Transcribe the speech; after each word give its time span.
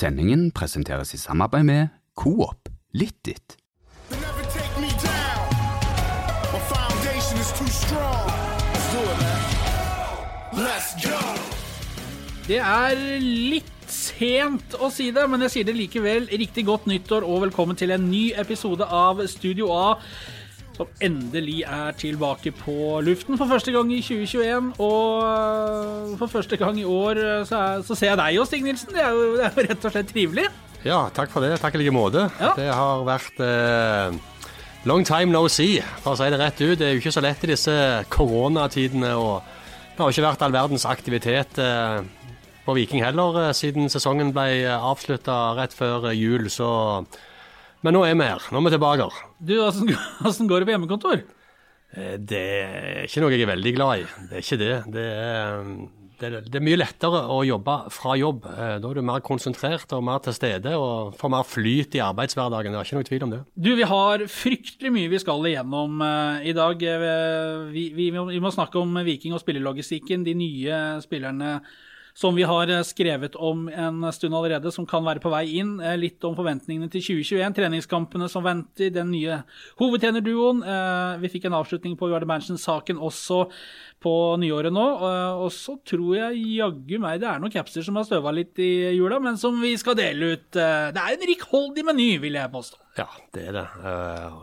Sendingen 0.00 0.46
presenteres 0.56 1.10
i 1.12 1.18
samarbeid 1.20 1.64
med 1.68 1.88
Coop. 2.16 2.70
Let's 10.56 10.94
go. 11.04 11.20
Det 12.48 12.62
er 12.64 12.96
litt 13.20 13.68
sent 13.92 14.78
å 14.80 14.88
si 14.88 15.10
det, 15.12 15.26
men 15.28 15.44
jeg 15.44 15.52
sier 15.52 15.68
det 15.68 15.76
likevel. 15.76 16.30
Riktig 16.32 16.64
godt 16.70 16.88
nyttår 16.88 17.26
og 17.28 17.44
velkommen 17.44 17.76
til 17.76 17.92
en 17.92 18.08
ny 18.08 18.30
episode 18.40 18.88
av 18.88 19.20
Studio 19.28 19.68
A. 19.76 19.98
Som 20.80 20.88
endelig 21.04 21.58
er 21.68 21.92
tilbake 22.00 22.54
på 22.56 23.00
luften 23.04 23.36
for 23.36 23.50
første 23.50 23.72
gang 23.74 23.90
i 23.92 23.98
2021. 24.00 24.70
Og 24.80 25.24
øh, 25.26 26.14
for 26.16 26.26
første 26.26 26.56
gang 26.56 26.78
i 26.80 26.86
år 26.88 27.20
øh, 27.20 27.46
så, 27.46 27.56
er, 27.56 27.82
så 27.84 27.94
ser 27.94 28.14
jeg 28.14 28.18
deg 28.18 28.36
jo, 28.38 28.46
Stig 28.48 28.62
Nilsen. 28.64 28.94
Det 28.94 29.02
er 29.04 29.10
jo, 29.10 29.26
det 29.36 29.44
er 29.44 29.50
jo 29.58 29.66
rett 29.66 29.84
og 29.84 29.92
slett 29.92 30.08
trivelig. 30.08 30.46
Ja, 30.86 31.02
takk 31.12 31.34
for 31.34 31.44
det. 31.44 31.58
Takk 31.60 31.76
i 31.76 31.82
like 31.82 31.92
måte. 31.92 32.30
Ja. 32.40 32.54
Det 32.56 32.70
har 32.72 33.04
vært 33.04 33.42
eh, 33.44 34.16
long 34.88 35.04
time 35.04 35.34
no 35.34 35.44
see, 35.52 35.82
for 36.00 36.14
å 36.14 36.20
si 36.22 36.32
det 36.32 36.40
rett 36.40 36.64
ut. 36.64 36.78
Det 36.80 36.88
er 36.88 36.96
jo 36.96 37.04
ikke 37.04 37.12
så 37.18 37.26
lett 37.28 37.44
i 37.44 37.52
disse 37.52 37.76
koronatidene. 38.08 39.12
og 39.20 39.42
Det 39.90 40.00
har 40.00 40.16
ikke 40.16 40.28
vært 40.30 40.48
all 40.48 40.56
verdens 40.56 40.88
aktivitet 40.88 41.60
eh, 41.60 42.00
på 42.64 42.78
Viking 42.78 43.04
heller 43.04 43.52
siden 43.52 43.92
sesongen 43.92 44.32
ble 44.32 44.64
avslutta 44.78 45.42
rett 45.60 45.76
før 45.76 46.08
jul. 46.16 46.48
Så 46.48 46.70
Men 47.82 47.96
nå 47.96 48.02
er 48.04 48.16
vi 48.18 48.26
her. 48.28 48.42
Nå 48.52 48.60
er 48.60 48.66
vi 48.68 48.74
tilbake. 48.76 49.06
Du, 49.40 49.54
åssen 49.64 49.88
åssen 50.28 50.48
går 50.50 50.60
det 50.62 50.68
på 50.70 50.74
hjemmekontor? 50.76 51.22
Eh, 51.96 52.18
Det 52.20 52.42
er 52.42 53.06
ikke 53.06 53.22
noe 53.24 53.32
jeg 53.32 53.46
er 53.46 53.54
veldig 53.54 53.72
glad 53.78 54.02
i. 54.02 54.04
Det 54.28 54.36
er 54.36 54.44
ikke 54.44 54.58
det. 54.60 54.74
Det 54.94 55.06
er, 55.08 55.64
det 56.20 56.28
er, 56.28 56.34
det 56.52 56.58
er 56.60 56.64
mye 56.66 56.76
lettere 56.82 57.22
å 57.32 57.38
jobbe 57.48 57.76
fra 57.96 58.14
jobb. 58.20 58.44
Eh, 58.52 58.74
Da 58.84 58.90
er 58.90 59.00
du 59.00 59.02
mer 59.08 59.24
konsentrert 59.24 59.94
og 59.96 60.04
mer 60.04 60.20
til 60.26 60.36
stede 60.36 60.74
og 60.76 61.16
får 61.18 61.32
mer 61.32 61.48
flyt 61.48 61.96
i 61.96 62.02
arbeidshverdagen. 62.04 62.76
Det 62.76 62.82
er 62.82 62.90
ikke 62.90 63.00
noe 63.00 63.08
tvil 63.08 63.24
om 63.26 63.32
det. 63.36 63.40
Du, 63.56 63.70
vi 63.80 63.88
har 63.96 64.26
fryktelig 64.28 64.92
mye 64.98 65.10
vi 65.16 65.22
skal 65.24 65.48
igjennom 65.50 66.04
eh, 66.04 66.48
i 66.52 66.56
dag. 66.60 66.84
Vi, 67.72 67.86
vi, 67.96 68.10
vi 68.12 68.42
må 68.44 68.52
snakke 68.52 68.76
om 68.82 69.00
Viking 69.08 69.32
og 69.32 69.40
spillelogistikken. 69.40 70.28
De 70.28 70.36
nye 70.36 70.82
spillerne 71.06 71.56
som 72.20 72.36
vi 72.36 72.44
har 72.44 72.68
eh, 72.68 72.82
skrevet 72.84 73.36
om 73.40 73.68
en 73.68 74.04
stund 74.12 74.36
allerede, 74.36 74.72
som 74.72 74.86
kan 74.88 75.04
være 75.06 75.22
på 75.24 75.32
vei 75.32 75.46
inn. 75.60 75.78
Eh, 75.80 75.96
litt 76.00 76.24
om 76.28 76.36
forventningene 76.36 76.90
til 76.92 77.04
2021, 77.06 77.54
treningskampene 77.56 78.28
som 78.28 78.44
venter, 78.44 78.92
den 78.92 79.12
nye 79.14 79.40
hovedtrenerduoen. 79.80 80.60
Eh, 80.60 81.14
vi 81.22 81.32
fikk 81.32 81.48
en 81.48 81.56
avslutning 81.60 81.96
på 82.00 82.10
Jarde 82.12 82.28
Mansion-saken 82.28 83.00
også 83.00 83.46
på 84.04 84.14
nyåret 84.40 84.72
nå. 84.72 84.86
Og 85.44 85.48
så 85.52 85.76
tror 85.84 86.14
jeg 86.16 86.44
jaggu 86.56 86.96
meg 87.02 87.20
det 87.20 87.28
er 87.28 87.40
noen 87.40 87.52
capser 87.52 87.84
som 87.84 87.98
har 88.00 88.06
støva 88.08 88.32
litt 88.32 88.56
i 88.60 88.92
jula, 88.96 89.20
men 89.20 89.36
som 89.40 89.56
vi 89.60 89.74
skal 89.80 89.98
dele 89.98 90.34
ut. 90.36 90.46
Det 90.56 91.02
er 91.04 91.16
en 91.16 91.28
rikholdig 91.28 91.84
meny, 91.88 92.14
vil 92.22 92.40
jeg 92.40 92.52
påstå. 92.52 92.80
Ja, 93.00 93.10
det 93.36 93.50
er 93.50 93.60
det. 93.60 93.66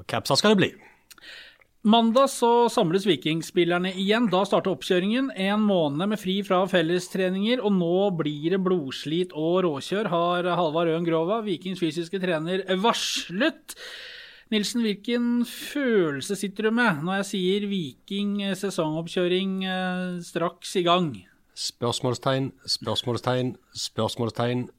Capser 0.10 0.38
skal 0.38 0.54
det 0.54 0.62
bli. 0.62 0.72
Mandag 1.86 2.32
så 2.34 2.68
samles 2.74 3.06
Vikingspillerne 3.06 3.92
igjen. 3.94 4.28
Da 4.34 4.42
starter 4.48 4.74
oppkjøringen. 4.74 5.30
En 5.38 5.62
måned 5.62 6.10
med 6.10 6.20
fri 6.20 6.40
fra 6.44 6.64
fellestreninger, 6.68 7.62
og 7.62 7.76
nå 7.78 8.10
blir 8.18 8.56
det 8.56 8.62
blodslit 8.66 9.36
og 9.38 9.62
råkjør, 9.68 10.10
har 10.12 10.50
Halvard 10.58 10.90
Øen 10.92 11.06
Grova, 11.06 11.40
Vikings 11.46 11.80
fysiske 11.84 12.20
trener, 12.24 12.66
varslet. 12.82 13.78
Nilsen, 14.52 14.84
hvilken 14.88 15.46
følelse 15.48 16.38
sitter 16.40 16.70
du 16.70 16.76
med 16.78 17.02
når 17.04 17.20
jeg 17.20 17.28
sier 17.32 17.66
Viking 17.68 18.38
sesongoppkjøring 18.56 19.58
eh, 19.68 20.22
straks 20.24 20.78
i 20.80 20.86
gang? 20.88 21.10
Spørsmålstegn, 21.58 22.54
spørsmålstegn, 22.64 23.58
spørsmålstegn 23.76 24.70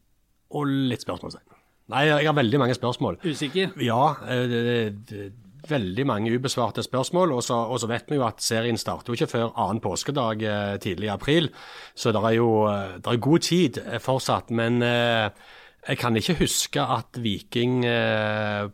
og 0.56 0.72
litt 0.88 1.04
spørsmålstegn. 1.04 1.44
Nei, 1.92 2.06
jeg 2.08 2.28
har 2.28 2.36
veldig 2.36 2.60
mange 2.60 2.76
spørsmål. 2.76 3.20
Usikker? 3.24 3.76
Ja, 3.84 4.16
eh, 4.24 4.46
det, 4.48 4.62
det, 4.68 4.80
det, 5.10 5.28
veldig 5.70 6.04
mange 6.08 6.32
ubesvarte 6.34 6.82
spørsmål. 6.82 7.32
Og 7.36 7.42
så, 7.46 7.56
og 7.68 7.80
så 7.82 7.90
vet 7.90 8.10
vi 8.10 8.18
jo 8.18 8.26
at 8.26 8.42
serien 8.44 8.78
starter 8.80 9.12
jo 9.12 9.18
ikke 9.18 9.30
før 9.32 9.54
annen 9.54 9.82
påskedag 9.84 10.42
eh, 10.42 10.74
tidlig 10.82 11.08
i 11.08 11.14
april. 11.14 11.50
Så 11.94 12.12
det 12.14 12.22
er 12.24 12.36
jo 12.38 12.50
eh, 12.70 12.98
det 12.98 13.12
er 13.12 13.24
god 13.28 13.46
tid 13.46 13.80
eh, 13.84 14.00
fortsatt. 14.02 14.50
Men 14.50 14.82
jeg 14.82 15.98
kan 16.00 16.16
ikke 16.16 16.40
huske 16.42 16.82
at 16.82 17.18
Viking 17.22 17.80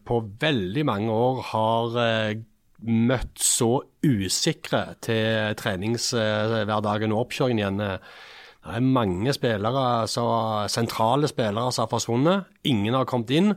på 0.05 0.21
veldig 0.41 0.85
mange 0.89 1.13
år 1.13 1.43
har 1.53 1.99
møtt 2.85 3.39
så 3.39 3.85
usikre 4.03 4.81
til 5.05 5.55
treningshverdagen 5.61 7.15
og 7.15 7.27
oppkjøringen 7.27 7.61
igjen. 7.63 8.01
Det 8.65 8.73
er 8.73 8.81
mange 8.97 9.33
spillere, 9.37 10.09
sentrale 10.73 11.29
spillere 11.29 11.71
som 11.71 11.85
har 11.85 11.93
forsvunnet. 11.93 12.51
Ingen 12.65 12.97
har 12.97 13.07
kommet 13.09 13.31
inn. 13.37 13.53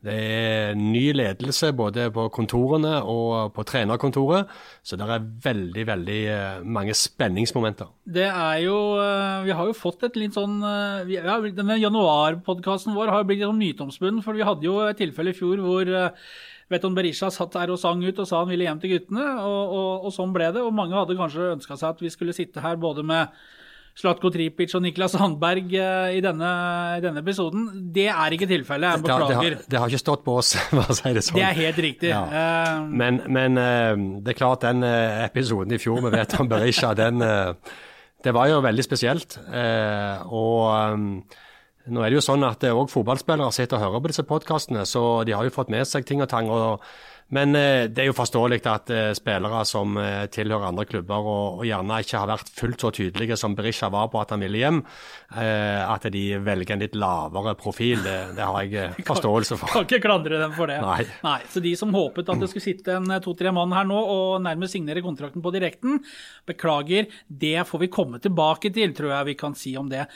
Det 0.00 0.14
er 0.16 0.78
ny 0.78 1.10
ledelse 1.12 1.74
både 1.76 2.06
på 2.14 2.24
kontorene 2.32 2.94
og 3.04 3.50
på 3.52 3.64
trenerkontoret, 3.68 4.48
så 4.80 4.96
det 4.96 5.04
er 5.04 5.26
veldig, 5.44 5.84
veldig 5.90 6.20
eh, 6.32 6.62
mange 6.64 6.96
spenningsmomenter. 6.96 7.90
Det 8.08 8.24
er 8.24 8.62
jo 8.64 8.78
eh, 8.96 9.44
Vi 9.44 9.56
har 9.58 9.68
jo 9.68 9.76
fått 9.76 10.06
et 10.08 10.16
litt 10.16 10.38
sånn 10.38 10.56
eh, 10.64 11.12
ja, 11.18 11.36
Denne 11.52 11.76
januarpodkasten 11.82 12.96
vår 12.96 13.12
har 13.12 13.20
jo 13.20 13.28
blitt 13.28 13.44
litt 13.44 13.84
sånn 13.84 14.22
for 14.24 14.36
vi 14.36 14.46
hadde 14.46 14.64
jo 14.64 14.80
et 14.86 14.96
tilfelle 15.00 15.34
i 15.34 15.36
fjor 15.36 15.60
hvor 15.60 15.92
Veton 16.70 16.94
Berisha 16.96 17.28
satt 17.34 17.52
der 17.58 17.72
og 17.74 17.80
sang 17.82 18.00
ut 18.00 18.18
og 18.22 18.28
sa 18.28 18.40
han 18.40 18.50
ville 18.50 18.64
hjem 18.64 18.80
til 18.80 18.94
guttene, 18.94 19.26
og, 19.42 19.72
og, 19.74 20.04
og 20.06 20.12
sånn 20.14 20.32
ble 20.32 20.52
det. 20.54 20.62
Og 20.62 20.74
mange 20.74 20.94
hadde 20.94 21.18
kanskje 21.18 21.54
ønska 21.56 21.76
seg 21.76 21.96
at 21.96 22.04
vi 22.04 22.12
skulle 22.14 22.36
sitte 22.36 22.62
her 22.62 22.78
både 22.80 23.02
med 23.06 23.34
Slatko 24.00 24.30
Tripic 24.32 24.72
og 24.78 24.82
Niklas 24.86 25.12
Handberg 25.20 25.74
eh, 25.76 26.14
i 26.16 26.22
denne, 26.24 26.50
i 26.96 27.02
denne 27.04 27.20
episoden. 27.20 27.66
Det 27.94 28.06
er 28.08 28.36
ikke 28.36 28.48
tilfellet. 28.50 28.96
Jeg 28.96 29.04
Det, 29.04 29.12
har- 29.12 29.26
det, 29.28 29.36
har, 29.40 29.56
det 29.74 29.78
har 29.82 29.92
ikke 29.92 30.00
stått 30.02 30.24
på 30.24 30.38
oss, 30.40 30.54
for 30.70 30.80
å 30.82 30.96
si 30.96 31.12
det 31.16 31.22
sånn. 31.26 31.38
Det 31.40 31.46
er 31.50 31.58
helt 31.60 31.80
riktig. 31.84 32.10
Ja. 32.14 32.24
Eh, 32.24 32.80
Men, 33.02 33.20
men 33.28 33.60
eh, 33.60 33.94
det 34.24 34.34
er 34.34 34.40
klart 34.40 34.64
den 34.66 34.82
episoden 34.88 35.76
i 35.76 35.80
fjor 35.82 36.00
med 36.06 36.16
Veton 36.16 36.48
Berisha, 36.50 36.94
den 37.04 37.20
Det 38.20 38.34
var 38.36 38.50
jo 38.50 38.58
veldig 38.64 38.84
spesielt. 38.84 39.38
Eh, 39.48 40.24
og 40.28 41.22
nå 41.90 42.02
er 42.04 42.10
det 42.12 42.18
jo 42.18 42.24
sånn 42.24 42.44
at 42.44 42.64
òg 42.68 42.90
fotballspillere 42.92 43.52
sitter 43.56 43.78
og 43.78 43.84
hører 43.86 44.02
på 44.04 44.10
disse 44.12 44.24
podkastene, 44.28 44.82
så 44.86 45.24
de 45.24 45.32
har 45.32 45.46
jo 45.48 45.54
fått 45.54 45.70
med 45.72 45.88
seg 45.88 46.04
ting 46.06 46.20
og 46.22 46.28
tang. 46.30 46.50
Og, 46.52 46.84
men 47.36 47.54
eh, 47.54 47.84
det 47.90 48.02
er 48.02 48.08
jo 48.10 48.16
forståelig 48.16 48.58
at 48.66 48.90
eh, 48.94 49.10
spillere 49.14 49.62
som 49.68 49.94
eh, 50.00 50.24
tilhører 50.32 50.70
andre 50.70 50.86
klubber 50.88 51.22
og, 51.22 51.60
og 51.60 51.66
gjerne 51.68 52.00
ikke 52.02 52.18
har 52.18 52.30
vært 52.30 52.50
fullt 52.56 52.84
så 52.84 52.90
tydelige 52.96 53.38
som 53.38 53.54
Berisha 53.58 53.90
var 53.92 54.10
på 54.10 54.20
at 54.22 54.34
han 54.34 54.42
ville 54.42 54.58
hjem, 54.62 54.82
eh, 55.38 55.78
at 55.84 56.08
de 56.10 56.24
velger 56.42 56.74
en 56.74 56.84
litt 56.84 56.98
lavere 56.98 57.54
profil. 57.60 58.02
Det, 58.02 58.18
det 58.38 58.50
har 58.50 58.66
jeg 58.66 58.92
forståelse 59.10 59.60
for. 59.60 59.74
Kan 59.74 59.86
ikke 59.86 60.02
klandre 60.08 60.42
dem 60.42 60.54
for 60.58 60.70
det. 60.70 60.80
Nei. 60.82 61.38
Så 61.52 61.62
de 61.62 61.74
som 61.78 61.94
håpet 61.94 62.30
at 62.30 62.42
det 62.42 62.50
skulle 62.50 62.66
sitte 62.66 62.98
en 62.98 63.16
to-tre 63.22 63.54
mann 63.54 63.74
her 63.76 63.86
nå 63.88 64.00
og 64.00 64.42
nærmest 64.44 64.74
signere 64.74 65.04
kontrakten 65.04 65.44
på 65.44 65.54
direkten, 65.54 66.00
beklager, 66.50 67.10
det 67.26 67.58
får 67.68 67.86
vi 67.86 67.94
komme 67.94 68.22
tilbake 68.22 68.74
til, 68.74 68.94
tror 68.96 69.14
jeg 69.14 69.30
vi 69.30 69.38
kan 69.38 69.54
si 69.58 69.76
om 69.78 69.90
det. 69.90 70.08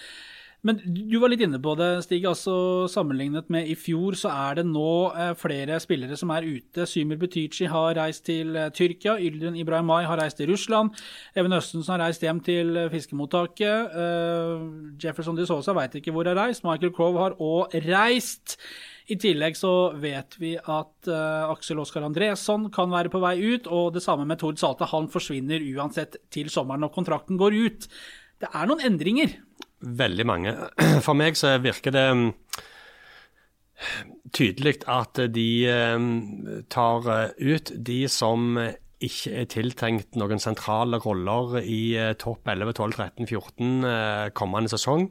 Men 0.64 0.78
du 0.80 1.19
var 1.20 1.28
litt 1.28 1.42
inne 1.44 1.58
på 1.60 1.75
det, 1.76 1.91
Stig. 2.06 2.25
altså 2.25 2.54
Sammenlignet 2.88 3.50
med 3.52 3.69
i 3.69 3.75
fjor, 3.76 4.16
så 4.16 4.30
er 4.32 4.60
det 4.60 4.64
nå 4.70 4.92
eh, 5.12 5.34
flere 5.36 5.76
spillere 5.82 6.16
som 6.16 6.32
er 6.32 6.47
ute. 6.47 6.86
Symer 6.88 7.20
Butichi 7.20 7.69
har 7.69 7.92
reist 7.98 8.25
til 8.30 8.56
eh, 8.56 8.70
Tyrkia. 8.72 9.19
Yldren 9.20 9.58
Ibrahimai 9.60 10.06
har 10.08 10.22
reist 10.22 10.41
til 10.41 10.48
Russland. 10.48 10.97
Even 11.36 11.53
Østensen 11.53 11.92
har 11.92 12.06
reist 12.06 12.24
hjem 12.24 12.41
til 12.47 12.72
eh, 12.80 12.88
fiskemottaket. 12.94 13.92
Jefferson 15.04 15.36
de 15.36 15.44
Sosa 15.48 15.76
veit 15.76 16.00
ikke 16.00 16.14
hvor 16.16 16.32
har 16.32 16.38
reist. 16.41 16.64
Michael 16.64 16.94
Crowe 16.97 17.20
har 17.20 17.36
òg 17.44 17.76
reist. 17.84 18.56
I 19.12 19.19
tillegg 19.20 19.56
så 19.58 19.92
vet 20.00 20.38
vi 20.41 20.54
at 20.56 21.08
uh, 21.12 21.50
Aksel 21.53 21.80
Oskar 21.82 22.06
Andresson 22.06 22.70
kan 22.72 22.88
være 22.88 23.10
på 23.12 23.20
vei 23.20 23.34
ut, 23.53 23.66
og 23.69 23.91
det 23.92 24.00
samme 24.00 24.24
med 24.24 24.41
Tord 24.41 24.56
Salte. 24.56 24.88
Han 24.94 25.10
forsvinner 25.12 25.60
uansett 25.74 26.16
til 26.32 26.48
sommeren 26.53 26.80
når 26.86 26.94
kontrakten 26.94 27.36
går 27.41 27.58
ut. 27.66 27.88
Det 28.41 28.48
er 28.48 28.70
noen 28.70 28.80
endringer. 28.88 29.36
Veldig 29.84 30.27
mange. 30.27 30.55
For 31.05 31.17
meg 31.19 31.37
så 31.37 31.59
virker 31.61 31.93
det 31.93 32.06
mm, 32.17 32.28
tydelig 34.33 34.78
at 34.89 35.21
de 35.34 35.48
eh, 35.69 36.09
tar 36.72 37.10
eh, 37.13 37.53
ut 37.53 37.75
de 37.84 38.01
som 38.09 38.57
ikke 39.04 39.33
er 39.42 39.48
tiltenkt 39.51 40.16
noen 40.19 40.41
sentrale 40.42 41.01
roller 41.04 41.59
i 41.60 41.97
eh, 41.98 42.15
topp 42.21 42.48
11, 42.48 42.77
12, 42.78 42.97
13, 42.97 43.28
14 43.28 43.89
eh, 43.91 44.28
kommende 44.36 44.72
sesong. 44.72 45.09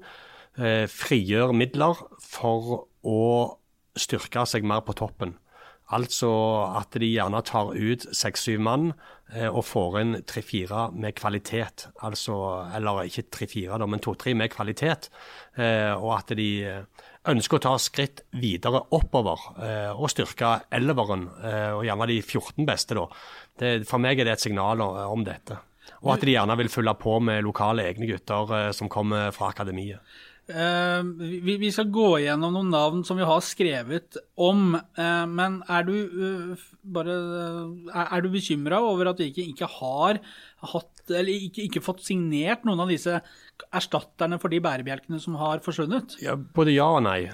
Eh, 0.57 0.85
Frigjør 0.89 1.53
midler 1.57 2.01
for 2.23 2.87
å 3.03 3.21
styrke 3.99 4.45
seg 4.49 4.65
mer 4.65 4.81
på 4.85 4.95
toppen. 4.97 5.35
Altså 5.91 6.29
at 6.79 6.95
de 6.95 7.09
gjerne 7.11 7.41
tar 7.45 7.73
ut 7.75 8.05
seks-syv 8.15 8.61
mann 8.63 8.93
eh, 9.33 9.49
og 9.49 9.65
får 9.67 9.97
inn 9.99 10.13
tre-fire 10.29 10.87
med 10.95 11.17
kvalitet. 11.19 11.89
Altså, 12.07 12.37
eller 12.75 13.03
ikke 13.09 13.27
tre-fire, 13.33 13.79
men 13.85 14.01
to-tre 14.03 14.33
med 14.37 14.53
kvalitet. 14.53 15.09
Eh, 15.59 15.91
og 15.91 16.15
at 16.15 16.33
de 16.39 16.47
eh, 16.63 17.03
ønsker 17.29 17.59
å 17.59 17.65
ta 17.67 17.75
skritt 17.81 18.23
videre 18.39 18.85
oppover 18.95 19.43
eh, 19.59 19.91
og 19.91 20.09
styrke 20.11 20.55
elveren, 20.73 21.27
eh, 21.43 21.69
og 21.75 21.85
gjerne 21.87 22.09
de 22.09 22.21
14 22.23 22.65
beste, 22.67 22.97
da. 22.97 23.05
Det, 23.59 23.75
for 23.89 24.01
meg 24.01 24.19
er 24.19 24.29
det 24.31 24.37
et 24.37 24.47
signal 24.47 24.81
om 24.81 25.27
dette. 25.27 25.59
Og 26.03 26.13
at 26.15 26.23
de 26.25 26.33
gjerne 26.35 26.55
vil 26.59 26.71
følge 26.71 26.93
på 26.99 27.17
med 27.23 27.43
lokale 27.45 27.85
egne 27.87 28.07
gutter 28.09 28.55
eh, 28.57 28.69
som 28.75 28.91
kommer 28.91 29.31
fra 29.35 29.51
akademiet. 29.53 29.99
Eh, 30.53 31.01
vi, 31.41 31.71
skal 31.73 31.87
gå 31.93 32.19
igjennom 32.19 32.53
noen 32.53 32.69
navn 32.73 33.03
som 33.07 33.17
vi 33.17 33.25
har 33.25 33.39
skrevet 33.41 34.17
om, 34.37 34.75
eh, 34.75 35.25
men 35.29 35.55
er 35.65 35.87
du 35.87 35.93
eh, 35.97 36.65
du 38.21 38.29
bekymra 38.29 38.81
over 38.85 39.09
at 39.09 39.23
vi 39.23 39.31
ikke, 39.31 39.47
ikke 39.53 39.69
har 39.79 40.19
hatt 40.73 41.09
Eller 41.09 41.47
ikke, 41.47 41.65
ikke 41.65 41.81
fått 41.83 42.05
signert 42.05 42.63
noen 42.63 42.79
av 42.79 42.91
disse 42.91 43.17
erstatterne 43.73 44.37
for 44.39 44.53
de 44.53 44.61
bærebjelkene 44.63 45.19
som 45.19 45.35
har 45.41 45.63
forsvunnet? 45.65 46.15
Ja, 46.23 46.37
både 46.37 46.77
ja 46.77 46.85
og 46.95 47.03
nei. 47.03 47.27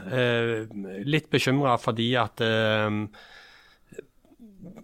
Litt 1.06 1.30
bekymra 1.30 1.76
fordi 1.78 2.08
at 2.18 2.42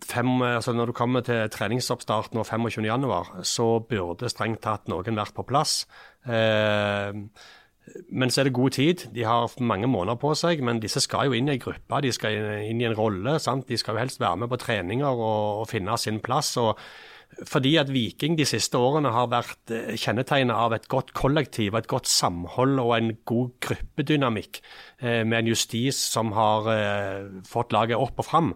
fem, 0.06 0.30
altså 0.46 0.76
når 0.76 0.92
du 0.92 0.98
kommer 0.98 1.26
til 1.26 1.50
treningsoppstart 1.50 2.38
nå 2.38 2.46
25.1, 2.46 3.42
så 3.42 3.68
burde 3.90 4.30
strengt 4.30 4.62
tatt 4.66 4.86
noen 4.92 5.18
vært 5.18 5.34
på 5.34 5.48
plass. 5.50 5.88
Eh, 6.30 7.26
men 8.10 8.32
så 8.34 8.42
er 8.42 8.50
det 8.50 8.58
god 8.58 8.76
tid. 8.76 9.08
De 9.16 9.26
har 9.28 9.52
mange 9.62 9.88
måneder 9.88 10.18
på 10.22 10.34
seg, 10.38 10.64
men 10.66 10.82
disse 10.84 11.04
skal 11.04 11.30
jo 11.30 11.38
inn 11.38 11.50
i 11.50 11.56
en 11.56 11.62
gruppe. 11.62 12.02
De 12.02 12.14
skal 12.16 12.38
inn 12.66 12.82
i 12.82 12.88
en 12.88 12.98
rolle. 12.98 13.38
Sant? 13.44 13.68
De 13.70 13.78
skal 13.78 13.96
jo 13.96 14.04
helst 14.04 14.22
være 14.24 14.44
med 14.44 14.52
på 14.52 14.62
treninger 14.62 15.12
og, 15.12 15.62
og 15.62 15.70
finne 15.70 15.98
sin 16.02 16.22
plass. 16.24 16.56
og 16.62 16.80
fordi 17.44 17.76
at 17.82 17.90
Viking 17.92 18.38
de 18.38 18.46
siste 18.48 18.80
årene 18.80 19.12
har 19.12 19.28
vært 19.32 19.74
eh, 19.74 19.96
kjennetegnet 20.00 20.56
av 20.56 20.76
et 20.76 20.88
godt 20.92 21.12
kollektiv, 21.18 21.76
et 21.76 21.90
godt 21.92 22.08
samhold 22.08 22.80
og 22.80 22.94
en 22.96 23.12
god 23.28 23.56
gruppedynamikk, 23.66 24.62
eh, 25.02 25.24
med 25.28 25.42
en 25.42 25.50
justis 25.52 26.00
som 26.14 26.32
har 26.38 26.70
eh, 26.72 27.26
fått 27.50 27.76
laget 27.76 28.00
opp 28.00 28.24
og 28.24 28.30
fram. 28.30 28.54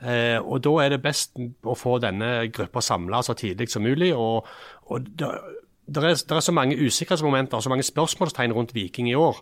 Og 0.00 0.62
Da 0.64 0.70
er 0.80 0.94
det 0.94 1.02
best 1.04 1.34
å 1.36 1.74
få 1.76 1.98
denne 2.00 2.46
gruppa 2.56 2.80
samla 2.80 3.18
så 3.20 3.34
tidlig 3.36 3.66
som 3.68 3.84
mulig. 3.84 4.14
og, 4.16 4.46
og 4.88 5.10
det 5.94 6.02
er, 6.04 6.14
det 6.14 6.36
er 6.36 6.44
så 6.44 6.52
mange 6.54 6.76
usikkerhetsmomenter 6.78 7.58
og 7.58 7.64
så 7.64 7.70
mange 7.72 7.86
spørsmålstegn 7.86 8.54
rundt 8.54 8.74
Viking 8.74 9.08
i 9.10 9.16
år 9.18 9.40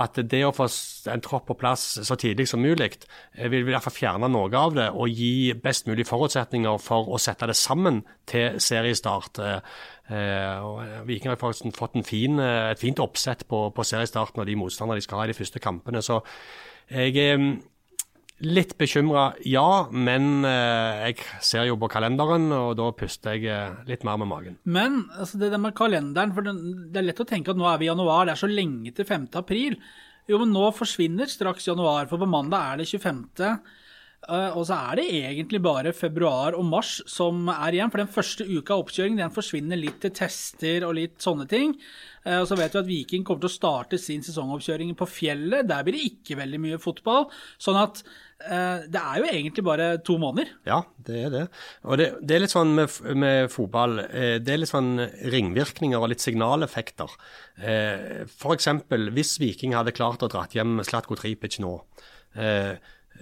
at 0.00 0.16
det 0.32 0.40
å 0.46 0.52
få 0.54 0.68
en 1.12 1.22
tropp 1.24 1.48
på 1.50 1.56
plass 1.60 1.84
så 2.06 2.16
tidlig 2.18 2.46
som 2.48 2.62
mulig 2.62 2.92
eh, 2.94 3.50
vil 3.52 3.66
vi 3.66 3.74
derfor 3.74 3.92
fjerne 3.94 4.30
noe 4.32 4.48
av 4.56 4.76
det 4.76 4.88
og 4.90 5.12
gi 5.12 5.52
best 5.60 5.90
mulig 5.90 6.06
forutsetninger 6.08 6.80
for 6.82 7.10
å 7.10 7.20
sette 7.20 7.48
det 7.50 7.58
sammen 7.58 8.00
til 8.30 8.56
seriestart. 8.62 9.42
Eh, 9.44 9.82
eh, 10.14 11.02
Viking 11.08 11.32
har 11.32 11.40
faktisk 11.40 11.76
fått 11.76 11.98
fin, 12.08 12.38
eh, 12.40 12.70
et 12.70 12.80
fint 12.80 13.02
oppsett 13.02 13.44
på, 13.50 13.66
på 13.74 13.86
seriestarten 13.86 14.40
og 14.40 14.48
de 14.48 14.56
motstanderne 14.56 15.02
de 15.02 15.08
skal 15.08 15.20
ha 15.20 15.28
i 15.28 15.34
de 15.34 15.38
første 15.40 15.62
kampene. 15.62 16.02
Så 16.06 16.22
jeg 16.90 17.60
litt 18.44 18.76
bekymra, 18.80 19.30
ja, 19.48 19.86
men 19.92 20.44
eh, 20.48 21.10
jeg 21.10 21.24
ser 21.44 21.66
jo 21.68 21.76
på 21.80 21.90
kalenderen, 21.92 22.48
og 22.56 22.72
da 22.78 22.88
puster 22.96 23.36
jeg 23.36 23.50
eh, 23.52 23.80
litt 23.88 24.04
mer 24.06 24.20
med 24.20 24.30
magen. 24.30 24.56
Men 24.64 25.02
altså 25.16 25.40
det 25.40 25.50
der 25.52 25.60
med 25.60 25.76
kalenderen, 25.76 26.32
for 26.36 26.46
det 26.46 27.00
er 27.00 27.06
lett 27.06 27.20
å 27.20 27.28
tenke 27.28 27.52
at 27.52 27.60
nå 27.60 27.68
er 27.68 27.80
vi 27.80 27.88
i 27.88 27.90
januar, 27.90 28.24
det 28.26 28.36
er 28.36 28.42
så 28.42 28.50
lenge 28.50 28.94
til 28.96 29.08
5. 29.08 29.28
april. 29.40 29.76
Jo, 30.30 30.40
men 30.40 30.54
nå 30.54 30.70
forsvinner 30.76 31.30
straks 31.30 31.68
januar, 31.68 32.08
for 32.10 32.22
på 32.22 32.28
mandag 32.30 32.72
er 32.72 32.80
det 32.80 32.88
25. 32.90 33.22
eh, 34.28 34.50
Og 34.56 34.66
så 34.68 34.76
er 34.90 35.00
det 35.00 35.06
egentlig 35.22 35.62
bare 35.64 35.92
februar 35.96 36.54
og 36.58 36.64
mars 36.68 37.00
som 37.10 37.48
er 37.48 37.72
igjen. 37.78 37.90
For 37.92 38.02
den 38.02 38.12
første 38.12 38.46
uka 38.46 38.74
av 38.76 38.84
oppkjøring 38.84 39.16
den 39.20 39.32
forsvinner 39.34 39.80
litt 39.80 40.00
til 40.04 40.10
tester 40.16 40.84
og 40.88 40.96
litt 40.98 41.18
sånne 41.24 41.46
ting. 41.50 41.76
Eh, 42.24 42.38
Og 42.40 42.48
så 42.50 42.58
vet 42.60 42.74
vi 42.74 42.82
at 42.82 42.90
Viking 42.90 43.24
kommer 43.24 43.40
til 43.46 43.50
å 43.52 43.58
starte 43.58 43.98
sin 43.98 44.22
sesongoppkjøring 44.26 44.92
på 44.98 45.08
fjellet. 45.08 45.68
Der 45.70 45.82
blir 45.86 45.96
det 45.96 46.08
ikke 46.10 46.36
veldig 46.42 46.60
mye 46.66 46.78
fotball. 46.82 47.30
Sånn 47.58 47.78
at 47.80 48.02
eh, 48.44 48.84
det 48.92 49.00
er 49.00 49.22
jo 49.22 49.30
egentlig 49.30 49.64
bare 49.64 49.88
to 50.04 50.18
måneder. 50.20 50.52
Ja, 50.68 50.82
det 51.06 51.24
er 51.24 51.30
det. 51.34 51.44
Og 51.88 51.96
det, 52.00 52.10
det 52.20 52.36
er 52.36 52.44
litt 52.44 52.52
sånn 52.54 52.74
med, 52.76 52.92
med 53.16 53.50
fotball, 53.52 53.98
det 54.44 54.52
er 54.52 54.60
litt 54.60 54.70
sånn 54.72 54.94
ringvirkninger 55.32 56.00
og 56.00 56.10
litt 56.12 56.20
signaleffekter. 56.24 57.12
Eksempel, 58.54 59.10
hvis 59.16 59.36
Viking 59.40 59.74
hadde 59.76 59.94
klart 59.96 60.22
å 60.24 60.28
dra 60.32 60.44
hjem 60.52 60.80
Slatko 60.86 61.16
Tripic 61.18 61.58
nå, 61.62 61.72
eh, 62.36 62.74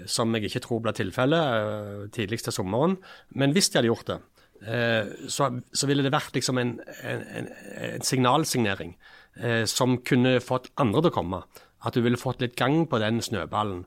som 0.06 0.34
jeg 0.34 0.48
ikke 0.48 0.62
tror 0.64 0.82
ble 0.84 0.94
tilfellet 0.96 1.54
eh, 1.58 2.02
tidligst 2.14 2.48
til 2.48 2.58
sommeren, 2.60 2.98
men 3.38 3.54
hvis 3.56 3.70
de 3.70 3.80
hadde 3.80 3.90
gjort 3.90 4.10
det, 4.10 4.18
eh, 4.62 5.12
så, 5.30 5.50
ville 5.88 6.04
det 6.06 6.14
vært 6.14 6.36
liksom 6.36 6.60
en, 6.60 6.74
en, 7.02 7.24
en, 7.40 7.50
en 7.90 8.06
signalsignering 8.06 8.94
eh, 9.40 9.64
som 9.70 9.98
kunne 10.06 10.38
fått 10.44 10.70
andre 10.80 11.04
til 11.04 11.12
å 11.12 11.16
komme. 11.20 11.42
At 11.86 11.94
du 11.94 12.02
ville 12.02 12.20
fått 12.20 12.42
litt 12.42 12.56
gang 12.58 12.82
på 12.90 12.98
den 12.98 13.20
snøballen. 13.22 13.84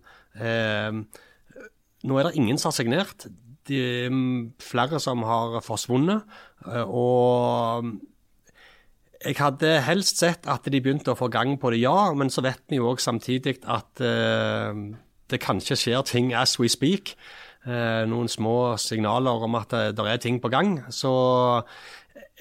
Nå 2.07 2.15
er 2.17 2.23
det 2.23 2.37
ingen 2.39 2.55
som 2.55 2.69
har 2.69 2.77
signert. 2.77 3.25
Det 3.67 3.81
er 4.07 4.13
flere 4.63 4.95
som 5.03 5.25
har 5.27 5.57
forsvunnet. 5.65 6.23
Og 6.87 7.89
jeg 9.27 9.35
hadde 9.41 9.73
helst 9.83 10.23
sett 10.23 10.47
at 10.47 10.71
de 10.71 10.79
begynte 10.79 11.11
å 11.11 11.19
få 11.19 11.27
gang 11.35 11.57
på 11.59 11.75
det, 11.75 11.81
ja. 11.83 12.13
Men 12.15 12.31
så 12.31 12.45
vet 12.47 12.63
vi 12.71 12.79
jo 12.79 12.87
òg 12.93 13.03
samtidig 13.03 13.57
at 13.67 14.05
det 15.31 15.41
kanskje 15.43 15.79
skjer 15.79 16.03
ting 16.07 16.33
as 16.37 16.57
we 16.59 16.69
speak. 16.71 17.15
Eh, 17.61 18.03
noen 18.09 18.29
små 18.31 18.75
signaler 18.81 19.43
om 19.45 19.55
at 19.59 19.73
det, 19.73 19.83
det 19.97 20.05
er 20.09 20.21
ting 20.21 20.39
på 20.41 20.49
gang. 20.49 20.79
Så 20.89 21.11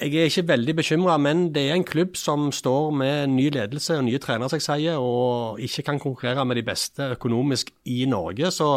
jeg 0.01 0.17
er 0.17 0.31
ikke 0.31 0.49
veldig 0.49 0.75
bekymra, 0.79 1.17
men 1.21 1.51
det 1.55 1.67
er 1.69 1.77
en 1.77 1.85
klubb 1.85 2.17
som 2.17 2.49
står 2.55 2.89
med 2.97 3.35
ny 3.35 3.51
ledelse 3.53 3.99
og 3.99 4.07
nye 4.07 4.21
trenere, 4.23 4.49
som 4.49 4.61
jeg 4.61 4.67
sier, 4.67 4.97
og 4.97 5.61
ikke 5.61 5.85
kan 5.91 6.01
konkurrere 6.01 6.45
med 6.49 6.57
de 6.57 6.65
beste 6.65 7.11
økonomisk 7.17 7.75
i 7.85 8.07
Norge. 8.09 8.49
Så 8.55 8.71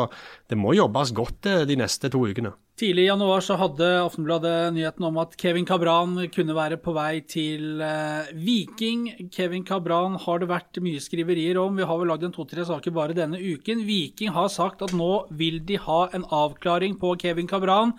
det 0.51 0.59
må 0.59 0.75
jobbes 0.75 1.13
godt 1.15 1.47
eh, 1.47 1.63
de 1.69 1.79
neste 1.79 2.11
to 2.11 2.25
ukene. 2.27 2.51
Tidlig 2.73 3.03
i 3.05 3.09
januar 3.11 3.43
så 3.45 3.53
hadde 3.53 3.85
Aftenbladet 4.01 4.73
nyheten 4.73 5.05
om 5.05 5.19
at 5.21 5.35
Kevin 5.37 5.67
Cabran 5.69 6.15
kunne 6.33 6.55
være 6.57 6.79
på 6.81 6.95
vei 6.97 7.21
til 7.29 7.83
eh, 7.85 8.31
Viking. 8.33 9.29
Kevin 9.31 9.63
Cabran 9.63 10.17
har 10.19 10.41
det 10.41 10.49
vært 10.49 10.81
mye 10.81 10.99
skriverier 11.03 11.59
om. 11.61 11.77
Vi 11.77 11.85
har 11.85 12.01
vel 12.01 12.09
lagd 12.09 12.25
en 12.25 12.33
to-tre 12.33 12.65
saker 12.65 12.95
bare 12.95 13.15
denne 13.15 13.37
uken. 13.37 13.85
Viking 13.85 14.33
har 14.33 14.49
sagt 14.51 14.81
at 14.81 14.95
nå 14.97 15.11
vil 15.37 15.61
de 15.63 15.77
ha 15.85 16.01
en 16.17 16.25
avklaring 16.33 16.97
på 16.99 17.13
Kevin 17.21 17.47
Cabran. 17.47 17.93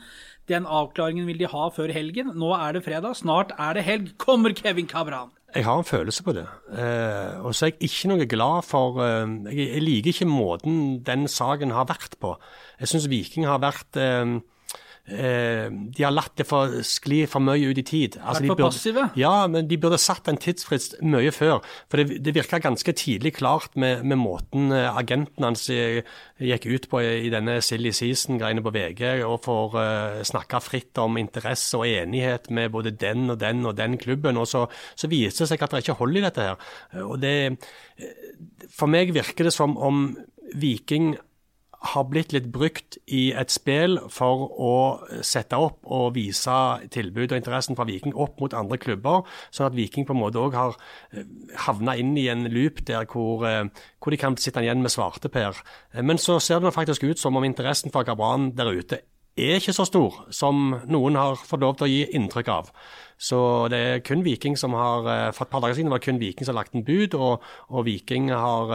Den 0.51 0.67
avklaringen 0.69 1.27
vil 1.29 1.39
de 1.41 1.49
ha 1.49 1.69
før 1.73 1.93
helgen. 1.95 2.35
Nå 2.37 2.53
er 2.57 2.77
det 2.77 2.85
fredag, 2.85 3.17
snart 3.17 3.55
er 3.57 3.79
det 3.79 3.87
helg. 3.87 4.13
Kommer 4.21 4.53
Kevin 4.57 4.89
Cabran? 4.91 5.33
Jeg 5.55 5.65
har 5.65 5.79
en 5.79 5.87
følelse 5.87 6.25
på 6.27 6.35
det. 6.35 6.45
Eh, 6.75 7.45
og 7.47 7.55
så 7.55 7.69
er 7.69 7.73
jeg 7.73 7.89
ikke 7.89 8.11
noe 8.11 8.27
glad 8.27 8.67
for 8.67 8.99
eh, 9.05 9.55
jeg, 9.55 9.83
liker 9.85 10.11
ikke 10.11 10.27
måten 10.29 10.99
den 11.07 11.29
saken 11.31 11.73
har 11.77 11.87
vært 11.89 12.19
på. 12.21 12.35
Jeg 12.81 12.91
syns 12.91 13.09
Viking 13.13 13.47
har 13.47 13.63
vært 13.63 14.01
eh, 14.01 14.35
eh, 15.09 15.69
De 15.69 16.05
har 16.05 16.15
latt 16.15 16.35
det 16.39 16.47
for 16.49 16.79
skli 16.87 17.25
for 17.31 17.45
mye 17.45 17.71
ut 17.71 17.81
i 17.81 17.85
tid. 17.87 18.19
Altså, 18.21 18.45
Vært 18.45 18.55
for 18.55 18.69
passive? 18.69 19.07
Ja, 19.21 19.47
men 19.51 19.69
de 19.69 19.79
burde 19.81 19.99
satt 20.01 20.29
en 20.31 20.41
tidsfrist 20.41 20.97
mye 21.05 21.33
før. 21.35 21.61
For 21.93 22.01
det, 22.01 22.21
det 22.25 22.35
virka 22.37 22.61
ganske 22.65 22.95
tidlig 22.97 23.35
klart 23.39 23.77
med, 23.77 24.05
med 24.05 24.21
måten 24.21 24.73
eh, 24.73 24.89
agenten 24.97 25.45
hans 25.45 25.67
eh, 25.73 26.03
gikk 26.41 26.67
ut 26.67 26.89
på 26.91 27.03
i, 27.05 27.13
i 27.27 27.33
denne 27.33 27.59
silly 27.65 27.93
season-greiene 27.95 28.65
på 28.65 28.73
VG, 28.75 29.05
og 29.25 29.41
får 29.45 29.77
uh, 29.79 30.23
snakke 30.27 30.61
fritt 30.65 30.99
om 31.03 31.19
interesse 31.21 31.79
og 31.79 31.87
enighet 31.87 32.49
med 32.55 32.73
både 32.75 32.91
den 32.99 33.29
og 33.31 33.39
den 33.43 33.65
og 33.67 33.77
den 33.79 33.99
klubben. 34.01 34.39
Og 34.41 34.49
så, 34.51 34.65
så 34.99 35.11
viser 35.11 35.45
det 35.45 35.53
seg 35.53 35.63
at 35.63 35.77
det 35.77 35.85
ikke 35.85 35.99
holder 36.01 36.21
i 36.21 36.25
dette 36.27 36.49
her. 36.49 36.71
Eh, 36.93 37.05
Og 37.05 37.21
det, 37.23 37.35
eh, 37.99 38.67
for 38.75 38.91
meg 38.91 39.15
virker 39.15 39.47
det 39.49 39.55
som 39.55 39.77
om 39.79 40.09
Viking 40.55 41.15
har 41.85 42.07
blitt 42.09 42.33
litt 42.33 42.47
brukt 42.53 42.97
i 43.13 43.27
et 43.37 43.53
spill 43.53 43.99
for 44.13 44.47
å 44.57 44.75
sette 45.27 45.59
opp 45.61 45.85
og 45.85 46.15
vise 46.17 46.57
tilbud 46.95 47.29
og 47.33 47.39
interessen 47.39 47.77
fra 47.77 47.87
Viking 47.89 48.15
opp 48.17 48.41
mot 48.41 48.57
andre 48.57 48.79
klubber, 48.81 49.25
sånn 49.55 49.69
at 49.69 49.77
Viking 49.77 50.09
på 50.09 50.17
en 50.17 50.23
måte 50.23 50.41
òg 50.41 50.57
har 50.57 50.77
eh, 51.13 51.27
havna 51.67 51.97
inn 52.01 52.15
i 52.21 52.29
en 52.33 52.47
loop 52.53 52.85
der 52.89 53.09
hvor, 53.11 53.45
eh, 53.49 53.67
hvor 54.01 54.15
de 54.15 54.21
kan 54.21 54.39
sitte 54.41 54.65
igjen 54.65 54.85
med 54.85 54.95
svarteper. 54.95 55.61
Men 56.01 56.21
så 56.21 56.41
ser 56.41 56.65
det 56.65 56.75
faktisk 56.75 57.05
ut 57.05 57.21
som 57.21 57.37
om 57.37 57.45
interessen 57.45 57.93
for 57.95 58.07
Gabran 58.07 58.53
der 58.57 58.73
ute 58.73 59.05
er 59.35 59.59
ikke 59.59 59.75
så 59.75 59.83
stor 59.89 60.21
som 60.35 60.77
noen 60.87 61.17
har 61.19 61.41
fått 61.41 61.63
lov 61.65 61.79
til 61.79 61.89
å 61.89 61.91
gi 61.91 62.03
inntrykk 62.15 62.51
av. 62.55 62.71
Så 63.19 63.39
det 63.71 63.79
er 63.79 64.03
kun 64.07 64.23
Viking 64.27 64.57
som 64.59 64.75
har 64.75 65.07
eh, 65.11 65.29
For 65.35 65.47
et 65.47 65.53
par 65.53 65.63
dager 65.63 65.79
siden 65.79 65.91
var 65.93 66.01
det 66.01 66.07
kun 66.07 66.21
Viking 66.23 66.47
som 66.47 66.55
har 66.55 66.65
lagt 66.65 66.75
en 66.75 66.87
bud, 66.87 67.15
og, 67.15 67.45
og 67.71 67.87
Viking 67.87 68.31
har 68.35 68.75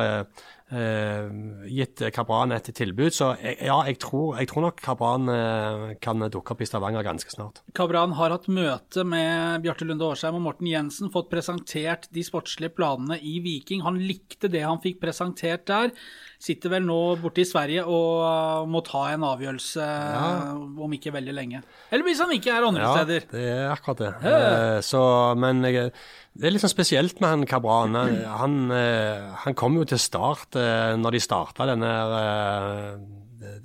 gitt 0.70 2.04
Kabran 2.14 2.54
et 2.54 2.70
tilbud. 2.78 3.14
Så 3.16 3.32
ja, 3.42 3.80
jeg 3.88 3.98
tror, 4.04 4.38
jeg 4.38 4.52
tror 4.52 4.68
nok 4.68 4.82
Kabran 4.86 5.32
eh, 5.34 5.86
kan 6.04 6.22
dukke 6.30 6.54
opp 6.54 6.62
i 6.62 6.68
Stavanger 6.70 7.06
ganske 7.06 7.34
snart. 7.34 7.64
Cabran 7.78 8.14
har 8.20 8.36
hatt 8.36 8.50
møte 8.52 9.06
med 9.08 9.66
Bjarte 9.66 9.88
Lunde 9.88 10.06
Årsheim 10.06 10.38
og 10.38 10.46
Morten 10.46 10.70
Jensen, 10.70 11.12
fått 11.14 11.32
presentert 11.34 12.10
de 12.14 12.26
sportslige 12.26 12.76
planene 12.78 13.18
i 13.18 13.40
Viking. 13.46 13.82
Han 13.88 13.98
likte 14.02 14.52
det 14.52 14.66
han 14.66 14.82
fikk 14.84 15.02
presentert 15.02 15.66
der. 15.70 15.94
Sitter 16.40 16.72
vel 16.72 16.86
nå 16.88 16.96
borte 17.20 17.44
i 17.44 17.48
Sverige 17.48 17.84
og 17.84 18.22
uh, 18.24 18.68
må 18.72 18.80
ta 18.88 19.02
en 19.12 19.26
avgjørelse 19.28 19.84
ja. 19.84 20.30
om 20.56 20.94
ikke 20.96 21.12
veldig 21.12 21.36
lenge. 21.36 21.60
Eller 21.92 22.08
hvis 22.08 22.22
han 22.24 22.32
ikke 22.32 22.54
er 22.56 22.68
andre 22.70 22.86
Ja, 22.86 22.94
steder. 22.96 23.26
det 23.34 23.44
er 23.58 23.74
akkurat 23.74 24.04
det. 24.06 24.12
Ja. 24.24 24.80
så, 24.88 25.02
men 25.36 25.60
jeg, 25.68 25.92
det 26.40 26.48
er 26.48 26.56
litt 26.56 26.64
sånn 26.64 26.72
spesielt 26.72 27.20
med 27.20 27.34
han 27.34 27.44
Kabran. 27.50 27.98
Han, 28.00 28.16
han, 28.40 28.56
eh, 28.72 29.52
kom 29.60 29.76
jo 29.76 29.84
til 29.90 30.00
start 30.00 30.56
eh, 30.56 30.96
når 30.96 31.18
de 31.18 31.22
starta 31.28 31.68
denne, 31.68 31.92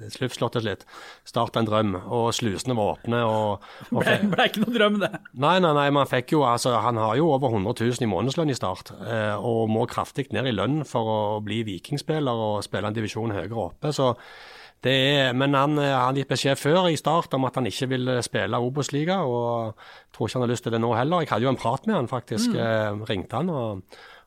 eh, 0.01 0.11
sluppslåttes 0.15 0.65
litt. 0.67 0.85
Start 1.29 1.57
en 1.61 1.69
drøm, 1.69 1.95
og 2.07 2.33
slusene 2.35 2.77
var 2.79 2.97
åpne. 2.97 3.21
og, 3.27 3.63
og 3.93 4.01
Ble, 4.05 4.17
ble 4.35 4.49
ikke 4.51 4.65
noe 4.65 4.75
drøm, 4.79 4.99
det. 5.05 5.13
Nei, 5.35 5.59
nei, 5.63 5.73
nei, 5.77 5.87
man 5.95 6.07
fikk 6.11 6.33
jo, 6.37 6.43
altså, 6.49 6.75
han 6.85 6.97
har 7.01 7.17
jo 7.21 7.31
over 7.35 7.51
100 7.55 7.75
000 7.85 8.03
i 8.07 8.11
månedslønn 8.11 8.51
i 8.51 8.59
start, 8.59 8.93
eh, 9.05 9.35
og 9.39 9.69
må 9.73 9.87
kraftig 9.91 10.29
ned 10.35 10.47
i 10.51 10.57
lønn 10.57 10.83
for 10.89 11.15
å 11.15 11.21
bli 11.45 11.63
vikingspiller 11.69 12.45
og 12.49 12.63
spille 12.67 12.91
en 12.91 12.97
divisjon 12.97 13.33
høyere 13.37 13.55
oppe. 13.69 13.93
så 13.95 14.15
det 14.85 14.93
er, 14.93 15.31
men 15.33 15.55
han 15.57 15.79
har 15.81 16.13
gitt 16.13 16.29
beskjed 16.29 16.59
før 16.61 16.91
i 16.91 16.97
start 17.01 17.33
om 17.39 17.47
at 17.49 17.55
han 17.57 17.65
ikke 17.71 17.87
vil 17.89 18.11
spille 18.21 18.59
Obos-liga, 18.61 19.23
og 19.25 19.79
tror 20.13 20.29
ikke 20.29 20.37
han 20.37 20.45
har 20.45 20.51
lyst 20.53 20.67
til 20.67 20.75
det 20.75 20.81
nå 20.85 20.91
heller. 20.93 21.23
Jeg 21.25 21.31
hadde 21.31 21.47
jo 21.47 21.53
en 21.55 21.57
prat 21.63 21.87
med 21.89 21.97
han 21.97 22.11
faktisk, 22.11 22.51
Mm. 22.53 22.59
eh, 22.61 23.07
ringte 23.09 23.33
han. 23.41 23.49
og 23.49 23.81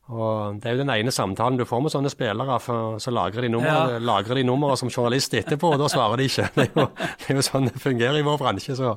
og 0.10 0.60
Det 0.62 0.70
er 0.70 0.76
jo 0.78 0.84
den 0.86 0.92
ene 0.94 1.12
samtalen 1.12 1.58
du 1.60 1.66
får 1.68 1.82
med 1.84 1.92
sånne 1.92 2.12
spillere, 2.14 2.60
for 2.64 2.98
så 3.04 3.12
lagrer 3.12 3.42
de 3.44 3.50
nummeret, 3.52 3.98
Ja. 3.98 4.00
lagrer 4.00 4.36
de 4.40 4.44
nummeret 4.48 4.80
som 4.80 4.90
journalist 4.90 5.34
etterpå, 5.34 5.74
og 5.74 5.80
da 5.82 5.90
svarer 5.92 6.18
de 6.18 6.28
ikke. 6.30 6.48
Det 6.56 6.64
er 6.68 6.72
jo, 6.80 6.86
det 7.20 7.28
er 7.34 7.36
jo 7.42 7.46
sånn 7.50 7.68
det 7.68 7.82
fungerer 7.84 8.20
i 8.22 8.24
vår 8.28 8.38
bransje. 8.40 8.76
Så, 8.80 8.94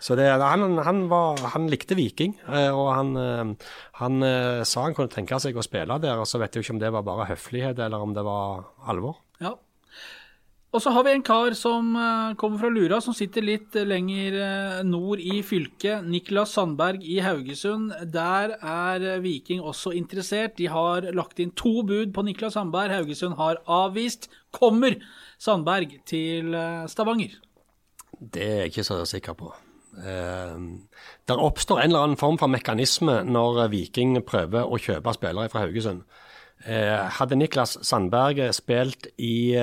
så 0.00 0.16
det, 0.20 0.28
han, 0.42 0.76
han, 0.84 1.00
var, 1.08 1.40
han 1.54 1.68
likte 1.72 1.96
Viking, 1.96 2.36
eh, 2.48 2.68
og 2.68 2.92
han, 2.94 3.14
eh, 3.16 3.72
han 4.02 4.22
eh, 4.22 4.60
sa 4.68 4.84
han 4.84 4.94
kunne 4.98 5.08
tenke 5.12 5.40
seg 5.40 5.56
å 5.56 5.64
spille 5.64 5.96
der. 6.04 6.20
og 6.20 6.28
Så 6.28 6.38
vet 6.42 6.52
jeg 6.54 6.60
jo 6.62 6.66
ikke 6.68 6.76
om 6.76 6.84
det 6.84 6.92
var 6.92 7.02
bare 7.08 7.30
høflighet, 7.32 7.78
eller 7.78 8.04
om 8.04 8.12
det 8.14 8.24
var 8.28 8.64
alvor. 8.86 9.16
Ja. 9.40 9.54
Og 10.70 10.78
så 10.78 10.92
har 10.94 11.02
vi 11.02 11.10
en 11.16 11.24
kar 11.26 11.54
som 11.58 11.88
eh, 11.98 12.34
kommer 12.38 12.60
fra 12.60 12.68
Lura, 12.70 13.00
som 13.02 13.14
sitter 13.16 13.42
litt 13.42 13.74
eh, 13.74 13.86
lenger 13.88 14.36
eh, 14.38 14.76
nord 14.86 15.18
i 15.18 15.40
fylket. 15.42 16.06
Niklas 16.06 16.52
Sandberg 16.54 17.02
i 17.02 17.16
Haugesund. 17.24 17.90
Der 18.14 18.54
er 18.54 19.18
Viking 19.24 19.64
også 19.66 19.90
interessert. 19.98 20.54
De 20.60 20.68
har 20.70 21.08
lagt 21.16 21.42
inn 21.42 21.50
to 21.58 21.82
bud 21.86 22.12
på 22.14 22.22
Niklas 22.26 22.54
Sandberg. 22.54 22.94
Haugesund 22.94 23.34
har 23.40 23.58
avvist. 23.66 24.28
Kommer 24.54 25.00
Sandberg 25.42 25.96
til 26.06 26.54
Stavanger? 26.90 27.34
Det 28.20 28.46
er 28.46 28.62
jeg 28.62 28.70
ikke 28.70 28.86
så 28.86 29.00
sikker 29.08 29.34
på. 29.38 29.50
Der 30.00 31.42
oppstår 31.42 31.80
en 31.80 31.90
eller 31.90 32.04
annen 32.06 32.18
form 32.18 32.38
for 32.38 32.50
mekanisme 32.50 33.20
når 33.26 33.64
Viking 33.72 34.20
prøver 34.26 34.66
å 34.66 34.78
kjøpe 34.78 35.14
spillere 35.16 35.50
fra 35.50 35.64
Haugesund. 35.64 36.02
Hadde 36.66 37.38
Niklas 37.38 37.78
Sandberg 37.86 38.42
spilt 38.54 39.08
i 39.18 39.54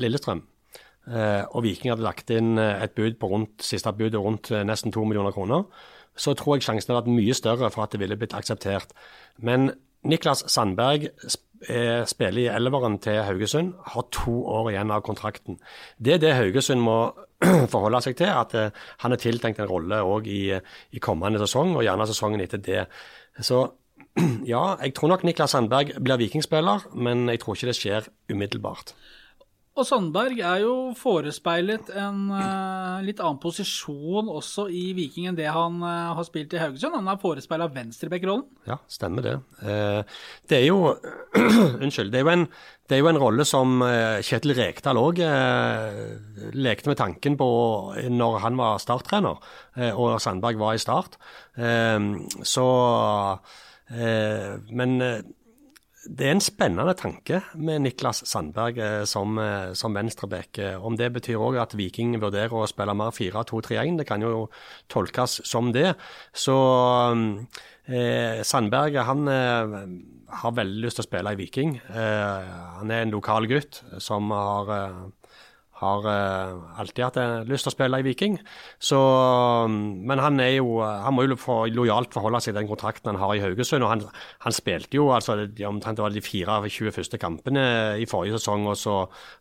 Lillestrøm, 0.00 0.42
eh, 1.10 1.42
og 1.50 1.64
Viking 1.66 1.92
hadde 1.92 2.06
lagt 2.06 2.30
inn 2.34 2.56
eh, 2.60 2.84
et 2.84 2.94
bud 2.96 3.18
på 3.20 3.30
rundt, 3.32 3.64
siste 3.64 3.92
budet 3.96 4.20
rundt 4.20 4.52
eh, 4.52 4.64
nesten 4.66 4.94
to 4.94 5.04
millioner 5.04 5.34
kroner, 5.34 5.66
så 6.16 6.34
tror 6.36 6.56
jeg 6.56 6.66
sjansen 6.66 6.92
hadde 6.92 7.02
vært 7.02 7.16
mye 7.16 7.36
større 7.36 7.70
for 7.72 7.84
at 7.84 7.94
det 7.94 8.02
ville 8.02 8.18
blitt 8.20 8.36
akseptert. 8.36 8.92
Men 9.40 9.72
Niklas 10.04 10.44
Sandberg 10.50 11.08
spiller 11.62 12.40
i 12.42 12.48
elveren 12.50 12.96
til 12.98 13.20
Haugesund, 13.22 13.76
har 13.94 14.08
to 14.10 14.32
år 14.50 14.72
igjen 14.72 14.90
av 14.90 15.04
kontrakten. 15.06 15.60
Det 15.94 16.16
er 16.16 16.18
det 16.24 16.32
Haugesund 16.34 16.82
må 16.82 16.96
forholde 17.72 18.00
seg 18.02 18.16
til, 18.18 18.32
at 18.34 18.74
han 19.04 19.14
er 19.14 19.20
tiltenkt 19.22 19.62
en 19.62 19.70
rolle 19.70 20.00
òg 20.02 20.26
i, 20.26 20.42
i 20.58 21.02
kommende 21.02 21.38
sesong, 21.44 21.76
og 21.76 21.86
gjerne 21.86 22.08
sesongen 22.10 22.42
etter 22.42 22.60
det. 22.66 22.82
Så 23.38 23.62
ja, 24.52 24.62
jeg 24.82 24.94
tror 24.96 25.12
nok 25.12 25.24
Niklas 25.24 25.54
Sandberg 25.54 25.94
blir 26.02 26.20
vikingspiller, 26.20 26.88
men 26.94 27.28
jeg 27.32 27.40
tror 27.42 27.56
ikke 27.56 27.70
det 27.70 27.78
skjer 27.78 28.08
umiddelbart. 28.32 28.94
Og 29.72 29.86
Sandberg 29.88 30.36
er 30.44 30.58
jo 30.66 30.72
forespeilet 31.00 31.88
en 31.96 32.26
uh, 32.28 32.98
litt 33.00 33.22
annen 33.24 33.38
posisjon 33.40 34.28
også 34.28 34.66
i 34.68 34.90
Viking 34.92 35.30
enn 35.30 35.38
det 35.38 35.46
han 35.48 35.78
uh, 35.80 36.12
har 36.12 36.26
spilt 36.28 36.52
i 36.52 36.60
Haugesund. 36.60 36.98
Han 36.98 37.08
er 37.08 37.20
forespeila 37.22 37.70
venstrebekkrollen. 37.72 38.44
Ja, 38.68 38.76
stemmer 38.92 39.24
det. 39.24 39.34
Uh, 39.64 40.04
det 40.52 40.58
er 40.58 40.66
jo 40.66 40.92
Unnskyld. 41.86 42.12
Det 42.12 42.20
er 42.20 42.26
jo 42.26 42.34
en, 42.34 42.46
det 42.84 42.98
er 42.98 43.00
jo 43.00 43.10
en 43.14 43.22
rolle 43.22 43.48
som 43.48 43.80
Kjetil 44.20 44.52
Rekdal 44.58 45.00
òg 45.00 45.22
lekte 46.52 46.90
med 46.92 46.98
tanken 47.00 47.38
på 47.40 47.48
når 48.12 48.40
han 48.44 48.58
var 48.60 48.82
starttrener, 48.82 49.40
og 49.96 50.16
Sandberg 50.20 50.60
var 50.60 50.76
i 50.76 50.82
Start. 50.82 51.16
Så 52.44 52.66
Men 53.88 54.92
det 56.02 56.26
er 56.26 56.32
en 56.34 56.42
spennende 56.42 56.94
tanke 56.98 57.38
med 57.54 57.84
Niklas 57.84 58.24
Sandberg 58.26 58.78
eh, 58.82 59.04
som, 59.06 59.36
eh, 59.38 59.72
som 59.78 59.94
venstreback. 59.94 60.58
Eh, 60.58 60.84
Om 60.84 60.96
det 60.98 61.12
betyr 61.14 61.38
òg 61.38 61.60
at 61.62 61.76
Viking 61.78 62.16
vurderer 62.20 62.54
å 62.58 62.66
spille 62.66 62.94
mer 62.98 63.14
4-2-3-1, 63.14 64.00
det 64.00 64.08
kan 64.08 64.24
jo 64.24 64.48
tolkes 64.90 65.40
som 65.46 65.70
det. 65.72 65.94
Så 66.34 66.56
eh, 67.86 68.42
Sandberg 68.42 68.98
han 69.06 69.30
eh, 69.30 69.78
har 70.42 70.58
veldig 70.58 70.86
lyst 70.86 70.98
til 70.98 71.06
å 71.06 71.10
spille 71.10 71.34
i 71.34 71.38
Viking. 71.38 71.76
Eh, 71.78 72.52
han 72.80 72.90
er 72.90 73.06
en 73.06 73.14
lokal 73.14 73.46
gutt 73.50 73.82
som 74.02 74.34
har 74.34 74.74
har 75.82 76.06
eh, 76.08 76.80
alltid 76.82 77.04
hatt 77.04 77.18
eh, 77.20 77.34
lyst 77.48 77.66
til 77.66 77.72
å 77.72 77.74
spille 77.74 78.00
i 78.00 78.06
Viking. 78.06 78.38
Så, 78.82 78.98
mm, 79.68 80.06
men 80.08 80.22
han, 80.22 80.38
er 80.42 80.56
jo, 80.56 80.78
han 80.82 81.14
må 81.16 81.26
jo 81.26 81.38
for, 81.40 81.70
lojalt 81.72 82.14
forholde 82.14 82.40
seg 82.42 82.52
til 82.52 82.60
den 82.60 82.70
kontrakten 82.70 83.12
han 83.12 83.20
har 83.20 83.34
i 83.36 83.42
Haugesund. 83.42 83.84
og 83.84 83.90
Han, 83.92 84.04
han 84.46 84.56
spilte 84.56 84.98
jo 84.98 85.10
altså, 85.14 85.42
de, 85.46 85.66
omtrent 85.68 85.98
det 85.98 86.06
var 86.06 86.14
de 86.14 86.24
fire 86.24 86.58
av 86.60 86.68
20 86.68 86.94
første 86.94 87.20
kampene 87.20 87.64
i 88.00 88.06
forrige 88.08 88.38
sesong, 88.38 88.68
og 88.70 88.78
så 88.78 88.96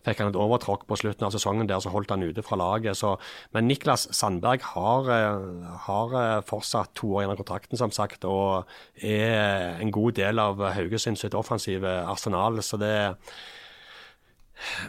fikk 0.06 0.24
han 0.24 0.34
et 0.34 0.40
overtråkk 0.42 0.88
på 0.90 1.00
slutten 1.04 1.28
av 1.28 1.36
sesongen 1.36 1.70
der, 1.70 1.84
så 1.84 1.94
holdt 1.94 2.14
han 2.14 2.26
ute 2.26 2.46
fra 2.46 2.60
laget. 2.60 3.00
Så, 3.00 3.16
men 3.56 3.70
Niklas 3.70 4.08
Sandberg 4.18 4.66
har, 4.74 5.12
eh, 5.16 5.72
har 5.88 6.18
eh, 6.24 6.44
fortsatt 6.48 6.96
to 6.98 7.14
år 7.16 7.24
igjen 7.24 7.36
av 7.36 7.42
kontrakten, 7.44 7.80
som 7.80 7.94
sagt, 7.96 8.26
og 8.26 8.70
er 8.98 9.78
en 9.82 9.94
god 9.94 10.18
del 10.20 10.42
av 10.42 10.62
Haugesund 10.76 11.20
sitt 11.22 11.38
offensive 11.38 12.02
arsenal. 12.10 12.62
så 12.66 12.78
det 12.82 12.96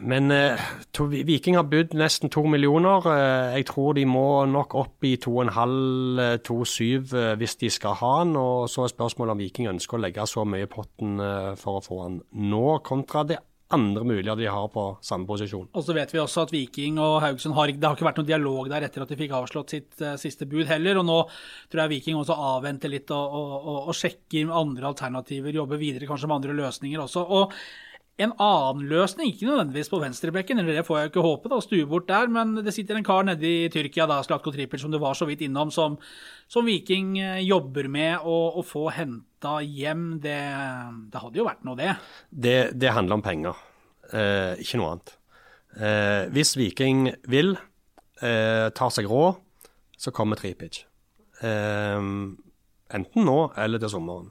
men 0.01 0.31
eh, 0.35 0.61
to, 0.93 1.07
Viking 1.11 1.57
har 1.59 1.69
budt 1.71 1.95
nesten 1.99 2.31
to 2.33 2.45
millioner. 2.49 3.07
Eh, 3.09 3.59
jeg 3.59 3.69
tror 3.71 3.95
de 3.99 4.05
må 4.09 4.45
nok 4.51 4.75
opp 4.79 5.07
i 5.09 5.15
2,5-2,7 5.23 7.15
eh, 7.17 7.33
hvis 7.41 7.57
de 7.63 7.71
skal 7.73 7.97
ha 8.01 8.13
han. 8.21 8.37
Og 8.39 8.69
så 8.73 8.87
er 8.87 8.93
spørsmålet 8.93 9.37
om 9.37 9.43
Viking 9.43 9.71
ønsker 9.73 9.99
å 9.99 10.05
legge 10.05 10.27
så 10.29 10.45
mye 10.49 10.67
i 10.67 10.71
potten 10.71 11.21
eh, 11.23 11.55
for 11.61 11.81
å 11.81 11.85
få 11.85 12.03
han 12.05 12.21
nå, 12.33 12.67
kontra 12.87 13.25
det 13.29 13.41
andre 13.73 14.05
muligheter 14.05 14.43
de 14.43 14.49
har 14.53 14.69
på 14.73 14.85
samme 15.05 15.27
posisjon. 15.29 15.69
Og 15.73 15.85
så 15.85 15.95
vet 15.97 16.11
vi 16.13 16.21
også 16.21 16.45
at 16.45 16.53
Viking 16.53 16.99
og 17.01 17.21
Haugesund 17.25 17.57
har, 17.57 17.73
det 17.73 17.87
har 17.87 17.97
ikke 17.97 18.09
vært 18.09 18.21
noen 18.21 18.29
dialog 18.29 18.69
der 18.73 18.87
etter 18.87 19.05
at 19.05 19.13
de 19.13 19.19
fikk 19.19 19.33
avslått 19.39 19.73
sitt 19.77 20.03
eh, 20.05 20.19
siste 20.21 20.49
bud 20.51 20.67
heller. 20.71 21.01
Og 21.01 21.09
nå 21.09 21.21
tror 21.73 21.85
jeg 21.85 21.95
Viking 21.95 22.21
også 22.21 22.37
avventer 22.53 22.93
litt 22.93 23.13
og, 23.15 23.39
og, 23.39 23.55
og, 23.63 23.79
og 23.93 23.97
sjekker 23.97 24.53
andre 24.53 24.91
alternativer, 24.93 25.57
jobber 25.63 25.81
videre 25.81 26.11
kanskje 26.11 26.29
med 26.29 26.41
andre 26.41 26.59
løsninger 26.61 27.07
også. 27.07 27.25
Og 27.39 27.57
en 28.25 28.35
annen 28.41 28.87
løsning, 28.91 29.31
ikke 29.33 29.49
nødvendigvis 29.49 29.91
på 29.93 30.01
venstrebekken, 30.03 30.61
eller 30.63 30.79
det 30.79 30.85
får 30.87 30.99
jeg 30.99 31.09
jo 31.09 31.13
ikke 31.13 31.25
håpe, 31.27 31.51
da, 31.53 31.59
stue 31.65 31.89
bort 31.91 32.09
der, 32.11 32.31
men 32.33 32.55
det 32.65 32.75
sitter 32.75 32.99
en 32.99 33.07
kar 33.07 33.27
nede 33.29 33.49
i 33.49 33.71
Tyrkia, 33.73 34.07
da, 34.11 34.21
Slatko 34.25 34.53
Trippel, 34.55 34.81
som 34.83 34.93
du 34.93 34.99
var 35.03 35.17
så 35.19 35.29
vidt 35.29 35.45
innom, 35.47 35.73
som, 35.75 35.99
som 36.51 36.69
Viking 36.69 37.17
eh, 37.21 37.41
jobber 37.47 37.91
med 37.93 38.23
å, 38.23 38.37
å 38.59 38.65
få 38.67 38.87
henta 38.95 39.59
hjem. 39.67 40.07
Det, 40.23 40.39
det 41.13 41.25
hadde 41.25 41.43
jo 41.43 41.49
vært 41.49 41.67
noe, 41.69 41.79
det. 41.79 41.97
Det, 42.31 42.57
det 42.79 42.95
handler 42.97 43.21
om 43.21 43.27
penger, 43.27 43.61
eh, 44.13 44.63
ikke 44.63 44.81
noe 44.81 44.95
annet. 44.95 45.15
Eh, 45.77 46.23
hvis 46.35 46.57
Viking 46.61 47.07
vil, 47.33 47.55
eh, 48.23 48.69
tar 48.77 48.93
seg 48.95 49.11
råd, 49.11 49.41
så 50.03 50.13
kommer 50.15 50.41
Tripic. 50.41 50.83
Eh, 51.43 52.11
enten 52.93 53.27
nå 53.27 53.39
eller 53.59 53.83
til 53.83 53.93
sommeren. 53.93 54.31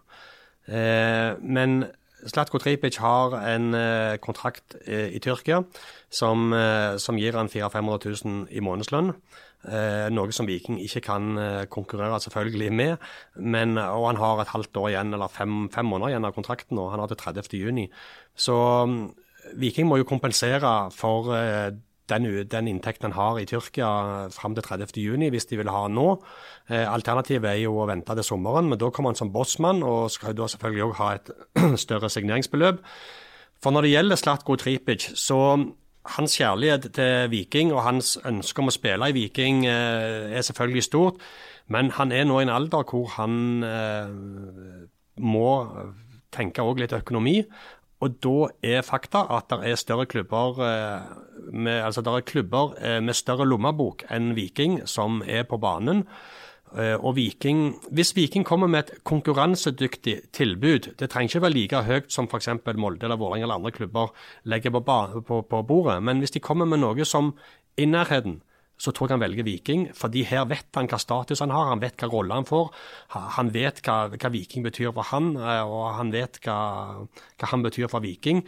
Eh, 0.69 1.33
men 1.41 1.81
Slatko 2.29 2.59
Tripic 2.61 2.99
har 3.01 3.35
en 3.39 3.73
eh, 3.77 4.17
kontrakt 4.21 4.75
eh, 4.85 5.09
i 5.15 5.19
Tyrkia 5.23 5.61
som, 6.09 6.51
eh, 6.53 6.97
som 7.01 7.17
gir 7.17 7.37
han 7.37 7.49
400 7.49 7.71
500 7.73 8.11
000 8.25 8.43
i 8.51 8.63
månedslønn. 8.63 9.15
Noe 9.61 10.33
som 10.33 10.47
Viking 10.49 10.79
ikke 10.81 11.03
kan 11.05 11.35
konkurrere 11.69 12.17
selvfølgelig 12.23 12.71
med. 12.73 13.03
Men, 13.37 13.77
og 13.77 14.07
han 14.07 14.17
har 14.17 14.39
et 14.41 14.49
halvt 14.55 14.79
år 14.81 14.87
igjen, 14.89 15.13
eller 15.13 15.29
fem, 15.29 15.67
fem 15.69 15.85
måneder 15.85 16.15
igjen 16.15 16.25
av 16.25 16.33
kontrakten, 16.33 16.79
og 16.81 16.89
han 16.89 17.03
har 17.03 17.11
til 17.11 17.19
30. 17.19 17.59
juni. 17.59 17.83
Så 18.33 18.55
mm, 18.89 19.03
Viking 19.61 19.87
må 19.89 19.99
jo 19.99 20.07
kompensere 20.09 20.73
for 20.95 21.33
eh, 21.35 21.69
den, 22.11 22.27
den 22.51 22.69
inntekten 22.69 23.09
han 23.09 23.17
har 23.17 23.39
i 23.39 23.47
Tyrkia 23.49 23.89
fram 24.35 24.55
til 24.57 24.65
30. 24.67 24.93
juni, 25.01 25.31
hvis 25.33 25.47
de 25.49 25.59
vil 25.61 25.71
ha 25.71 25.85
han 25.85 25.95
nå. 25.97 26.07
Eh, 26.69 26.85
alternativet 26.85 27.49
er 27.53 27.59
jo 27.63 27.77
å 27.81 27.87
vente 27.89 28.15
til 28.17 28.27
sommeren, 28.27 28.69
men 28.69 28.79
da 28.81 28.91
kommer 28.91 29.13
han 29.13 29.19
som 29.19 29.33
bossmann 29.33 29.81
og 29.87 30.11
skal 30.13 30.37
da 30.37 30.49
selvfølgelig 30.51 30.87
òg 30.89 30.95
ha 30.99 31.11
et 31.17 31.31
større 31.85 32.11
signeringsbeløp. 32.11 32.83
For 33.61 33.73
når 33.73 33.85
det 33.85 33.93
gjelder 33.93 34.19
Slatko 34.19 34.57
Tripic, 34.57 35.11
så 35.19 35.39
hans 36.17 36.37
kjærlighet 36.37 36.87
til 36.97 37.31
Viking 37.31 37.73
og 37.75 37.83
hans 37.85 38.15
ønske 38.25 38.63
om 38.63 38.71
å 38.71 38.73
spille 38.73 39.09
i 39.11 39.15
Viking 39.15 39.65
eh, 39.69 40.31
er 40.33 40.45
selvfølgelig 40.45 40.87
stort, 40.87 41.19
men 41.71 41.91
han 41.95 42.11
er 42.11 42.25
nå 42.27 42.39
i 42.41 42.47
en 42.47 42.53
alder 42.53 42.87
hvor 42.89 43.11
han 43.19 43.35
eh, 43.63 44.87
må 45.21 45.51
tenke 46.31 46.63
òg 46.63 46.81
litt 46.81 46.95
økonomi. 46.95 47.41
Og 48.01 48.17
da 48.23 48.49
er 48.65 48.85
fakta 48.85 49.25
at 49.29 49.51
det 49.51 49.71
er 49.71 49.79
større 49.79 50.07
klubber 50.09 50.61
eh, 50.65 51.09
med, 51.53 51.81
altså 51.85 52.01
det 52.01 52.13
er 52.13 52.25
klubber 52.25 52.73
eh, 52.81 52.99
med 53.03 53.17
større 53.17 53.45
lommebok 53.45 54.05
enn 54.09 54.33
Viking 54.37 54.79
som 54.89 55.21
er 55.27 55.45
på 55.49 55.59
banen. 55.61 56.07
Eh, 56.77 56.95
Og 56.97 57.15
Viking, 57.15 57.75
Hvis 57.91 58.15
Viking 58.15 58.45
kommer 58.45 58.67
med 58.67 58.79
et 58.79 59.03
konkurransedyktig 59.03 60.21
tilbud, 60.33 60.93
det 60.99 61.09
trenger 61.09 61.29
ikke 61.29 61.41
være 61.41 61.53
like 61.53 61.83
høyt 61.83 62.11
som 62.11 62.25
f.eks. 62.31 62.49
Molde 62.75 63.05
eller 63.05 63.19
Vålerenga 63.21 63.45
eller 63.45 63.55
andre 63.55 63.71
klubber 63.71 64.13
legger 64.43 64.71
på, 64.71 64.81
på, 65.27 65.41
på 65.41 65.61
bordet, 65.61 66.03
men 66.03 66.19
hvis 66.19 66.31
de 66.31 66.39
kommer 66.39 66.65
med 66.65 66.81
noe 66.81 67.05
som 67.05 67.35
i 67.77 67.85
nærheten, 67.85 68.41
så 68.81 68.91
tror 68.91 69.09
jeg 69.09 69.19
han 69.19 69.23
velger 69.23 69.45
Viking, 69.45 69.85
fordi 69.97 70.23
her 70.25 70.47
vet 70.49 70.73
han 70.77 70.89
hva 70.89 70.97
status 71.01 71.43
han 71.43 71.53
har, 71.53 71.69
han 71.69 71.83
vet 71.83 72.01
hva 72.01 72.09
rolle 72.09 72.39
han 72.39 72.47
får. 72.49 72.71
Han 73.37 73.51
vet 73.53 73.81
hva, 73.85 73.97
hva 74.15 74.31
Viking 74.33 74.65
betyr 74.65 74.89
for 74.95 75.05
han, 75.11 75.35
eh, 75.37 75.61
og 75.61 75.91
han 75.99 76.13
vet 76.13 76.41
hva, 76.45 76.59
hva 77.05 77.51
han 77.53 77.65
betyr 77.65 77.91
for 77.91 78.03
Viking. 78.03 78.41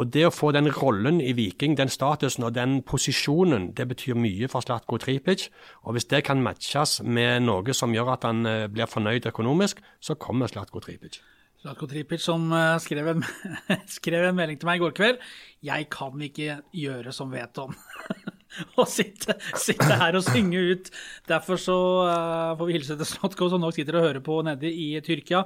Og 0.00 0.08
det 0.08 0.22
å 0.24 0.32
få 0.32 0.54
den 0.56 0.70
rollen 0.72 1.18
i 1.20 1.34
Viking, 1.36 1.74
den 1.76 1.90
statusen 1.92 2.46
og 2.46 2.54
den 2.56 2.78
posisjonen, 2.88 3.72
det 3.76 3.84
betyr 3.90 4.16
mye 4.16 4.48
for 4.48 4.64
Slatko 4.64 4.96
Tripic. 5.02 5.50
Og 5.84 5.96
hvis 5.96 6.08
det 6.08 6.22
kan 6.28 6.40
matches 6.42 7.00
med 7.04 7.44
noe 7.44 7.76
som 7.76 7.92
gjør 7.92 8.14
at 8.14 8.24
han 8.28 8.46
eh, 8.48 8.68
blir 8.72 8.88
fornøyd 8.88 9.28
økonomisk, 9.28 9.82
så 10.00 10.16
kommer 10.16 10.48
Slatko 10.48 10.80
Tripic. 10.84 11.20
Slatko 11.62 11.86
Tripic 11.90 12.24
som 12.24 12.48
eh, 12.56 12.78
skrev 12.82 13.12
en, 13.12 13.26
skrev 13.98 14.30
en 14.30 14.38
melding 14.38 14.62
til 14.62 14.70
meg 14.70 14.80
i 14.80 14.84
går 14.86 14.96
kveld. 14.96 15.26
Jeg 15.62 15.90
kan 15.92 16.24
ikke 16.30 16.62
gjøre 16.74 17.12
som 17.14 17.34
Veton. 17.34 17.76
og 18.80 18.88
sitte, 18.90 19.36
sitte 19.58 19.96
her 19.98 20.16
og 20.18 20.24
synge 20.26 20.60
ut. 20.72 20.90
Derfor 21.30 21.60
så 21.60 21.76
uh, 22.04 22.52
får 22.58 22.68
vi 22.68 22.76
hilse 22.76 22.96
til 22.98 23.08
Slotko, 23.08 23.48
som 23.52 23.62
nok 23.62 23.76
sitter 23.76 23.98
og 23.98 24.06
hører 24.06 24.22
på 24.24 24.38
nede 24.46 24.68
i 24.68 24.88
Tyrkia. 25.04 25.44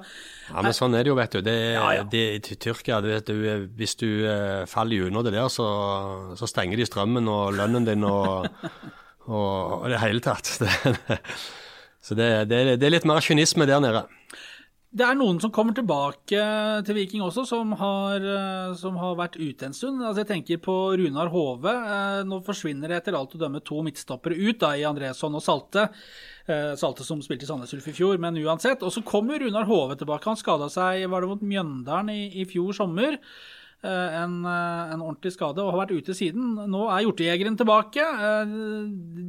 Ja, 0.51 0.65
men 0.65 0.77
sånn 0.77 0.97
er 0.99 1.07
det 1.07 1.13
jo, 1.13 1.19
vet 1.19 1.37
du. 1.37 1.41
Det, 1.47 1.57
Ja, 1.77 1.87
ja. 1.99 2.07
det, 2.11 2.25
I 2.39 2.57
Tyrkia, 2.67 3.01
det, 3.05 3.15
vet, 3.15 3.31
du, 3.31 3.47
eh, 3.51 3.65
hvis 3.79 3.97
du 4.01 4.09
uh, 4.27 4.65
faller 4.71 5.09
under 5.09 5.27
det 5.27 5.37
der, 5.37 5.49
så, 5.53 5.69
så 6.39 6.51
stenger 6.51 6.81
de 6.81 6.89
strømmen 6.89 7.31
og 7.31 7.57
lønnen 7.59 7.87
din 7.89 8.07
og, 8.07 8.49
og, 9.31 9.83
og 9.83 9.89
det 9.93 10.03
hele 10.03 10.25
tatt. 10.25 10.57
Det, 10.63 11.21
så 12.07 12.19
det, 12.19 12.31
det, 12.51 12.63
det 12.81 12.91
er 12.91 12.97
litt 12.99 13.09
mer 13.09 13.25
kynisme 13.25 13.69
der 13.69 13.83
nede. 13.85 14.07
Det 14.97 15.05
er 15.05 15.17
noen 15.19 15.37
som 15.43 15.51
kommer 15.53 15.75
tilbake 15.77 16.45
til 16.87 16.97
Viking 16.97 17.21
også, 17.21 17.43
som 17.45 17.75
har, 17.77 18.17
eh, 18.17 18.71
som 18.81 18.95
har 18.97 19.19
vært 19.19 19.35
ute 19.37 19.67
en 19.67 19.75
stund. 19.77 20.01
Altså 20.01 20.23
jeg 20.23 20.31
tenker 20.31 20.63
på 20.65 20.97
Runar 20.97 21.29
Hove. 21.29 21.69
Eh, 21.69 22.23
Nå 22.25 22.39
forsvinner 22.47 22.89
det 22.89 23.03
etter 23.03 23.19
alt 23.19 23.35
å 23.37 23.41
dømme 23.43 23.61
to 23.61 23.83
midtstoppere 23.85 24.39
ut 24.39 24.59
da, 24.59 24.71
i 24.73 24.87
Andresson 24.89 25.37
og 25.37 25.45
Salte. 25.45 25.91
Eh, 26.49 26.73
Salte 26.81 27.05
som 27.05 27.21
spilte 27.21 27.45
i 27.45 27.51
Sandnes 27.51 27.75
Ulf 27.77 27.89
i 27.89 27.93
fjor, 27.93 28.17
men 28.17 28.41
uansett. 28.41 28.81
Og 28.83 28.91
så 28.91 29.05
kommer 29.05 29.39
Runar 29.39 29.69
Hove 29.69 29.99
tilbake. 30.01 30.25
Han 30.25 30.41
skada 30.41 30.71
seg 30.73 31.05
var 31.11 31.21
det 31.21 31.29
mot 31.29 31.45
Mjøndalen 31.45 32.15
i, 32.15 32.41
i 32.41 32.49
fjor 32.49 32.73
sommer. 32.73 33.21
En, 33.87 34.41
en 34.49 35.03
ordentlig 35.05 35.35
skade 35.35 35.61
og 35.63 35.75
har 35.75 35.83
vært 35.85 36.01
ute 36.01 36.15
siden. 36.17 36.57
Nå 36.73 36.89
er 36.89 37.05
hjortejegeren 37.05 37.59
tilbake. 37.61 38.03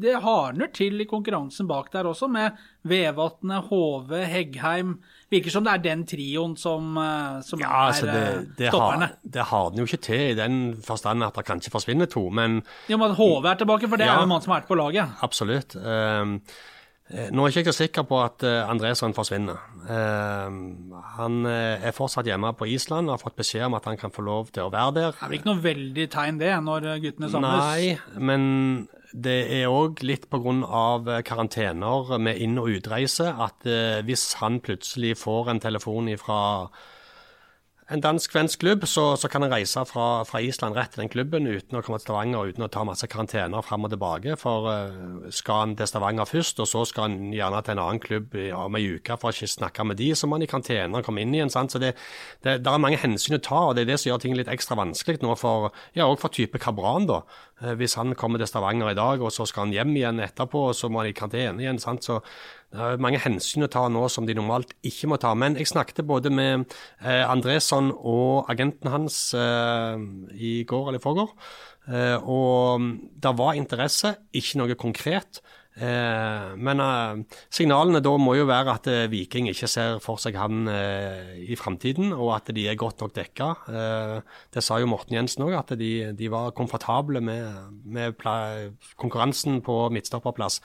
Det 0.02 0.16
hardner 0.24 0.72
til 0.74 1.04
i 1.04 1.06
konkurransen 1.06 1.68
bak 1.68 1.92
der 1.92 2.08
også, 2.08 2.32
med 2.32 2.56
Vevatnet, 2.88 3.68
Hove, 3.68 4.24
Heggheim. 4.26 4.96
Virker 5.30 5.52
som 5.52 5.64
det 5.66 5.74
er 5.74 5.82
den 5.84 6.06
trioen 6.08 6.54
som, 6.58 6.96
eh, 6.98 7.42
som 7.44 7.60
Ja, 7.60 7.68
er 7.68 7.92
altså 7.92 8.06
det, 8.06 8.22
eh, 8.28 8.44
det, 8.58 8.70
topperne. 8.72 9.10
har, 9.10 9.18
det 9.28 9.44
har 9.50 9.70
den 9.74 9.80
jo 9.80 9.86
ikke 9.90 10.02
til 10.08 10.22
i 10.32 10.36
den 10.40 10.76
forstand 10.82 11.24
at 11.24 11.34
det 11.36 11.46
kanskje 11.46 11.70
forsvinner 11.74 12.08
to, 12.08 12.30
men 12.30 12.62
Jo, 12.88 12.98
men 12.98 13.12
HV 13.18 13.46
er 13.52 13.56
tilbake, 13.60 13.90
for 13.90 13.98
det 13.98 14.06
Ja. 14.08 14.14
er 14.14 14.18
jo 14.22 14.24
en 14.24 14.30
mann 14.30 14.42
som 14.42 14.54
har 14.54 14.62
vært 14.62 14.68
på 14.72 14.78
laget. 14.80 15.10
absolutt. 15.22 15.76
Um, 15.76 16.42
nå 17.08 17.44
er 17.44 17.54
ikke 17.54 17.62
jeg 17.64 17.72
så 17.72 17.86
sikker 17.86 18.04
på 18.08 18.18
at 18.20 18.44
Andresen 18.44 18.72
Andresson 18.74 19.14
forsvinner. 19.16 19.62
Ehm, 19.88 20.92
han 21.16 21.46
eh, 21.48 21.86
er 21.88 21.96
fortsatt 21.96 22.28
hjemme 22.28 22.52
på 22.58 22.68
Island 22.68 23.08
og 23.08 23.16
har 23.16 23.22
fått 23.22 23.38
beskjed 23.40 23.68
om 23.70 23.78
at 23.78 23.88
han 23.88 24.00
kan 24.00 24.12
få 24.12 24.26
lov 24.28 24.52
til 24.52 24.68
å 24.68 24.74
være 24.74 24.96
der. 24.98 25.16
Det 25.16 25.24
er 25.24 25.32
vel 25.32 25.40
ikke 25.40 25.52
noe 25.54 25.64
veldig 25.64 26.08
tegn 26.12 26.42
det, 26.42 26.52
når 26.66 26.90
guttene 27.06 27.32
samles. 27.32 27.64
Nei, 27.64 28.20
men 28.20 28.44
det 29.14 29.38
er 29.56 29.72
òg 29.72 30.04
litt 30.04 30.28
pga. 30.30 31.22
karantener 31.24 32.18
med 32.20 32.38
inn- 32.38 32.60
og 32.60 32.70
utreise 32.70 33.32
at 33.32 33.66
eh, 33.66 34.04
hvis 34.04 34.34
han 34.42 34.60
plutselig 34.60 35.18
får 35.18 35.52
en 35.52 35.60
telefon 35.64 36.12
fra 36.18 36.70
en 37.88 38.02
dansk-svensk 38.04 38.60
klubb, 38.60 38.84
så, 38.88 39.04
så 39.16 39.30
kan 39.32 39.46
han 39.46 39.54
reise 39.54 39.80
fra, 39.88 40.24
fra 40.28 40.42
Island 40.44 40.76
rett 40.76 40.92
til 40.92 41.06
den 41.06 41.12
klubben 41.12 41.46
uten 41.48 41.78
å 41.80 41.82
komme 41.86 42.00
til 42.02 42.10
Stavanger 42.10 42.50
uten 42.50 42.66
å 42.66 42.68
ta 42.72 42.84
masse 42.84 43.08
karantener 43.08 43.64
fram 43.64 43.88
og 43.88 43.94
tilbake. 43.94 44.36
For 44.42 44.68
uh, 44.68 45.30
skal 45.32 45.62
han 45.62 45.76
til 45.80 45.88
Stavanger 45.88 46.28
først, 46.28 46.60
og 46.60 46.68
så 46.68 46.84
skal 46.90 47.08
han 47.08 47.32
gjerne 47.32 47.62
til 47.64 47.78
en 47.78 47.84
annen 47.86 48.04
klubb 48.04 48.36
ja, 48.42 48.60
om 48.66 48.76
ei 48.76 48.98
uke 48.98 49.16
for 49.22 49.32
å 49.32 49.36
ikke 49.36 49.52
snakke 49.54 49.88
med 49.88 50.02
de, 50.02 50.10
så 50.20 50.28
må 50.28 50.36
han 50.36 50.44
i 50.44 50.52
karantene 50.52 51.00
og 51.00 51.08
komme 51.08 51.24
inn 51.24 51.38
igjen. 51.38 51.54
sant? 51.54 51.72
Så 51.72 51.80
det, 51.80 51.94
det, 52.44 52.60
er 52.60 52.84
mange 52.84 53.00
hensyn 53.00 53.40
å 53.40 53.44
ta, 53.48 53.64
og 53.70 53.78
det 53.78 53.86
er 53.86 53.94
det 53.94 54.02
som 54.04 54.12
gjør 54.12 54.24
ting 54.26 54.36
litt 54.36 54.52
ekstra 54.52 54.76
vanskelig 54.82 55.24
nå 55.24 55.40
for, 55.40 55.72
ja, 55.96 56.10
for 56.20 56.36
type 56.36 56.60
Kabran. 56.60 57.08
da. 57.08 57.24
Eh, 57.64 57.72
Hvis 57.80 57.96
han 57.96 58.16
kommer 58.20 58.44
til 58.44 58.52
Stavanger 58.52 58.92
i 58.92 59.00
dag, 59.00 59.24
og 59.24 59.32
så 59.32 59.48
skal 59.48 59.70
han 59.70 59.76
hjem 59.80 59.96
igjen 59.96 60.24
etterpå, 60.28 60.68
og 60.74 60.76
så 60.76 60.92
må 60.92 61.06
han 61.06 61.14
i 61.14 61.16
karantene 61.16 61.64
igjen. 61.64 61.80
sant? 61.80 62.04
Så 62.04 62.20
det 62.74 62.84
er 62.84 63.02
mange 63.02 63.22
hensyn 63.24 63.64
å 63.64 63.70
ta 63.72 63.86
nå 63.88 64.04
som 64.12 64.26
de 64.28 64.36
normalt 64.36 64.74
ikke 64.86 65.08
må 65.12 65.20
ta. 65.22 65.32
Men 65.40 65.56
jeg 65.56 65.70
snakket 65.72 66.04
både 66.08 66.32
med 66.34 66.66
eh, 67.00 67.24
Andresson 67.24 67.94
og 67.96 68.50
agenten 68.52 68.92
hans 68.92 69.22
eh, 69.38 69.96
i 70.36 70.52
går 70.68 70.90
eller 70.90 71.00
i 71.00 71.06
forgår. 71.06 71.32
Eh, 71.88 72.18
og 72.28 72.90
det 73.24 73.34
var 73.40 73.56
interesse, 73.56 74.18
ikke 74.36 74.60
noe 74.60 74.80
konkret. 74.80 75.42
Eh, 75.78 76.54
men 76.58 76.82
eh, 76.82 77.40
signalene 77.54 78.02
da 78.02 78.16
må 78.18 78.34
jo 78.34 78.48
være 78.50 78.74
at 78.80 78.88
eh, 78.90 79.04
Viking 79.12 79.46
ikke 79.52 79.70
ser 79.70 80.00
for 80.02 80.18
seg 80.22 80.38
han 80.40 80.66
i 80.68 81.58
framtiden, 81.60 82.12
og 82.16 82.34
at 82.40 82.50
de 82.56 82.66
er 82.70 82.80
godt 82.80 83.04
nok 83.04 83.14
dekka. 83.16 83.50
Det 84.54 84.64
sa 84.66 84.80
jo 84.82 84.90
Morten 84.90 85.18
Jensen 85.18 85.46
òg, 85.46 85.54
at 85.60 85.76
de, 85.80 85.92
de 86.18 86.32
var 86.34 86.56
komfortable 86.58 87.22
med, 87.24 87.78
med 87.86 88.18
konkurransen 88.98 89.62
på 89.66 89.80
midtstopperplass. 89.94 90.60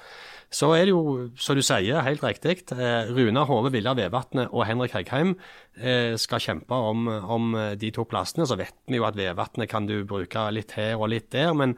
Så 0.53 0.69
er 0.77 0.85
det 0.85 0.93
jo, 0.93 1.31
som 1.41 1.57
du 1.57 1.62
sier, 1.65 2.03
helt 2.05 2.25
riktig. 2.25 2.59
Runa 2.69 3.47
Hove 3.49 3.73
Villa 3.73 3.95
Vevatnet 3.97 4.53
og 4.53 4.67
Henrik 4.69 4.93
Heggheim 4.97 5.35
eh, 5.81 6.12
skal 6.21 6.43
kjempe 6.45 6.77
om, 6.77 7.09
om 7.09 7.55
eh, 7.57 7.73
de 7.81 7.88
to 7.95 8.05
plassene. 8.09 8.45
Så 8.49 8.59
vet 8.61 8.77
vi 8.91 9.01
jo 9.01 9.09
at 9.09 9.17
Vevatnet 9.17 9.71
kan 9.73 9.88
du 9.88 10.03
bruke 10.09 10.45
litt 10.53 10.77
her 10.77 10.99
og 10.99 11.09
litt 11.15 11.31
der. 11.33 11.55
Men 11.57 11.77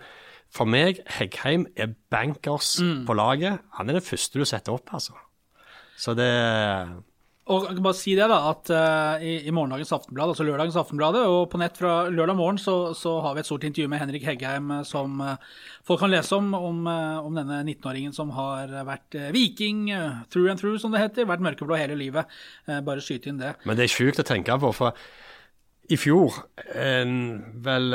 for 0.54 0.70
meg, 0.70 1.04
Heggheim 1.16 1.68
er 1.78 1.94
bankers 2.10 2.76
på 3.06 3.16
laget. 3.16 3.62
Han 3.78 3.90
er 3.90 4.00
det 4.00 4.06
første 4.06 4.42
du 4.42 4.46
setter 4.48 4.74
opp, 4.74 4.90
altså. 4.94 5.14
Så 5.94 6.16
det 6.18 6.30
Og 7.44 7.66
jeg 7.66 7.76
kan 7.76 7.84
bare 7.84 7.96
si 7.98 8.14
det 8.16 8.24
da, 8.30 8.38
at 8.48 8.70
uh, 8.72 9.20
i, 9.20 9.34
i 9.44 9.52
morgendagens 9.52 9.92
Aftenblad, 9.92 10.30
altså 10.32 10.46
lørdagens 10.48 10.78
Aftenbladet, 10.80 11.26
og 11.28 11.50
på 11.52 11.58
nett 11.60 11.76
fra 11.76 12.06
lørdag 12.08 12.38
morgen, 12.38 12.60
så, 12.60 12.94
så 12.96 13.18
har 13.20 13.34
vi 13.36 13.42
et 13.42 13.48
stort 13.48 13.66
intervju 13.68 13.90
med 13.92 14.00
Henrik 14.00 14.24
Heggheim 14.24 14.70
eh, 14.78 14.84
som 14.88 15.20
uh, 15.20 15.34
folk 15.84 16.00
kan 16.00 16.12
lese 16.12 16.32
om, 16.38 16.54
om, 16.56 16.78
uh, 16.88 17.18
om 17.20 17.36
denne 17.36 17.58
19-åringen 17.66 18.16
som 18.16 18.32
har 18.32 18.72
vært 18.88 19.18
viking, 19.36 19.90
through 20.32 20.48
and 20.48 20.62
through, 20.62 20.78
som 20.80 20.94
det 20.94 21.02
heter. 21.02 21.28
Vært 21.28 21.44
mørkeblå 21.44 21.76
hele 21.76 21.98
livet. 22.00 22.32
Bare 22.64 23.04
skyte 23.04 23.28
inn 23.28 23.42
det. 23.42 23.52
Men 23.68 23.76
det 23.76 23.86
er 23.86 23.92
sjukt 23.92 24.22
å 24.22 24.26
tenke 24.26 24.56
på, 24.62 24.70
for 24.72 24.96
i 25.92 25.98
fjor, 26.00 26.38
en, 26.80 27.12
vel 27.64 27.92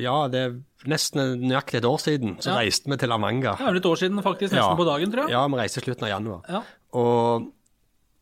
Ja, 0.00 0.16
det 0.32 0.40
er 0.40 0.56
nesten 0.88 1.42
nøyaktig 1.44 1.82
et 1.82 1.88
år 1.88 2.00
siden, 2.00 2.38
så 2.40 2.54
Ja. 2.54 2.62
reiste 2.62 2.88
vi 2.88 2.96
til 2.96 3.12
La 3.12 3.18
Ja, 3.20 3.56
Det 3.60 3.60
er 3.60 3.76
et 3.76 3.90
år 3.92 4.00
siden 4.00 4.22
faktisk, 4.24 4.54
nesten 4.56 4.80
på 4.80 4.88
dagen, 4.88 5.12
tror 5.12 5.26
jeg. 5.26 5.36
Ja, 5.36 5.46
vi 5.46 5.60
reiste 5.60 5.82
i 5.82 5.84
slutten 5.84 6.08
av 6.08 6.14
januar. 6.16 6.40
Ja. 6.48 6.62
Og, 6.96 7.52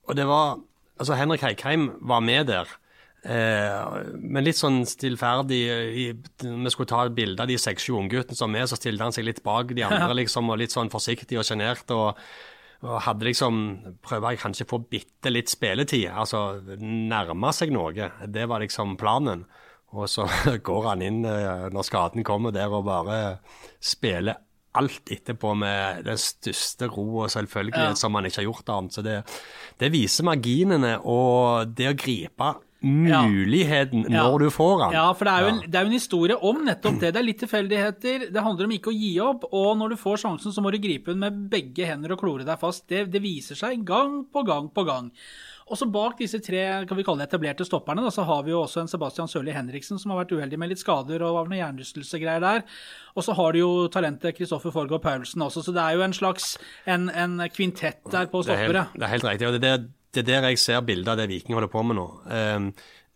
og 0.09 0.17
det 0.19 0.29
var 0.31 0.62
Altså, 0.95 1.17
Henrik 1.19 1.43
Heikheim 1.43 1.88
var 2.07 2.21
med 2.23 2.47
der. 2.47 2.69
Eh, 3.25 3.95
men 4.21 4.45
litt 4.45 4.59
sånn 4.59 4.83
stillferdig 4.87 5.61
i, 5.97 6.05
Vi 6.45 6.71
skulle 6.73 6.90
ta 6.90 7.07
et 7.07 7.17
bilde 7.17 7.40
av 7.40 7.49
de 7.49 7.57
seks-sju 7.59 7.97
ungguttene 7.97 8.37
som 8.37 8.53
er 8.53 8.61
med, 8.61 8.69
så 8.69 8.77
stilte 8.77 9.07
han 9.07 9.17
seg 9.17 9.25
litt 9.25 9.40
bak 9.47 9.73
de 9.73 9.87
andre, 9.87 10.12
liksom, 10.21 10.53
og 10.53 10.61
litt 10.61 10.75
sånn 10.75 10.93
forsiktig 10.93 11.40
og 11.40 11.49
sjenert. 11.49 11.90
Og, 11.95 12.21
og 12.85 12.97
hadde 13.07 13.27
liksom 13.31 13.61
Prøver 14.05 14.35
jeg 14.35 14.43
kanskje 14.45 14.69
å 14.69 14.73
få 14.75 14.83
bitte 14.93 15.33
litt 15.33 15.53
spilletid, 15.53 16.11
altså 16.12 16.61
nærme 16.79 17.53
seg 17.57 17.73
noe. 17.75 18.11
Det 18.29 18.47
var 18.51 18.62
liksom 18.62 18.99
planen. 19.01 19.47
Og 19.95 20.07
så 20.11 20.29
går 20.69 20.90
han 20.93 21.03
inn 21.07 21.23
eh, 21.27 21.69
når 21.75 21.88
skaden 21.90 22.27
kommer 22.27 22.55
der 22.55 22.71
og 22.71 22.87
bare 22.87 23.40
spiller 23.83 24.43
alt 24.75 25.11
etterpå 25.15 25.55
med 25.57 26.05
den 26.09 26.19
største 26.19 26.89
ro 26.91 27.09
og 27.25 27.31
selvfølgelighet 27.31 27.93
Ja. 27.95 27.99
som 27.99 28.13
man 28.13 28.25
ikke 28.27 28.43
har 28.43 28.49
gjort 28.53 28.69
annet. 28.75 28.93
Så 28.97 29.03
det, 29.07 29.21
det 29.79 29.93
viser 29.95 30.25
marginene 30.27 30.97
og 31.05 31.75
det 31.79 31.93
å 31.93 31.97
gripe 31.99 32.55
muligheten 32.85 34.05
Ja. 34.13 34.25
når 34.29 34.39
du 34.45 34.51
får 34.53 34.75
den. 34.83 34.93
Ja, 34.93 35.07
for 35.17 35.25
det 35.25 35.33
er, 35.33 35.41
jo 35.41 35.53
en, 35.55 35.61
det 35.71 35.79
er 35.81 35.87
en 35.89 35.95
historie 35.97 36.37
om 36.37 36.65
nettopp 36.67 36.99
det. 37.01 37.13
Det 37.15 37.21
er 37.23 37.27
litt 37.29 37.39
tilfeldigheter. 37.41 38.27
Det 38.35 38.43
handler 38.45 38.67
om 38.69 38.75
ikke 38.77 38.93
å 38.93 38.97
gi 38.99 39.13
opp. 39.25 39.47
Og 39.53 39.71
når 39.81 39.95
du 39.95 39.97
får 40.01 40.21
sjansen, 40.25 40.53
så 40.53 40.61
må 40.65 40.73
du 40.75 40.79
gripe 40.83 41.13
den 41.15 41.23
med 41.23 41.39
begge 41.51 41.87
hender 41.89 42.13
og 42.13 42.21
klore 42.21 42.45
deg 42.45 42.61
fast. 42.61 42.87
Det, 42.91 43.07
det 43.15 43.23
viser 43.25 43.57
seg 43.57 43.85
gang 43.89 44.25
på 44.33 44.45
gang 44.45 44.69
på 44.75 44.85
gang. 44.85 45.11
Og 45.64 45.79
så 45.81 45.88
bak 45.88 46.18
disse 46.18 46.40
tre 46.44 46.62
kan 46.88 46.98
vi 46.98 47.05
kalle 47.07 47.22
det 47.22 47.31
etablerte 47.31 47.64
stopperne, 47.64 48.05
da, 48.05 48.12
så 48.12 48.27
har 48.29 48.42
vi 48.44 48.53
jo 48.53 48.61
også 48.62 48.83
en 48.83 48.90
Sebastian 48.90 49.31
Sørli 49.31 49.55
Henriksen 49.57 50.00
som 50.00 50.12
har 50.12 50.22
vært 50.22 50.35
uheldig 50.37 50.59
med 50.61 50.72
litt 50.74 50.83
skader 50.83 51.24
og 51.24 51.38
var 51.38 51.48
noe 51.48 51.61
hjernerystelsegreier 51.61 52.44
der. 52.44 52.64
Og 53.16 53.24
så 53.24 53.37
har 53.38 53.55
du 53.55 53.62
jo 53.62 53.70
talentet 53.92 54.37
Kristoffer 54.37 54.74
Forgård 54.74 55.05
Paulsen 55.05 55.44
også, 55.46 55.64
så 55.64 55.72
det 55.77 55.85
er 55.85 55.96
jo 55.96 56.05
en 56.05 56.16
slags 56.16 56.57
en, 56.85 57.09
en 57.09 57.38
kvintett 57.48 58.03
der 58.12 58.29
på 58.29 58.42
Det 58.44 58.53
er, 58.53 58.66
stoppere. 58.66 58.88
helt, 58.90 58.98
det 59.00 59.09
er 59.09 59.14
helt 59.14 59.31
riktig. 59.31 59.48
og 59.48 59.57
det 59.62 59.72
er, 59.72 59.88
det 60.14 60.24
er 60.24 60.29
der 60.33 60.50
jeg 60.50 60.61
ser 60.66 60.85
bildet 60.85 61.14
av 61.14 61.22
det 61.22 61.31
Viking 61.33 61.57
holder 61.57 61.72
på 61.72 61.87
med 61.87 62.00
nå. 62.00 62.11
Um, 62.29 62.68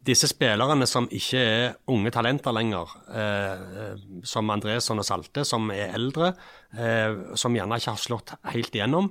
disse 0.08 0.28
spillerne 0.30 0.86
som 0.88 1.08
ikke 1.12 1.40
er 1.40 1.74
unge 1.90 2.12
talenter 2.14 2.54
lenger, 2.54 2.92
eh, 3.12 3.96
som 4.24 4.50
Andresson 4.54 5.02
og 5.02 5.06
Salte, 5.06 5.44
som 5.44 5.68
er 5.74 5.92
eldre, 5.96 6.32
eh, 6.72 7.34
som 7.36 7.56
gjerne 7.56 7.76
ikke 7.80 7.92
har 7.92 8.00
slått 8.00 8.34
helt 8.54 8.74
igjennom. 8.78 9.10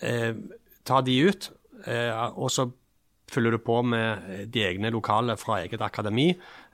Eh, 0.00 0.32
ta 0.84 1.00
de 1.02 1.18
ut, 1.28 1.50
og 1.86 2.50
så 2.50 2.68
fyller 3.30 3.56
du 3.56 3.58
på 3.58 3.80
med 3.82 4.50
de 4.54 4.62
egne 4.62 4.90
lokale 4.94 5.36
fra 5.38 5.60
eget 5.64 5.82
akademi. 5.82 6.28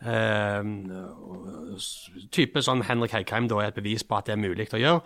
Eh, 0.05 0.73
type 2.33 2.63
som 2.63 2.83
Henrik 2.85 3.15
Heikheim 3.17 3.49
da 3.49 3.63
er 3.63 3.73
et 3.73 3.79
bevis 3.81 4.05
på 4.05 4.19
at 4.19 4.29
det 4.29 4.37
er 4.37 4.43
mulig 4.43 4.69
å 4.73 4.81
gjøre. 4.81 5.01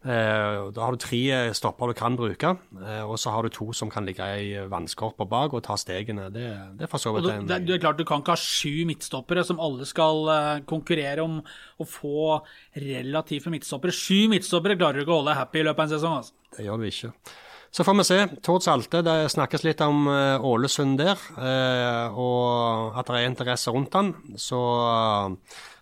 Eh, 0.00 0.70
da 0.72 0.86
har 0.86 0.96
du 0.96 1.00
tre 1.02 1.50
stopper 1.52 1.90
du 1.90 1.96
kan 1.98 2.14
bruke, 2.16 2.54
eh, 2.80 3.02
og 3.04 3.18
så 3.20 3.34
har 3.34 3.44
du 3.44 3.52
to 3.52 3.66
som 3.76 3.90
kan 3.92 4.06
ligge 4.08 4.24
i 4.24 4.54
vannskorpa 4.72 5.26
bak 5.28 5.52
og 5.52 5.60
ta 5.66 5.76
stegene. 5.76 6.30
Det, 6.32 6.46
det 6.78 6.86
er 6.86 6.88
for 6.88 7.02
så 7.02 7.12
vidt 7.12 7.28
en 7.28 7.44
det, 7.50 7.58
du 7.68 7.74
er 7.74 7.82
klart 7.82 8.00
du 8.00 8.06
kan 8.08 8.24
ikke 8.24 8.32
ha 8.32 8.40
sju 8.40 8.86
midtstoppere 8.88 9.44
som 9.44 9.60
alle 9.60 9.84
skal 9.88 10.24
eh, 10.32 10.64
konkurrere 10.64 11.20
om 11.20 11.42
å 11.44 11.84
få 11.84 12.40
relativt 12.80 13.50
med 13.50 13.58
midtstoppere. 13.58 13.92
Sju 13.92 14.30
midtstoppere 14.32 14.78
klarer 14.80 15.00
du 15.00 15.04
ikke 15.04 15.18
å 15.18 15.20
holde 15.20 15.36
happy 15.36 15.60
i 15.60 15.68
løpet 15.68 15.84
av 15.84 15.88
en 15.90 15.94
sesong. 15.98 16.18
altså. 16.22 16.36
Det 16.56 16.64
gjør 16.64 16.80
du 16.80 16.88
ikke. 16.88 17.12
Så 17.70 17.84
får 17.84 17.94
vi 17.94 18.04
se. 18.04 18.18
Tord 18.42 18.64
Salte, 18.66 19.02
det 19.06 19.30
snakkes 19.30 19.62
litt 19.62 19.82
om 19.84 20.08
eh, 20.10 20.42
Ålesund 20.42 20.98
der, 20.98 21.20
eh, 21.38 22.16
og 22.18 22.96
at 22.98 23.06
det 23.06 23.20
er 23.20 23.28
interesse 23.28 23.70
rundt 23.70 23.94
han. 23.94 24.10
Så, 24.34 24.58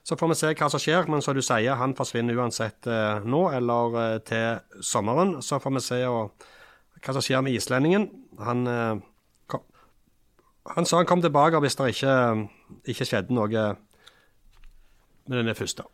så 0.04 0.18
får 0.20 0.32
vi 0.32 0.36
se 0.36 0.52
hva 0.52 0.68
som 0.68 0.82
skjer. 0.84 1.08
Men 1.08 1.24
som 1.24 1.36
du 1.36 1.40
sier, 1.40 1.78
han 1.80 1.96
forsvinner 1.96 2.36
uansett 2.36 2.90
eh, 2.92 3.24
nå 3.24 3.40
eller 3.56 4.20
til 4.28 4.82
sommeren. 4.84 5.38
Så 5.44 5.62
får 5.64 5.76
vi 5.78 5.84
se 5.86 6.02
og, 6.10 6.48
hva 7.00 7.16
som 7.16 7.24
skjer 7.24 7.46
med 7.46 7.56
islendingen. 7.56 8.04
Han, 8.44 8.68
kom, 9.48 9.64
han 10.76 10.86
sa 10.86 11.00
han 11.00 11.08
kom 11.08 11.24
tilbake 11.24 11.62
hvis 11.64 11.78
det 11.80 11.88
ikke, 11.96 12.18
ikke 12.92 13.08
skjedde 13.08 13.34
noe 13.34 13.64
med 15.24 15.40
denne 15.40 15.56
første. 15.56 15.88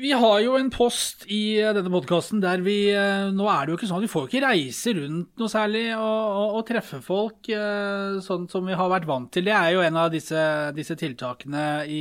Vi 0.00 0.12
har 0.16 0.38
jo 0.40 0.54
en 0.56 0.70
post 0.72 1.26
i 1.28 1.58
eh, 1.60 1.72
denne 1.76 1.90
podkasten 1.92 2.40
der 2.40 2.62
vi 2.64 2.88
eh, 2.94 3.28
Nå 3.36 3.44
er 3.52 3.66
det 3.66 3.72
jo 3.72 3.76
ikke 3.76 3.88
sånn 3.90 3.98
at 4.00 4.06
vi 4.06 4.12
får 4.12 4.28
ikke 4.28 4.40
reise 4.46 4.94
rundt 4.96 5.40
noe 5.40 5.50
særlig 5.52 5.82
og, 5.92 6.36
og, 6.40 6.54
og 6.56 6.62
treffe 6.70 7.00
folk 7.04 7.50
eh, 7.52 8.16
sånn 8.24 8.46
som 8.48 8.64
vi 8.64 8.76
har 8.78 8.88
vært 8.92 9.08
vant 9.10 9.28
til. 9.34 9.44
Det 9.44 9.52
er 9.52 9.74
jo 9.74 9.82
en 9.84 9.98
av 10.00 10.08
disse, 10.12 10.40
disse 10.76 10.96
tiltakene 10.96 11.64
i, 11.84 12.00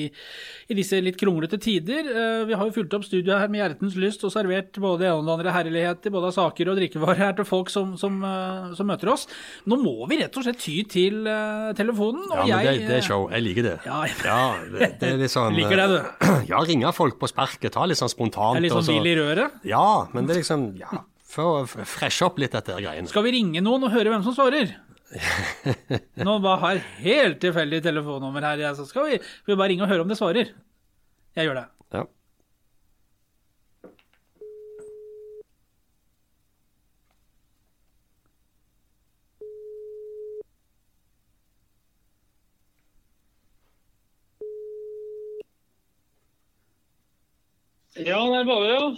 i 0.71 0.77
disse 0.77 0.99
litt 1.03 1.17
kronglete 1.19 1.59
tider. 1.59 2.07
Vi 2.47 2.55
har 2.55 2.69
jo 2.69 2.75
fulgt 2.77 2.95
opp 2.95 3.07
studioet 3.07 3.43
her 3.43 3.51
med 3.51 3.63
hjertens 3.63 3.97
lyst 3.99 4.23
og 4.27 4.31
servert 4.33 4.79
både 4.79 5.03
det 5.03 5.09
ene 5.09 5.19
og 5.19 5.27
det 5.27 5.35
andre 5.35 5.55
herligheter, 5.57 6.13
både 6.15 6.31
av 6.31 6.37
saker 6.37 6.71
og 6.71 6.79
drikkevarer 6.79 7.21
her 7.23 7.35
til 7.41 7.49
folk 7.49 7.73
som, 7.73 7.97
som, 7.99 8.21
som 8.77 8.89
møter 8.89 9.11
oss. 9.11 9.27
Nå 9.67 9.79
må 9.81 9.95
vi 10.11 10.21
rett 10.21 10.39
og 10.39 10.47
slett 10.47 10.61
ty 10.63 10.77
til 10.89 11.27
telefonen. 11.79 12.29
Og 12.29 12.47
Ja, 12.47 12.61
men 12.61 12.69
det, 12.69 12.87
det 12.87 12.97
er 13.01 13.07
show. 13.09 13.27
Jeg 13.33 13.47
liker 13.49 13.67
det. 13.71 13.75
Ja, 13.89 14.01
Ja, 14.23 14.39
det, 14.71 14.93
det 15.01 15.11
er 15.11 15.21
litt 15.25 15.35
sånn 15.37 15.57
Liker 15.57 15.83
det, 15.83 15.89
du. 15.91 16.27
Ja, 16.53 16.63
ringe 16.65 16.95
folk 16.95 17.19
på 17.19 17.29
sparket. 17.31 17.73
Ta 17.75 17.88
litt 17.89 17.99
sånn 17.99 18.11
spontant. 18.13 18.57
er 18.57 18.63
litt 18.65 18.71
sånn 18.75 18.85
så- 18.87 18.95
hvil 18.95 19.09
i 19.11 19.15
røret. 19.19 19.59
Ja, 19.67 20.07
men 20.13 20.25
det 20.29 20.35
er 20.37 20.41
liksom 20.41 20.67
ja, 20.79 21.03
For 21.29 21.43
å 21.65 21.85
freshe 21.85 22.25
opp 22.25 22.39
litt 22.41 22.51
dette 22.55 22.73
greiene. 22.79 23.07
Skal 23.11 23.23
vi 23.27 23.31
ringe 23.35 23.61
noen 23.61 23.83
og 23.85 23.91
høre 23.93 24.09
hvem 24.13 24.23
som 24.25 24.33
svarer? 24.37 24.71
Nå 26.25 26.35
bare 26.41 26.59
har 26.63 26.77
helt 27.01 27.39
tilfeldig 27.41 27.81
telefonnummer 27.85 28.41
her. 28.45 28.57
ja, 28.63 28.73
Så 28.77 28.85
skal 28.89 29.05
vi, 29.09 29.17
skal 29.19 29.53
vi 29.55 29.59
bare 29.59 29.69
ringe 29.73 29.85
og 29.85 29.89
høre 29.91 30.01
om 30.05 30.07
det 30.11 30.17
svarer. 30.17 30.51
Jeg 31.37 31.47
gjør 31.47 31.61
det. 31.61 31.67
Ja. 48.05 48.19
Der 48.33 48.43
var 48.47 48.59
vi, 48.63 48.69
ja. 48.73 48.85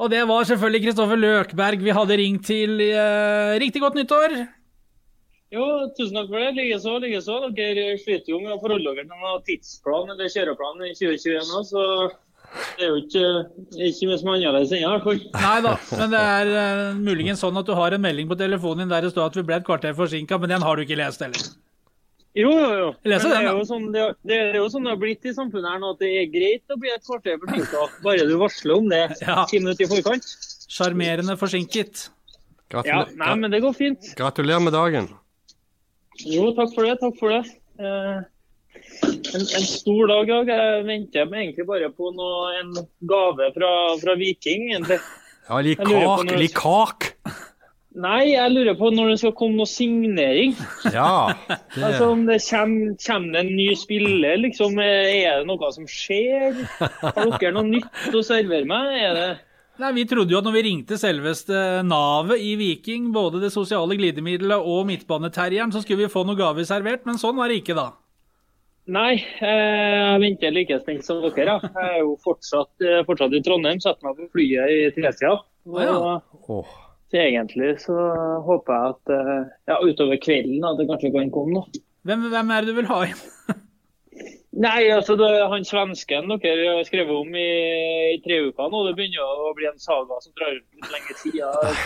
Og 0.00 0.08
det 0.08 0.22
var 0.28 0.44
selvfølgelig 0.48 0.84
Kristoffer 0.86 1.18
Løkberg 1.20 1.82
vi 1.84 1.92
hadde 1.92 2.16
ringt 2.16 2.46
til. 2.48 2.80
Eh, 2.80 3.58
riktig 3.60 3.82
godt 3.82 3.98
nyttår. 3.98 4.30
Jo, 5.50 5.64
tusen 5.98 6.16
takk 6.16 6.28
for 6.30 6.38
det. 6.40 6.54
Likeså. 6.56 6.94
likeså. 7.02 7.36
Dere 7.58 7.98
sliter 8.00 8.32
jo 8.32 8.38
med 8.40 8.54
å 8.54 8.60
forholde 8.62 8.94
dere 8.94 9.04
til 9.04 9.12
noen 9.12 9.44
tidsplan 9.48 10.10
eller 10.14 10.32
kjøreplan 10.32 10.76
i 10.86 10.94
2021 10.94 11.50
nå, 11.50 11.58
så 11.68 11.82
det 12.78 12.86
er 12.86 12.90
jo 12.90 12.98
ikke, 12.98 13.24
ikke 13.78 14.08
mye 14.08 14.18
som 14.18 14.30
er 14.30 14.38
annerledes 14.38 14.72
ennå, 14.74 14.88
i 14.88 14.92
hvert 14.94 15.06
fall. 15.06 15.20
Nei 15.36 15.58
da, 15.66 15.74
men 16.00 16.14
det 16.14 16.22
er 16.34 16.52
uh, 16.54 16.98
muligens 16.98 17.42
sånn 17.44 17.60
at 17.60 17.68
du 17.68 17.74
har 17.78 17.94
en 17.94 18.02
melding 18.02 18.30
på 18.30 18.38
telefonen 18.40 18.84
din 18.84 18.94
der 18.94 19.06
det 19.06 19.12
står 19.12 19.30
at 19.30 19.38
vi 19.38 19.44
ble 19.46 19.60
et 19.60 19.66
kvarter 19.66 19.94
forsinka, 19.98 20.38
men 20.40 20.54
den 20.54 20.64
har 20.66 20.78
du 20.78 20.86
ikke 20.86 20.98
lest 20.98 21.22
heller. 21.22 21.50
Jo, 22.38 22.50
jo, 22.54 22.66
jo. 22.78 22.90
Det, 23.02 23.16
er 23.26 23.46
jo 23.48 23.64
sånn, 23.66 23.88
det, 23.92 24.00
er- 24.04 24.14
det 24.30 24.36
er 24.38 24.58
jo 24.60 24.68
sånn 24.70 24.84
det 24.86 24.92
har 24.92 25.00
blitt 25.02 25.24
i 25.26 25.32
samfunnet 25.34 25.66
her 25.72 25.80
nå, 25.82 25.88
at 25.96 26.02
det 26.04 26.10
er 26.20 26.28
greit 26.30 26.70
å 26.70 26.76
bli 26.78 26.92
et 26.94 27.02
kvarter 27.02 27.40
forsinka, 27.42 27.86
bare 28.04 28.26
du 28.28 28.36
varsler 28.38 28.76
om 28.76 28.86
det 28.92 29.00
Ja. 29.26 29.44
ti 29.50 29.58
minutter 29.58 29.84
i 29.88 29.90
forkant. 29.90 30.28
Sjarmerende 30.70 31.34
forsinket. 31.40 32.08
Ja, 32.70 33.00
nei, 33.18 33.34
men 33.34 33.50
det 33.50 33.58
går 33.64 33.74
fint. 33.74 34.12
gratulerer 34.14 34.62
med 34.62 34.72
dagen. 34.76 35.08
Jo, 36.22 36.52
takk 36.54 36.70
for 36.76 36.86
det. 36.86 37.00
Takk 37.00 37.16
for 37.18 37.34
det. 37.34 37.40
Eh, 37.80 38.20
en, 39.34 39.40
en 39.42 39.66
stor 39.66 40.06
dag 40.06 40.28
i 40.30 40.30
dag. 40.36 40.52
Jeg 40.54 40.84
venter 40.86 41.26
meg 41.32 41.40
egentlig 41.48 41.66
bare 41.66 41.90
på 41.90 42.12
noe, 42.14 42.52
en 42.60 42.70
gave 43.10 43.50
fra, 43.56 43.72
fra 43.98 44.14
Viking. 44.20 44.68
egentlig. 44.70 45.00
Ja, 45.48 45.58
litt 45.66 45.82
Jeg 45.82 47.49
Nei, 47.90 48.36
jeg 48.36 48.52
lurer 48.54 48.76
på 48.78 48.92
når 48.94 49.08
det 49.10 49.18
skal 49.18 49.32
komme 49.34 49.58
noe 49.58 49.66
signering. 49.66 50.54
Ja. 50.94 51.34
Det, 51.74 51.82
Altså 51.82 52.10
Om 52.12 52.22
det 52.28 52.38
kommer, 52.44 52.94
kommer 53.02 53.34
det 53.34 53.40
en 53.42 53.54
ny 53.58 53.68
spiller, 53.78 54.36
liksom. 54.44 54.78
Er 54.78 55.40
det 55.40 55.48
noe 55.48 55.70
som 55.74 55.88
skjer? 55.90 56.60
Har 56.78 57.32
dere 57.40 57.54
noe 57.56 57.66
nytt 57.66 58.14
å 58.14 58.22
servere 58.26 58.68
meg? 58.68 58.92
Er 59.00 59.16
det 59.18 59.30
Nei, 59.80 59.94
Vi 59.96 60.04
trodde 60.04 60.34
jo 60.34 60.38
at 60.42 60.44
når 60.44 60.58
vi 60.58 60.62
ringte 60.66 60.98
selveste 61.00 61.80
navet 61.88 62.42
i 62.44 62.52
Viking, 62.60 63.08
både 63.16 63.40
det 63.40 63.48
sosiale 63.54 63.96
glidemiddelet 63.96 64.60
og 64.60 64.84
midtbaneterrieren, 64.90 65.72
så 65.72 65.80
skulle 65.80 66.04
vi 66.04 66.12
få 66.12 66.22
noe 66.28 66.36
gaver 66.36 66.68
servert, 66.68 67.06
men 67.08 67.16
sånn 67.20 67.38
var 67.40 67.48
det 67.48 67.62
ikke 67.62 67.78
da. 67.78 67.86
Nei, 68.90 69.14
eh, 69.40 69.94
jeg 69.94 70.20
venter 70.20 70.52
like 70.52 70.78
spent 70.82 71.06
som 71.06 71.22
dere. 71.22 71.56
Ja. 71.56 71.56
Jeg 71.64 71.94
er 71.94 71.98
jo 72.02 72.12
fortsatt, 72.20 72.72
eh, 72.84 73.00
fortsatt 73.08 73.34
i 73.38 73.42
Trondheim. 73.46 73.80
Setter 73.80 74.08
meg 74.08 74.18
på 74.18 74.28
flyet 74.34 74.74
i 74.74 74.78
tretida. 74.96 75.36
Å 75.40 75.84
ja. 75.84 75.96
Og 75.96 76.54
Åh. 76.60 76.78
Så 77.10 77.18
egentlig 77.18 77.72
så 77.82 77.96
håper 78.46 78.76
jeg 78.76 78.94
at 78.94 79.14
eh, 79.16 79.48
ja, 79.72 79.80
utover 79.82 80.20
kvelden 80.22 80.66
at 80.66 80.78
det 80.78 80.86
kanskje 80.90 81.10
kan 81.16 81.32
komme 81.34 81.58
noe. 81.58 81.82
Hvem, 82.06 82.30
hvem 82.32 82.52
er 82.54 82.62
det 82.62 82.72
du 82.72 82.78
vil 82.78 82.90
ha 82.90 83.02
inn? 83.08 83.24
Nei, 84.60 84.88
altså 84.90 85.14
det 85.14 85.28
er 85.30 85.50
han 85.50 85.64
svensken 85.64 86.32
dere 86.42 86.72
har 86.74 86.86
skrevet 86.86 87.14
om 87.14 87.34
i, 87.38 87.50
i 88.14 88.18
tre 88.24 88.40
uker 88.48 88.70
nå. 88.72 88.80
Det 88.88 88.96
begynner 88.98 89.44
å 89.46 89.52
bli 89.54 89.68
en 89.68 89.78
saga 89.78 90.18
som 90.22 90.34
drar 90.38 90.56
ut 90.56 90.64
litt 90.74 90.90
lenge 90.94 91.16
tid. 91.20 91.36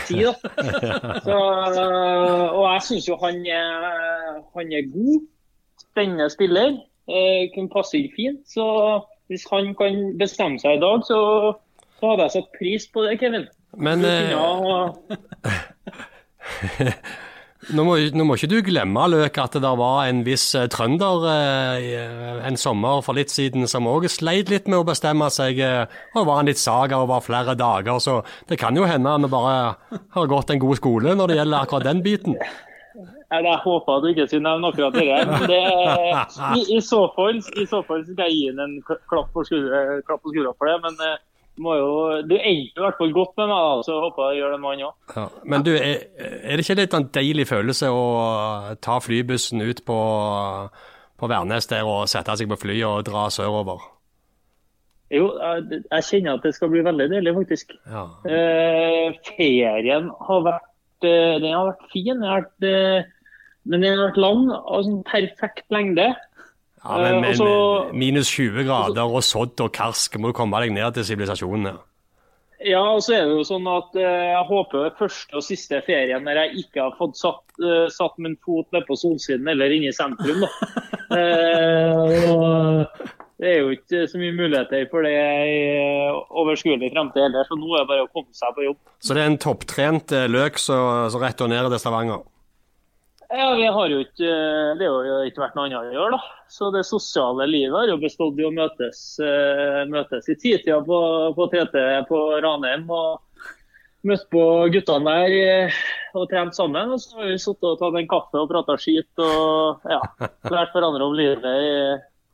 tid 0.08 0.22
da. 0.30 1.18
Så, 1.26 1.36
øh, 1.36 2.46
og 2.56 2.64
jeg 2.64 2.86
syns 2.88 3.08
jo 3.10 3.18
han 3.20 3.42
er, 3.44 4.40
han 4.56 4.72
er 4.72 4.88
god. 4.94 5.26
Spennende 5.84 6.30
spiller. 6.32 6.78
Eh, 7.04 7.50
kunne 7.52 7.72
passe 7.72 8.00
inn 8.00 8.08
fint. 8.16 8.40
Så 8.48 8.64
hvis 9.28 9.44
han 9.52 9.74
kan 9.76 10.14
bestemme 10.20 10.60
seg 10.60 10.78
i 10.78 10.82
dag, 10.82 11.04
så, 11.04 11.20
så 12.00 12.14
hadde 12.14 12.26
jeg 12.26 12.36
satt 12.38 12.56
pris 12.56 12.88
på 12.88 13.04
det, 13.04 13.18
Kevin. 13.20 13.46
Men 13.76 14.04
eh, 14.04 14.34
nå, 17.74 17.84
må, 17.86 17.96
nå 17.96 18.26
må 18.26 18.36
ikke 18.36 18.50
du 18.52 18.58
glemme, 18.66 19.06
Løk, 19.10 19.38
at 19.40 19.56
det 19.62 19.72
var 19.80 20.04
en 20.08 20.20
viss 20.26 20.46
eh, 20.58 20.68
trønder 20.72 21.24
eh, 21.30 22.42
en 22.48 22.58
sommer 22.60 23.00
for 23.06 23.16
litt 23.18 23.32
siden 23.32 23.68
som 23.70 23.88
òg 23.90 24.06
sleit 24.12 24.52
litt 24.52 24.68
med 24.68 24.82
å 24.82 24.88
bestemme 24.88 25.30
seg. 25.32 25.58
eh, 25.64 25.86
og 26.14 26.28
var 26.28 26.42
en 26.42 26.50
litt 26.52 26.60
saga 26.60 27.00
over 27.04 27.24
flere 27.24 27.56
dager, 27.58 27.98
så 28.02 28.20
det 28.50 28.60
kan 28.60 28.76
jo 28.76 28.86
hende 28.88 29.16
han 29.16 29.30
bare 29.32 29.74
har 30.14 30.30
gått 30.30 30.52
en 30.54 30.62
god 30.62 30.80
skole 30.80 31.16
når 31.16 31.32
det 31.32 31.40
gjelder 31.40 31.64
akkurat 31.64 31.88
den 31.90 32.04
biten. 32.04 32.38
Jeg 33.34 33.58
håper 33.64 34.02
du 34.02 34.08
ikke 34.12 34.26
skulle 34.28 34.46
nevne 34.46 34.68
akkurat 34.70 34.94
det. 34.94 35.06
der, 35.50 36.26
i, 36.54 36.76
i, 36.76 36.80
så 36.84 37.00
fall, 37.16 37.40
I 37.58 37.66
så 37.66 37.80
fall 37.86 38.04
skal 38.06 38.28
jeg 38.28 38.36
gi 38.36 38.44
ham 38.50 38.60
en 38.62 38.74
klapp 38.84 39.32
på 39.34 39.42
skuldra 39.48 40.52
for 40.54 40.70
det. 40.70 40.76
Men 40.84 41.00
eh, 41.02 41.16
jo, 41.54 41.90
du 42.26 42.34
endte 42.34 42.80
i 42.80 42.82
hvert 42.82 42.98
fall 42.98 43.12
godt 43.14 43.36
med 43.38 43.50
meg, 43.50 43.62
da, 43.62 43.82
så 43.86 43.98
håper 44.02 44.32
jeg 44.32 44.40
gjør 44.40 44.54
det 44.54 44.60
med 44.62 44.72
han 44.72 44.84
òg. 44.88 44.94
Ja. 45.14 45.26
Men 45.52 45.66
du, 45.66 45.70
er, 45.78 46.02
er 46.18 46.58
det 46.58 46.64
ikke 46.64 46.78
litt 46.80 46.96
en 46.98 47.08
deilig 47.14 47.46
følelse 47.50 47.90
å 47.94 48.04
ta 48.82 48.98
flybussen 49.04 49.62
ut 49.62 49.84
på, 49.86 49.98
på 51.20 51.30
Værnes 51.30 51.70
der 51.70 51.86
og 51.86 52.08
sette 52.10 52.34
seg 52.40 52.50
på 52.50 52.58
flyet 52.66 52.86
og 52.90 53.06
dra 53.06 53.28
sørover? 53.30 53.86
Jo, 55.14 55.30
jeg, 55.38 55.82
jeg 55.84 56.06
kjenner 56.08 56.38
at 56.38 56.46
det 56.46 56.54
skal 56.56 56.70
bli 56.72 56.82
veldig 56.84 57.08
deilig, 57.12 57.34
faktisk. 57.36 57.74
Ja. 57.86 58.04
Eh, 58.26 59.18
ferien 59.28 60.08
har 60.26 60.46
vært 60.46 61.06
eh, 61.06 61.36
den 61.42 61.52
har 61.52 61.68
vært 61.70 61.90
fin. 61.92 62.22
Har 62.24 62.42
vært, 62.42 62.66
eh, 62.66 63.42
men 63.68 63.84
den 63.84 63.94
har 63.94 64.08
vært 64.08 64.22
lang 64.24 64.46
og 64.56 64.86
sånn 64.88 65.02
perfekt 65.06 65.66
lengde. 65.74 66.10
Ja, 66.84 67.00
men, 67.00 67.14
Eh, 67.14 67.20
men 67.20 67.40
og 67.40 67.94
minus 67.96 68.28
20 68.28 68.66
grader 68.68 69.08
og 69.08 69.24
sodd 69.24 69.60
og 69.64 69.72
karsk, 69.72 70.18
må 70.20 70.30
du 70.30 70.36
komme 70.36 70.60
deg 70.60 70.72
ned 70.76 70.94
til 70.94 71.04
sivilisasjonen. 71.04 71.72
her. 71.72 71.82
Ja, 72.64 72.80
og 72.94 73.02
så 73.04 73.16
er 73.18 73.26
det 73.28 73.34
jo 73.34 73.44
sånn 73.44 73.66
at 73.68 73.96
eh, 73.98 74.30
jeg 74.30 74.44
håper 74.48 74.94
første 74.96 75.36
og 75.36 75.44
siste 75.44 75.80
ferien 75.84 76.24
når 76.24 76.40
jeg 76.40 76.64
ikke 76.64 76.86
har 76.86 76.94
fått 76.96 77.18
satt, 77.20 77.42
eh, 77.60 77.90
satt 77.92 78.16
min 78.22 78.38
fot 78.44 78.70
nede 78.72 78.86
på 78.88 78.96
solsiden 78.96 79.48
eller 79.52 79.74
inne 79.74 79.90
i 79.92 79.96
sentrum. 79.96 80.44
da. 80.46 80.52
Eh, 81.14 82.24
og, 82.32 82.88
Det 83.38 83.50
er 83.50 83.58
jo 83.60 83.74
ikke 83.74 84.06
så 84.08 84.18
mye 84.18 84.32
muligheter 84.34 84.86
for 84.90 85.04
det 85.04 85.12
i 85.12 85.58
overskuelig 86.40 86.88
fremtid 86.94 87.26
heller, 87.26 87.44
så 87.46 87.58
nå 87.58 87.68
er 87.74 87.84
det 87.84 87.90
bare 87.90 88.06
å 88.06 88.10
komme 88.14 88.32
seg 88.34 88.54
på 88.56 88.64
jobb. 88.64 88.78
Så 89.04 89.14
det 89.14 89.22
er 89.22 89.30
en 89.30 89.38
topptrent 89.42 90.14
løk 90.32 90.58
som 90.58 91.10
som 91.12 91.22
returnerer 91.22 91.68
til 91.70 91.82
Stavanger? 91.82 92.24
Ja, 93.34 93.48
vi 93.58 93.66
har 93.66 93.90
jo 93.90 93.98
ikke, 94.04 94.32
Det 94.78 94.86
har 94.86 95.06
jo 95.08 95.14
ikke 95.26 95.42
vært 95.42 95.56
noe 95.58 95.66
annet 95.66 95.80
å 95.80 95.94
gjøre, 95.96 96.18
da. 96.18 96.42
Så 96.50 96.70
det 96.74 96.84
sosiale 96.86 97.48
livet 97.50 97.74
har 97.74 97.90
jo 97.90 97.98
bestått 97.98 98.38
i 98.38 98.46
å 98.46 98.52
møtes, 98.54 99.00
eh, 99.18 99.82
møtes 99.90 100.28
i 100.30 100.36
titida 100.38 100.78
på, 100.86 100.98
på 101.34 101.48
TT 101.50 101.74
på 102.10 102.20
Ranheim. 102.44 102.86
og 102.90 103.22
Møtt 104.04 104.26
på 104.28 104.40
guttene 104.68 105.12
der 105.16 105.34
eh, 105.34 105.76
og 106.14 106.28
trent 106.30 106.54
sammen. 106.54 106.92
Og 106.94 107.00
så 107.00 107.18
har 107.18 107.30
vi 107.32 107.38
sittet 107.40 107.70
og 107.72 107.78
tatt 107.80 107.98
en 107.98 108.10
kaffe 108.10 108.38
og 108.38 108.50
prata 108.52 108.76
skit 108.78 109.24
og 109.24 109.86
ja, 109.88 110.02
lært 110.52 110.76
hverandre 110.76 111.08
om 111.08 111.16
livet 111.16 111.48
i 111.48 111.72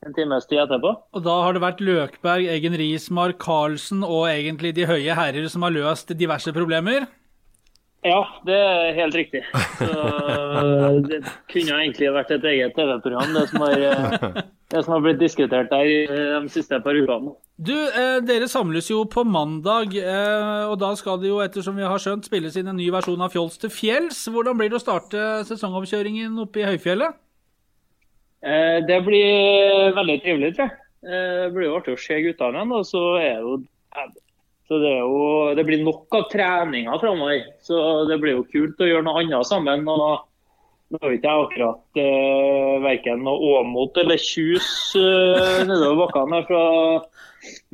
en 0.05 0.17
times 0.17 0.49
tid 0.51 0.65
etterpå. 0.65 0.93
Og 1.15 1.25
da 1.25 1.37
har 1.45 1.55
det 1.55 1.63
vært 1.63 1.81
Løkberg, 1.85 2.51
Eggen 2.51 2.77
Rismark, 2.81 3.39
Karlsen 3.41 4.03
og 4.05 4.27
egentlig 4.33 4.75
de 4.77 4.89
høye 4.91 5.17
herrer 5.17 5.49
som 5.53 5.65
har 5.65 5.77
løst 5.77 6.13
diverse 6.19 6.53
problemer? 6.57 7.07
Ja, 8.01 8.21
det 8.49 8.57
er 8.57 8.95
helt 8.97 9.15
riktig. 9.19 9.43
Så 9.77 9.89
det 11.05 11.19
kunne 11.53 11.81
egentlig 11.83 12.09
vært 12.15 12.31
et 12.33 12.47
eget 12.49 12.73
TV-program, 12.79 13.35
det, 13.37 13.43
som 13.51 13.61
har, 13.67 13.83
eh, 13.91 14.39
det 14.73 14.83
som 14.87 14.95
har 14.95 15.03
blitt 15.05 15.19
diskutert 15.21 15.69
der 15.69 15.91
de 16.41 16.49
siste 16.49 16.79
par 16.81 16.97
ukene. 16.97 17.35
Du, 17.61 17.75
eh, 17.77 18.21
dere 18.25 18.49
samles 18.49 18.89
jo 18.89 19.03
på 19.05 19.25
mandag, 19.29 19.93
eh, 20.01 20.63
og 20.71 20.79
da 20.81 20.95
skal 20.97 21.21
det 21.21 21.29
jo, 21.29 21.43
ettersom 21.45 21.77
vi 21.77 21.85
har 21.85 22.01
skjønt, 22.01 22.25
spilles 22.25 22.57
inn 22.57 22.71
en 22.73 22.81
ny 22.81 22.89
versjon 22.95 23.21
av 23.21 23.35
Fjols 23.35 23.59
til 23.61 23.69
fjells. 23.75 24.23
Hvordan 24.33 24.57
blir 24.57 24.73
det 24.73 24.81
å 24.81 24.85
starte 24.87 25.27
sesongomkjøringen 25.51 26.41
oppe 26.41 26.63
i 26.65 26.71
høyfjellet? 26.71 27.19
Eh, 28.41 28.79
det 28.89 29.03
blir 29.05 29.93
veldig 29.93 30.17
trivelig, 30.25 30.55
tror 30.57 30.71
jeg. 30.71 30.79
Eh, 31.05 31.37
Det 31.45 31.53
blir 31.53 31.69
jo 31.69 31.77
artig 31.77 31.93
å 31.97 32.01
se 32.01 32.17
guttene 32.25 32.57
igjen. 32.63 32.73
Og 32.79 32.85
så 32.89 33.05
er 33.21 33.37
det 33.37 33.45
jo 33.45 33.59
så 34.71 34.77
det, 34.79 34.91
jo, 35.03 35.23
det 35.59 35.65
blir 35.67 35.81
nok 35.83 36.15
av 36.15 36.29
treninger 36.31 37.01
framover. 37.03 37.41
Så 37.67 37.77
det 38.07 38.21
blir 38.23 38.37
jo 38.37 38.45
kult 38.53 38.79
å 38.79 38.87
gjøre 38.87 39.03
noe 39.03 39.25
annet 39.25 39.49
sammen. 39.49 39.83
og 39.91 40.29
Nå 40.91 40.99
er 41.03 41.17
ikke 41.17 41.27
jeg 41.27 41.47
akkurat 41.47 41.99
eh, 42.03 42.77
verken 42.83 43.27
Åmot 43.27 43.99
eller 44.03 44.19
Kjus 44.23 44.71
eh, 44.99 45.61
nedover 45.67 46.05
bakkene. 46.05 46.41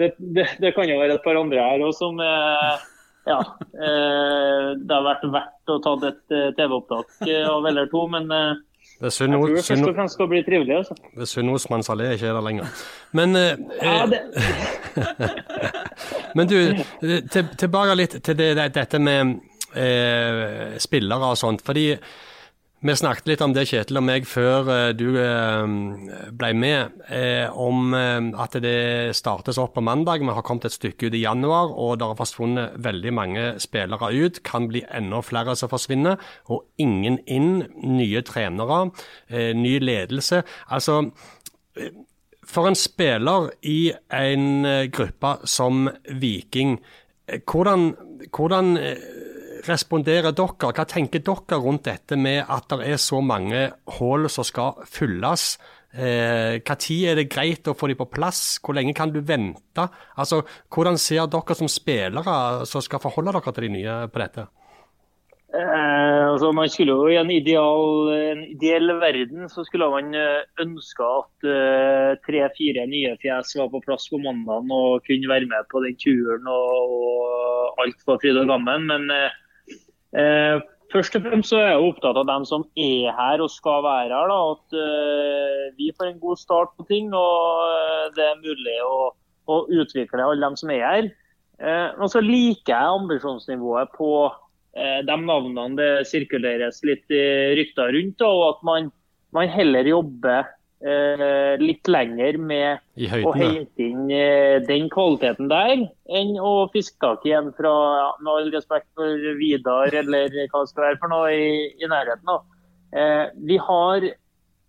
Det, 0.01 0.11
det, 0.17 0.47
det 0.61 0.73
kan 0.77 0.89
jo 0.89 0.99
være 1.03 1.19
et 1.19 1.25
par 1.25 1.37
andre 1.37 1.65
her 1.65 1.85
også 1.85 2.07
som 2.07 2.21
eh, 2.25 2.85
ja, 3.29 3.39
eh, 3.77 4.69
Det 4.81 4.97
har 4.97 5.07
vært 5.11 5.29
verdt 5.37 5.73
å 5.73 5.79
ta 5.85 5.95
et 6.09 6.37
eh, 6.37 6.51
TV-opptak 6.57 7.29
eh, 7.29 7.45
av 7.45 7.69
eller 7.69 7.93
to, 7.93 8.07
men 8.13 8.33
eh, 8.33 8.53
Det 8.97 9.11
er 9.11 9.13
synd 9.13 9.35
jeg 9.35 9.41
tror 9.41 9.51
det 9.53 9.65
først 9.65 9.89
og 9.91 9.97
fremst 9.99 10.15
skal 10.17 10.29
bli 10.31 10.43
trivelig. 10.43 10.77
altså. 10.77 10.95
det 11.15 11.25
er 11.27 11.29
synd 11.29 11.51
hos 11.53 11.67
Mansalé 11.71 12.13
ikke 12.15 12.31
er 12.31 12.33
der 12.33 12.45
lenger. 12.47 12.85
Men 13.13 13.37
eh, 13.37 13.59
Ja, 13.83 14.05
eh, 14.05 14.11
det, 14.11 14.21
Men 16.37 16.49
du, 16.49 16.57
til, 17.33 17.49
tilbake 17.59 17.95
litt 17.95 18.17
til 18.25 18.39
det, 18.39 18.49
det, 18.57 18.71
dette 18.75 18.99
med 18.99 19.37
eh, 19.77 20.79
spillere 20.81 21.31
og 21.35 21.37
sånt. 21.37 21.63
fordi 21.65 21.91
vi 22.85 22.93
snakket 22.93 23.31
litt 23.31 23.41
om 23.41 23.55
det, 23.57 23.62
Kjetil 23.71 23.97
og 23.97 24.05
meg, 24.05 24.27
før 24.29 24.69
eh, 24.69 24.91
du 24.93 25.17
eh, 25.17 25.62
ble 26.37 26.51
med, 26.53 26.99
eh, 27.09 27.49
om 27.49 27.95
at 27.97 28.59
det 28.61 29.17
startes 29.17 29.57
opp 29.59 29.79
på 29.79 29.85
mandag. 29.85 30.21
Vi 30.21 30.35
har 30.37 30.45
kommet 30.45 30.69
et 30.69 30.77
stykke 30.77 31.09
ut 31.09 31.17
i 31.17 31.23
januar, 31.23 31.73
og 31.73 31.97
det 31.97 32.11
har 32.11 32.19
forsvunnet 32.19 32.77
veldig 32.85 33.15
mange 33.17 33.47
spillere 33.65 34.11
ut. 34.12 34.43
Kan 34.45 34.69
bli 34.69 34.85
enda 34.93 35.23
flere 35.25 35.57
som 35.57 35.73
forsvinner, 35.73 36.21
og 36.53 36.67
ingen 36.77 37.17
inn. 37.25 37.65
Nye 37.97 38.21
trenere, 38.27 38.91
ny 39.57 39.79
ledelse. 39.81 40.43
Altså, 40.69 41.01
for 42.47 42.69
en 42.69 42.77
spiller 42.77 43.49
i 43.65 43.93
en 44.12 44.67
gruppe 44.93 45.33
som 45.49 45.87
Viking, 46.21 46.77
hvordan, 47.49 47.95
hvordan 48.37 48.75
responderer 49.69 50.35
dere? 50.37 50.73
Hva 50.73 50.85
tenker 50.89 51.23
dere 51.25 51.61
rundt 51.63 51.87
dette 51.89 52.19
med 52.19 52.45
at 52.49 52.69
det 52.73 52.87
er 52.93 53.01
så 53.03 53.23
mange 53.25 53.69
hull 53.99 54.29
som 54.33 54.47
skal 54.47 54.87
fylles? 54.91 55.57
Eh, 55.97 56.59
tid 56.61 57.09
er 57.09 57.17
det 57.17 57.31
greit 57.33 57.69
å 57.69 57.77
få 57.77 57.89
dem 57.89 58.01
på 58.01 58.11
plass? 58.13 58.59
Hvor 58.61 58.77
lenge 58.77 58.95
kan 58.97 59.13
du 59.15 59.23
vente? 59.25 59.89
Altså, 60.17 60.43
Hvordan 60.73 60.99
ser 61.01 61.27
dere 61.33 61.57
som 61.57 61.71
spillere 61.71 62.67
som 62.69 62.85
skal 62.85 63.01
forholde 63.01 63.33
dere 63.33 63.55
til 63.57 63.69
de 63.69 63.75
nye 63.79 63.99
på 64.13 64.23
dette? 64.23 64.47
Eh, 65.57 66.25
altså 66.27 66.51
man 66.53 66.69
skulle 66.69 66.93
jo 66.93 67.07
I 67.09 67.17
en 67.21 67.31
ideal, 67.31 68.11
en 68.13 68.43
ideell 68.51 68.91
verden 69.01 69.47
så 69.49 69.63
skulle 69.65 69.89
man 69.89 70.11
eh, 70.13 70.43
ønske 70.61 71.07
at 71.07 71.47
eh, 71.49 72.13
tre-fire 72.27 72.85
nye 72.91 73.15
fjes 73.23 73.55
var 73.57 73.71
på 73.73 73.81
plass 73.87 74.09
på 74.11 74.21
mandagen 74.21 74.75
og 74.75 75.07
kunne 75.07 75.31
være 75.31 75.49
med 75.49 75.71
på 75.71 75.81
den 75.87 75.97
turen 76.03 76.51
og, 76.51 76.93
og 76.99 77.81
alt 77.85 78.05
var 78.11 78.21
fryd 78.21 78.43
og 78.43 78.51
gammen. 78.53 78.85
Men 78.91 79.09
eh, 79.15 79.39
først 80.92 81.16
og 81.19 81.27
fremst 81.27 81.53
så 81.53 81.61
er 81.61 81.71
jeg 81.73 81.85
opptatt 81.90 82.19
av 82.21 82.27
dem 82.29 82.47
som 82.49 82.64
er 82.79 83.12
her 83.16 83.42
og 83.45 83.53
skal 83.53 83.85
være 83.85 84.14
her. 84.14 84.31
da, 84.31 84.38
At 84.55 84.79
eh, 84.81 85.62
vi 85.79 85.92
får 85.97 86.12
en 86.12 86.23
god 86.23 86.40
start 86.40 86.75
på 86.77 86.87
ting 86.88 87.12
og 87.12 87.62
eh, 87.66 88.09
det 88.16 88.27
er 88.27 88.42
mulig 88.42 88.77
å, 88.87 88.99
å 89.51 89.61
utvikle 89.69 90.25
alle 90.25 90.42
dem 90.45 90.59
som 90.59 90.73
er 90.75 90.85
her. 90.85 91.09
Eh, 91.59 91.88
og 91.97 92.11
så 92.12 92.23
liker 92.25 92.75
jeg 92.75 92.99
ambisjonsnivået 93.01 93.95
på 93.97 94.11
eh, 94.77 95.01
de 95.07 95.16
navnene 95.23 95.79
det 95.79 95.90
sirkuleres 96.11 96.83
litt 96.87 97.09
eh, 97.14 97.57
rykter 97.59 97.95
rundt, 97.97 98.23
og 98.27 98.42
at 98.51 98.62
man, 98.69 98.90
man 99.37 99.51
heller 99.53 99.88
jobber 99.88 100.53
eh, 100.87 101.55
litt 101.62 101.88
lenger 101.90 102.38
med 102.38 102.83
høyden, 102.96 103.27
å 103.29 103.33
hente 103.37 103.87
inn 103.87 104.11
eh, 104.12 104.59
den 104.66 104.90
kvaliteten 104.92 105.51
der, 105.53 105.87
enn 106.09 106.35
å 106.40 106.68
fiske 106.75 106.99
tak 107.03 107.27
i 107.29 107.35
en 107.37 107.53
fra, 107.57 107.72
ja, 108.01 108.11
med 108.20 108.33
all 108.33 108.53
respekt 108.55 108.88
for 108.99 109.33
Vidar 109.40 109.94
eller 110.03 110.31
hva 110.31 110.62
det 110.62 110.70
skal 110.72 110.88
være 110.88 111.01
for 111.03 111.14
noe 111.14 111.35
i, 111.35 111.51
i 111.81 111.90
nærheten. 111.90 112.38
Eh, 112.96 113.27
vi 113.49 113.59
har 113.62 114.09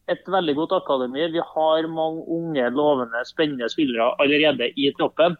et 0.07 0.29
veldig 0.31 0.55
godt 0.55 0.75
akademi. 0.79 1.25
Vi 1.33 1.43
har 1.43 1.89
mange 1.91 2.23
unge, 2.31 2.69
lovende, 2.71 3.23
spennende 3.27 3.69
spillere 3.71 4.13
allerede 4.23 4.71
i 4.79 4.91
troppen. 4.97 5.35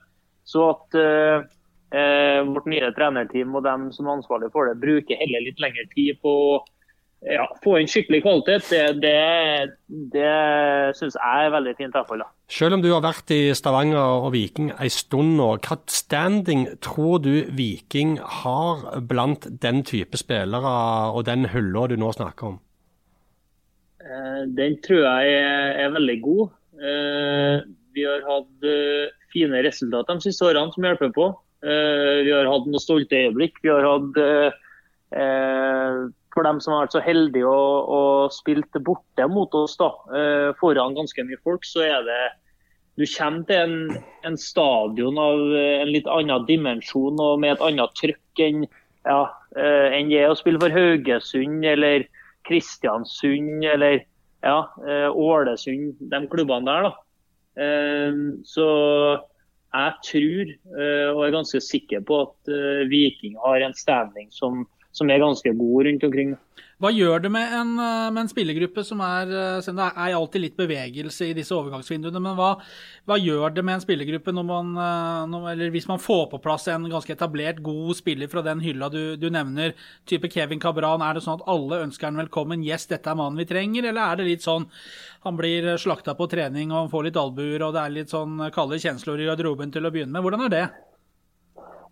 Så 0.47 0.63
at 0.71 0.97
eh, 0.99 1.45
eh, 1.95 2.39
vårt 2.47 2.67
nye 2.71 2.91
trenerteam 2.95 3.55
og 3.55 3.65
dem 3.67 3.89
som 3.95 4.07
er 4.07 4.19
ansvarlig 4.19 4.51
for 4.53 4.67
det, 4.67 4.79
bruker 4.83 5.19
heller 5.19 5.45
litt 5.45 5.61
lengre 5.63 5.87
tid 5.95 6.19
på 6.23 6.33
å 6.51 6.57
ja, 7.25 7.47
få 7.63 7.79
inn 7.81 7.89
skikkelig 7.89 8.19
kvalitet, 8.21 8.67
det, 8.69 8.81
det, 9.01 9.71
det 10.13 10.33
syns 10.99 11.17
jeg 11.17 11.47
er 11.47 11.53
veldig 11.55 11.73
fint. 11.79 11.95
i 11.97 12.19
da. 12.21 12.27
Selv 12.53 12.77
om 12.77 12.83
du 12.83 12.91
har 12.93 13.01
vært 13.03 13.31
i 13.33 13.39
Stavanger 13.57 13.97
og 14.27 14.29
Viking 14.35 14.69
en 14.75 14.93
stund 14.93 15.33
nå, 15.39 15.47
hva 15.65 15.77
standing 15.89 16.67
tror 16.85 17.23
du 17.25 17.47
Viking 17.57 18.17
har 18.43 18.85
blant 19.09 19.47
den 19.63 19.81
type 19.87 20.19
spillere 20.19 20.75
og 21.11 21.25
den 21.27 21.49
hylla 21.51 21.87
du 21.89 21.97
nå 21.97 22.11
snakker 22.13 22.53
om? 22.53 22.59
Eh, 24.05 24.45
Den 24.55 24.77
tror 24.85 25.03
jeg 25.03 25.33
er, 25.41 25.73
er 25.83 25.97
veldig 25.97 26.19
god. 26.21 26.53
Eh, 26.77 27.65
Vi 27.97 28.05
har 28.05 28.21
hatt 28.29 28.69
eh, 28.69 29.09
fine 29.33 29.63
resultater 29.65 30.13
de 30.21 30.29
siste 30.29 30.45
årene 30.45 30.71
som 30.71 30.85
hjelper 30.85 31.11
på. 31.17 31.31
Vi 31.67 32.29
har 32.29 32.45
hatt 32.45 32.67
noen 32.69 32.79
stolte 32.79 33.17
øyeblikk. 33.17 33.57
Vi 33.65 33.71
har 33.73 33.81
hatt 33.81 34.19
For 36.37 36.45
dem 36.45 36.59
som 36.61 36.75
har 36.75 36.83
vært 36.85 36.93
så 36.93 37.01
heldige 37.01 37.49
å, 37.49 37.61
å 37.89 38.01
spilt 38.29 38.75
borte 38.85 39.25
mot 39.25 39.55
oss 39.57 39.73
da, 39.79 39.87
eh, 40.13 40.49
foran 40.59 40.93
ganske 40.93 41.23
mye 41.25 41.39
folk, 41.41 41.63
så 41.65 41.81
er 41.81 42.03
det 42.05 42.25
du 43.01 43.05
kommer 43.09 43.47
til 43.49 43.57
en, 43.63 44.03
en 44.25 44.37
stadion 44.37 45.17
av 45.17 45.41
eh, 45.57 45.79
en 45.81 45.89
litt 45.95 46.09
annen 46.13 46.45
dimensjon 46.45 47.17
og 47.23 47.41
med 47.41 47.55
et 47.55 47.63
annet 47.65 47.97
trykk 47.97 48.43
enn 48.45 48.67
ja, 48.67 49.23
eh, 49.57 49.97
enn 49.97 50.13
det 50.13 50.27
å 50.27 50.37
spille 50.37 50.61
for 50.61 50.77
Haugesund 50.77 51.65
eller 51.65 52.05
Kristiansund 52.45 53.65
eller 53.65 54.03
ja, 54.45 54.59
Ålesund, 55.09 55.97
de 56.13 56.19
klubbene 56.29 56.69
der. 56.69 56.85
da. 56.85 57.65
Så 58.45 58.67
jeg 59.73 59.95
tror 60.05 60.51
og 61.17 61.23
er 61.25 61.33
ganske 61.33 61.59
sikker 61.65 62.05
på 62.07 62.19
at 62.27 62.51
Viking 62.91 63.33
har 63.41 63.65
en 63.65 63.73
standing 63.75 64.29
som, 64.31 64.61
som 64.97 65.09
er 65.13 65.21
ganske 65.21 65.53
god 65.57 65.87
rundt 65.87 66.05
omkring. 66.07 66.35
Hva 66.77 66.91
gjør 66.93 67.23
det 67.23 67.29
med 67.33 67.53
en, 67.57 67.69
eh, 67.81 68.09
med 68.13 68.21
en 68.21 68.29
spillergruppe 68.29 68.83
som 68.85 68.99
er 69.01 69.31
eh, 69.33 69.61
Det 69.65 69.85
er 69.87 70.13
alltid 70.13 70.43
litt 70.43 70.57
bevegelse 70.59 71.25
i 71.25 71.33
disse 71.33 71.55
overgangsvinduene, 71.55 72.21
men 72.21 72.35
hva, 72.37 72.51
hva 73.09 73.17
gjør 73.17 73.55
det 73.55 73.63
med 73.65 73.79
en 73.79 73.81
spillergruppe 73.81 74.33
når 74.33 74.45
man, 74.45 74.69
eh, 74.77 75.23
når, 75.31 75.47
eller 75.55 75.73
hvis 75.73 75.87
man 75.89 75.97
får 75.97 76.27
på 76.29 76.41
plass 76.43 76.67
en 76.69 76.85
ganske 76.85 77.13
etablert, 77.13 77.63
god 77.65 77.97
spiller 77.97 78.29
fra 78.29 78.45
den 78.45 78.61
hylla 78.61 78.91
du, 78.93 79.17
du 79.17 79.29
nevner, 79.33 79.73
type 80.05 80.29
Kevin 80.29 80.61
Cabran? 80.61 81.01
Er 81.01 81.17
det 81.17 81.25
sånn 81.25 81.41
at 81.41 81.49
alle 81.49 81.81
ønsker 81.87 82.11
han 82.11 82.21
velkommen, 82.21 82.65
yes, 82.65 82.85
dette 82.85 83.09
er 83.09 83.17
mannen 83.17 83.41
vi 83.41 83.49
trenger, 83.49 83.89
eller 83.89 84.13
er 84.13 84.21
det 84.21 84.29
litt 84.29 84.45
sånn 84.45 84.69
han 85.25 85.37
blir 85.39 85.73
slakta 85.81 86.13
på 86.15 86.29
trening 86.29 86.69
og 86.71 86.91
får 86.93 87.09
litt 87.09 87.17
albuer, 87.17 87.65
og 87.65 87.73
det 87.73 87.81
er 87.81 87.95
litt 87.95 88.13
sånn 88.13 88.51
kalde 88.53 88.77
kjensler 88.77 89.25
i 89.25 89.31
garderoben 89.31 89.73
til 89.73 89.89
å 89.89 89.91
begynne 89.91 90.13
med? 90.13 90.21
Hvordan 90.23 90.45
er 90.45 90.53
det? 90.53 90.67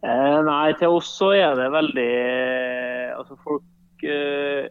Eh, 0.05 0.39
nei, 0.45 0.73
til 0.77 0.93
oss 0.99 1.09
så 1.17 1.31
er 1.33 1.55
det 1.57 1.71
veldig 1.73 2.11
Altså, 3.25 3.39
folk 3.41 4.03
eh, 4.05 4.67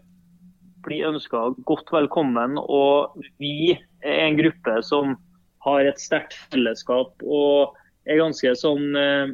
blir 0.86 1.08
ønska 1.08 1.40
godt 1.66 1.88
velkommen. 1.90 2.54
Og 2.62 3.16
vi 3.42 3.74
er 3.74 4.28
en 4.28 4.36
gruppe 4.38 4.76
som 4.86 5.16
har 5.66 5.88
et 5.88 5.98
sterkt 5.98 6.36
fellesskap 6.52 7.24
og 7.24 7.74
er 8.06 8.20
ganske 8.20 8.52
sånn 8.60 8.94
eh, 9.00 9.32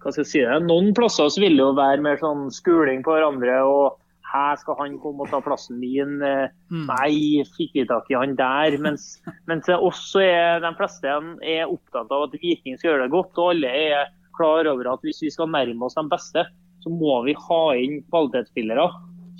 Hva 0.00 0.10
skal 0.10 0.24
jeg 0.24 0.30
si 0.32 0.40
det? 0.42 0.56
Noen 0.66 0.90
plasser 0.96 1.30
så 1.30 1.42
vil 1.44 1.54
det 1.54 1.62
jo 1.62 1.76
være 1.78 2.02
mer 2.02 2.18
sånn 2.18 2.48
skuling 2.50 3.04
på 3.06 3.14
hverandre. 3.14 3.60
og 3.62 4.00
her 4.34 4.58
skal 4.58 4.80
han 4.80 4.96
komme 4.98 5.22
og 5.22 5.30
ta 5.30 5.38
plassen 5.44 5.78
min. 5.78 6.16
eh, 6.26 6.50
Nei, 6.90 7.44
fikk 7.54 7.78
vi 7.78 7.86
tak 7.86 8.10
i 8.10 8.18
han 8.18 8.34
der? 8.34 8.74
Mens, 8.82 9.20
mens 9.46 9.70
også 9.70 10.24
er 10.26 10.58
de 10.64 10.74
fleste 10.74 11.06
er 11.06 11.70
opptatt 11.70 12.10
av 12.10 12.26
at 12.26 12.34
Viking 12.42 12.80
skal 12.80 12.96
gjøre 12.96 13.06
det 13.06 13.14
godt. 13.14 13.38
Og 13.38 13.54
alle 13.54 13.70
er 13.70 14.10
klar 14.34 14.66
over 14.66 14.90
at 14.96 15.06
hvis 15.06 15.22
vi 15.22 15.30
skal 15.30 15.54
nærme 15.54 15.86
oss 15.86 15.94
de 15.94 16.08
beste, 16.10 16.48
så 16.84 16.92
må 16.92 17.22
vi 17.24 17.34
ha 17.48 17.62
inn 17.80 18.02
kvalitetsspillere. 18.12 18.86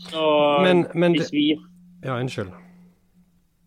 Så 0.08 0.24
Men- 0.64 0.86
men 0.94 1.12
hvis 1.14 1.30
vi 1.32 1.50
Ja, 2.04 2.16
unnskyld. 2.18 2.50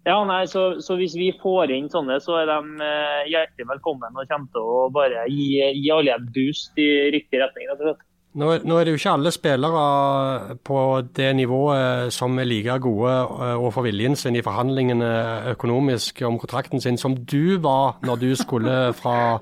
ja, 0.05 0.17
nei, 0.27 0.43
så, 0.47 0.79
så 0.81 0.95
hvis 0.99 1.15
vi 1.19 1.31
får 1.41 1.71
inn 1.75 1.89
sånne, 1.91 2.19
så 2.23 2.37
er 2.41 2.45
de 2.49 2.83
eh, 2.83 3.23
hjertelig 3.31 3.67
velkommen 3.75 4.15
og 4.17 4.27
kommer 4.29 4.51
til 4.51 4.61
å 4.61 4.91
bare 4.93 5.25
gi, 5.29 5.61
gi 5.81 5.89
alle 5.91 6.13
en 6.15 6.27
boost 6.35 6.77
i 6.79 6.89
riktig 7.15 7.41
retning. 7.41 7.67
rett 7.71 7.81
og 7.81 7.87
slett. 7.91 8.03
Nå, 8.37 8.51
nå 8.69 8.75
er 8.77 8.85
det 8.85 8.91
jo 8.93 8.99
ikke 8.99 9.13
alle 9.15 9.31
spillere 9.33 10.57
på 10.67 10.79
det 11.17 11.31
nivået 11.39 12.11
som 12.13 12.37
er 12.37 12.45
like 12.45 12.75
gode 12.83 13.09
og 13.25 13.63
overfor 13.63 13.87
viljen 13.87 14.15
sin 14.19 14.35
i 14.37 14.43
forhandlingene 14.45 15.09
økonomisk 15.55 16.21
om 16.27 16.37
kontrakten 16.37 16.79
sin 16.83 16.97
som 17.01 17.15
du 17.25 17.57
var 17.63 17.95
når 18.05 18.19
du 18.21 18.35
skulle 18.37 18.93
fra, 18.93 19.39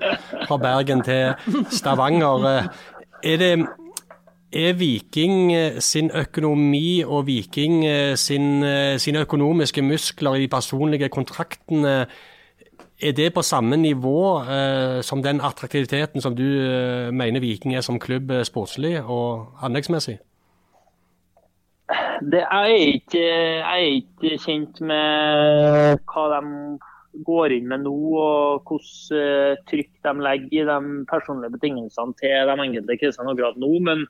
fra 0.48 0.56
Bergen 0.62 1.02
til 1.04 1.34
Stavanger. 1.70 2.46
Eh, 2.46 2.68
Er 3.24 3.36
det 3.40 3.66
er 4.52 4.76
Viking 4.78 5.52
eh, 5.54 5.80
sin 5.82 6.10
økonomi 6.14 7.02
og 7.02 7.26
Viking 7.26 7.84
eh, 7.86 8.14
sin, 8.16 8.62
eh, 8.62 8.98
sine 8.98 9.24
økonomiske 9.26 9.82
muskler 9.82 10.36
i 10.36 10.44
de 10.44 10.48
personlige 10.48 11.08
kontraktene 11.08 12.06
er 12.96 13.12
det 13.12 13.34
på 13.34 13.42
samme 13.42 13.76
nivå 13.76 14.40
eh, 14.40 15.02
som 15.02 15.22
den 15.22 15.40
attraktiviteten 15.40 16.20
som 16.20 16.36
du 16.36 16.46
eh, 16.46 17.12
mener 17.12 17.40
Viking 17.40 17.74
er 17.76 17.84
som 17.84 18.00
klubb 18.00 18.32
sportslig 18.44 19.02
og 19.02 19.52
anleggsmessig? 19.62 20.18
Det 22.22 22.42
er 22.42 22.66
ikke, 22.72 23.20
jeg 23.20 23.62
er 23.62 23.96
ikke 24.00 24.38
kjent 24.42 24.80
med 24.80 25.98
hva 26.08 26.24
de 26.32 26.78
går 27.26 27.52
inn 27.56 27.68
med 27.68 27.84
nå, 27.84 27.98
og 28.16 28.64
hvordan 28.66 29.60
trykk 29.68 29.92
de 30.04 30.14
legger 30.24 30.56
i 30.56 30.64
de 30.66 31.04
personlige 31.08 31.52
betingelsene 31.54 32.16
til 32.18 32.50
de 32.50 32.56
enkelte 32.64 32.96
krisene 33.00 33.32
akkurat 33.32 33.60
nå. 33.60 33.70
Men 33.84 34.06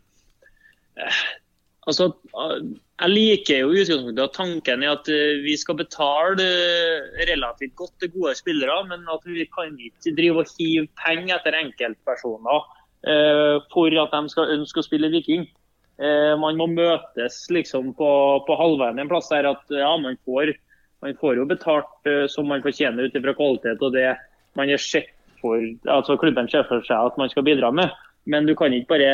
altså, 1.87 2.11
eh, 2.13 2.57
jeg 2.97 3.13
liker 3.13 3.61
jo 3.63 3.75
utgangspunktet 3.75 4.25
at 4.25 4.37
tanken 4.37 4.85
er 4.85 4.95
at 4.95 5.11
eh, 5.13 5.43
vi 5.45 5.57
skal 5.61 5.79
betale 5.81 6.47
eh, 6.47 7.27
relativt 7.31 7.77
godt 7.79 7.95
til 8.01 8.13
gode 8.17 8.35
spillere, 8.39 8.81
men 8.89 9.07
at 9.13 9.29
vi 9.29 9.47
kan 9.53 9.77
ikke 9.77 10.15
drive 10.17 10.45
og 10.45 10.57
hive 10.57 10.89
penger 11.05 11.37
etter 11.39 11.59
enkeltpersoner 11.61 12.67
eh, 13.07 13.57
for 13.73 14.03
at 14.03 14.17
de 14.17 14.35
skal 14.35 14.55
ønske 14.59 14.83
å 14.83 14.87
spille 14.87 15.13
Viking. 15.13 15.47
Eh, 15.97 16.35
man 16.41 16.59
må 16.61 16.69
møtes 16.69 17.47
liksom 17.53 17.95
på, 17.97 18.13
på 18.45 18.57
halvveien 18.61 19.01
en 19.01 19.11
plass 19.11 19.31
der 19.33 19.49
at 19.49 19.65
ja, 19.73 19.93
man 20.01 20.19
får, 20.29 20.53
man 21.05 21.17
får 21.21 21.41
jo 21.41 21.47
betalt 21.49 22.11
eh, 22.11 22.25
som 22.29 22.49
man 22.53 22.65
fortjener 22.65 23.09
ut 23.09 23.17
ifra 23.17 23.37
kvalitet 23.37 23.81
og 23.81 23.95
det 23.97 24.11
man 24.57 24.73
er 24.73 24.81
sett 24.81 25.13
for, 25.41 25.61
altså 25.93 26.17
klubben 26.21 26.49
ser 26.49 26.65
for 26.69 26.85
seg 26.85 27.11
at 27.11 27.17
man 27.21 27.33
skal 27.33 27.45
bidra 27.47 27.71
med. 27.73 27.93
Men 28.27 28.49
du 28.49 28.55
kan 28.59 28.75
ikke 28.75 28.97
bare 28.97 29.13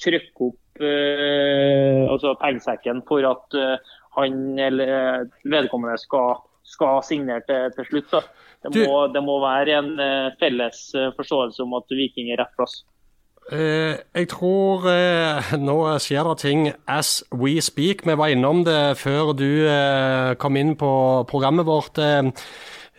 trykke 0.00 0.48
opp 0.48 0.58
eh, 0.58 0.59
altså 0.86 2.34
pengesekken 2.40 3.02
for 3.08 3.26
at 3.28 3.58
eh, 3.58 3.96
han 4.18 4.58
eller 4.58 4.94
eh, 4.94 5.26
vedkommende 5.44 5.98
skal, 5.98 6.40
skal 6.66 7.02
signere 7.06 7.42
til, 7.48 7.74
til 7.76 7.90
slutt. 7.90 8.30
Det, 8.60 8.72
må, 8.76 9.06
det 9.14 9.22
må 9.24 9.38
være 9.42 9.78
en 9.78 9.92
eh, 10.00 10.30
felles 10.40 10.90
eh, 10.94 11.12
forståelse 11.16 11.62
om 11.62 11.78
at 11.78 11.94
Viking 11.96 12.32
er 12.32 12.42
rett 12.42 12.56
plass. 12.58 12.82
Eh, 13.50 13.96
jeg 14.14 14.28
tror 14.30 14.84
eh, 14.90 15.54
nå 15.58 15.78
skjer 16.02 16.28
det 16.28 16.36
ting 16.42 16.66
as 16.86 17.20
we 17.32 17.56
speak. 17.64 18.04
Vi 18.06 18.18
var 18.18 18.34
innom 18.34 18.64
det 18.66 18.98
før 19.00 19.32
du 19.34 19.48
eh, 19.66 20.34
kom 20.38 20.58
inn 20.60 20.76
på 20.78 20.92
programmet 21.30 21.66
vårt. 21.66 21.98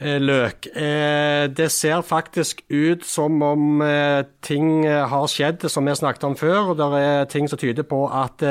Eh, 0.02 0.18
Løk. 0.22 0.66
Eh, 0.74 1.46
det 1.54 1.68
ser 1.70 2.02
faktisk 2.02 2.64
ut 2.74 3.04
som 3.06 3.38
om 3.46 3.82
eh, 3.86 4.24
ting 4.42 4.82
har 4.88 5.28
skjedd 5.30 5.68
som 5.70 5.86
vi 5.86 5.94
snakket 6.00 6.26
om 6.26 6.36
før. 6.40 6.72
og 6.72 6.80
Det 6.80 6.88
er 7.06 7.30
ting 7.30 7.50
som 7.52 7.62
tyder 7.62 7.86
på 7.86 8.08
at 8.10 8.42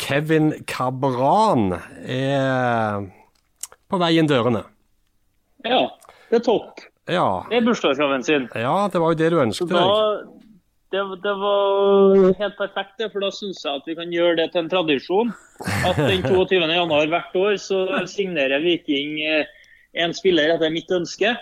Kevin 0.00 0.52
Cabran 0.66 1.76
er 2.02 3.06
på 3.90 3.98
vei 4.00 4.16
inn 4.18 4.30
dørene. 4.30 4.64
Ja, 5.66 5.84
det 6.30 6.40
er 6.40 6.44
topp. 6.46 6.82
Ja, 7.10 7.44
Det 7.50 7.58
er 7.58 7.64
bursdagsgaven 7.66 8.22
sin. 8.22 8.48
ja 8.54 8.88
det 8.92 9.00
var 9.02 9.12
jo 9.12 9.18
det 9.18 9.30
du 9.32 9.40
ønsket 9.42 9.72
deg. 9.72 10.26
det, 10.94 11.02
det 11.24 11.32
var 11.40 12.34
helt 12.38 12.56
perfekt, 12.58 12.92
det, 12.98 13.08
for 13.12 13.24
da 13.24 13.30
syns 13.34 13.62
jeg 13.64 13.80
at 13.80 13.88
vi 13.88 13.96
kan 13.98 14.12
gjøre 14.14 14.36
det 14.38 14.46
til 14.52 14.62
en 14.64 14.70
tradisjon. 14.70 15.32
At 15.86 15.98
den 15.98 16.22
22. 16.30 16.60
januar 16.70 17.10
hvert 17.10 17.34
år 17.36 17.58
så 17.58 17.82
signerer 18.06 18.62
Viking 18.62 19.18
eh, 19.26 19.44
en 19.98 20.14
spiller 20.14 20.54
etter 20.54 20.72
mitt 20.72 20.90
ønske. 20.94 21.34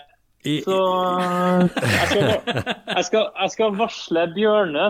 Så 0.63 0.75
jeg 0.79 2.07
skal, 2.07 2.27
jeg 2.95 3.05
skal, 3.09 3.23
jeg 3.27 3.53
skal 3.55 3.77
varsle 3.79 4.25
Bjørne 4.35 4.87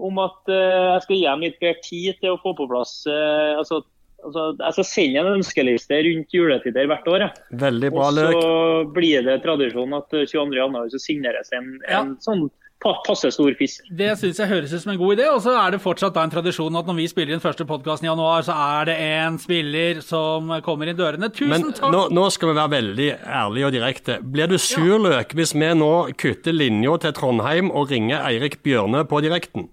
om 0.00 0.20
at 0.22 0.48
eh, 0.48 0.84
jeg 0.94 1.02
skal 1.04 1.18
gi 1.18 1.26
ham 1.28 1.42
litt 1.44 1.58
mer 1.60 1.80
tid 1.84 2.20
til 2.22 2.34
å 2.34 2.40
få 2.40 2.54
på 2.56 2.64
plass 2.70 3.02
eh, 3.10 3.58
altså, 3.60 3.82
altså, 4.24 4.46
Jeg 4.56 4.76
skal 4.78 4.88
sende 4.88 5.20
en 5.20 5.34
ønskeliste 5.34 5.98
rundt 6.06 6.32
juletider 6.32 6.88
hvert 6.88 7.10
år. 7.12 7.26
veldig 7.60 7.90
bra, 7.92 8.08
Løk. 8.16 8.30
Og 8.30 8.40
så 8.40 8.94
blir 8.96 9.26
det 9.28 9.36
tradisjon 9.44 9.98
at 9.98 10.16
22. 10.16 10.56
januar 10.56 10.88
så 10.94 11.02
signeres 11.02 11.52
en, 11.56 11.74
en 11.92 12.16
sånn 12.24 12.48
passe 12.80 13.30
stor 13.34 13.52
fisk. 13.58 13.84
Det 13.92 14.14
syns 14.20 14.38
jeg 14.40 14.48
høres 14.50 14.72
ut 14.72 14.82
som 14.82 14.92
en 14.94 15.00
god 15.00 15.18
idé. 15.18 15.26
Og 15.32 15.42
så 15.44 15.52
er 15.60 15.74
det 15.74 15.82
fortsatt 15.84 16.14
da 16.16 16.24
en 16.24 16.32
tradisjon 16.32 16.78
at 16.80 16.88
når 16.88 16.96
vi 17.00 17.08
spiller 17.10 17.36
inn 17.36 17.42
første 17.42 17.66
podkasten 17.68 18.08
i 18.08 18.10
januar, 18.10 18.44
så 18.46 18.56
er 18.56 18.88
det 18.90 18.96
en 19.04 19.36
spiller 19.42 20.00
som 20.04 20.48
kommer 20.66 20.90
inn 20.90 20.98
dørene. 20.98 21.28
Tusen 21.34 21.52
Men 21.52 21.74
takk! 21.76 21.92
nå, 21.92 22.06
nå 22.16 22.24
skal 22.32 22.52
vi 22.52 22.56
være 22.60 22.74
veldig 22.76 23.10
ærlige 23.42 23.68
og 23.68 23.76
direkte. 23.76 24.18
Blir 24.24 24.50
du 24.50 24.56
sur, 24.60 24.96
Løk, 25.00 25.36
hvis 25.36 25.52
vi 25.56 25.68
nå 25.76 25.92
kutter 26.20 26.56
linja 26.56 26.96
til 27.04 27.14
Trondheim 27.16 27.70
og 27.70 27.92
ringer 27.92 28.24
Eirik 28.30 28.60
Bjørne 28.64 29.04
på 29.08 29.20
direkten? 29.24 29.68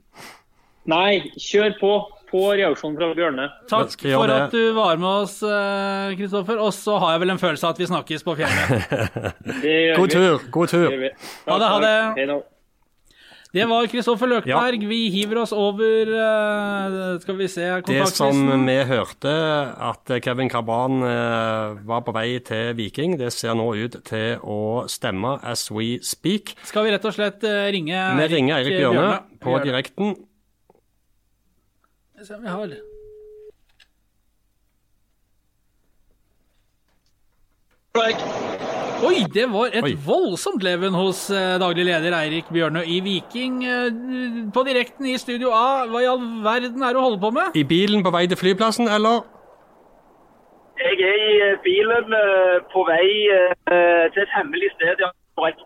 Nei, 0.88 1.32
kjør 1.36 1.74
på. 1.82 1.96
på 2.28 2.42
reaksjonen 2.60 2.98
fra 3.00 3.08
Bjørne. 3.16 3.46
Takk 3.72 3.94
for 4.04 4.32
at 4.36 4.52
du 4.52 4.74
var 4.76 5.00
med 5.00 5.08
oss, 5.24 5.38
eh, 5.48 6.12
Kristoffer. 6.20 6.60
Og 6.60 6.74
så 6.76 6.98
har 7.00 7.14
jeg 7.14 7.24
vel 7.24 7.32
en 7.38 7.40
følelse 7.40 7.64
av 7.64 7.76
at 7.76 7.80
vi 7.80 7.88
snakkes 7.88 8.28
på 8.28 8.36
fjellet. 8.36 8.84
God 10.00 10.12
tur. 10.12 10.44
God 10.52 10.68
tur. 10.76 10.92
Ha 10.92 11.00
det, 11.00 11.72
ha 11.72 11.80
Takk, 11.80 12.20
det. 12.20 12.40
Det 13.54 13.66
var 13.70 13.88
Kristoffer 13.88 14.28
Løkberg. 14.28 14.84
Vi 14.90 15.00
hiver 15.14 15.42
oss 15.44 15.54
over 15.56 16.12
eh, 16.12 17.20
Skal 17.24 17.38
vi 17.40 17.48
se 17.52 17.68
Det 17.88 18.08
som 18.12 18.42
vi 18.68 18.76
hørte, 18.90 19.34
at 19.90 20.12
Kevin 20.24 20.52
Cabran 20.52 21.00
eh, 21.04 21.78
var 21.88 22.04
på 22.06 22.16
vei 22.16 22.40
til 22.44 22.76
Viking, 22.78 23.18
det 23.20 23.32
ser 23.34 23.56
nå 23.58 23.70
ut 23.76 24.00
til 24.08 24.44
å 24.44 24.86
stemme 24.92 25.38
as 25.48 25.70
we 25.72 25.98
speak. 26.04 26.56
Skal 26.68 26.88
vi 26.88 26.96
rett 26.96 27.08
og 27.08 27.16
slett 27.16 27.44
eh, 27.48 27.70
ringe 27.76 28.04
Vi 28.20 28.28
ringer 28.36 28.60
Eirik 28.60 28.82
Bjørne 28.82 29.22
på 29.40 29.56
Vi 29.64 29.72
Skal 29.72 30.12
vi. 30.12 30.16
Se 32.28 32.34
om 32.34 32.42
vi 32.44 32.50
har 32.50 32.66
Oi, 39.06 39.20
det 39.34 39.46
var 39.54 39.70
et 39.78 39.84
Oi. 39.86 39.94
voldsomt 40.06 40.64
leven 40.66 40.96
hos 40.98 41.28
eh, 41.30 41.60
daglig 41.62 41.84
leder 41.86 42.16
Eirik 42.18 42.48
Bjørnø 42.54 42.82
i 42.82 42.98
Viking. 43.06 43.60
eh, 43.66 43.92
på 44.54 44.64
direkten 44.66 45.06
i 45.06 45.18
Studio 45.22 45.52
A. 45.54 45.86
Hva 45.86 46.02
i 46.02 46.08
all 46.10 46.24
verden 46.46 46.82
er 46.82 46.88
det 46.88 46.98
du 46.98 47.04
holder 47.06 47.22
på 47.22 47.30
med? 47.36 47.54
I 47.62 47.64
bilen 47.64 48.02
på 48.04 48.14
vei 48.16 48.26
til 48.28 48.40
flyplassen, 48.42 48.90
eller? 48.90 49.22
Jeg 50.82 50.98
er 51.12 51.22
i 51.28 51.38
eh, 51.50 51.60
bilen 51.68 52.10
på 52.74 52.88
vei 52.90 53.08
til 54.16 54.26
et 54.26 54.34
hemmelig 54.38 54.74
sted. 54.80 55.06
Ja, 55.06 55.12
korrekt. 55.38 55.62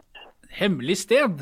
Hemmelig 0.51 0.97
sted. 0.97 1.39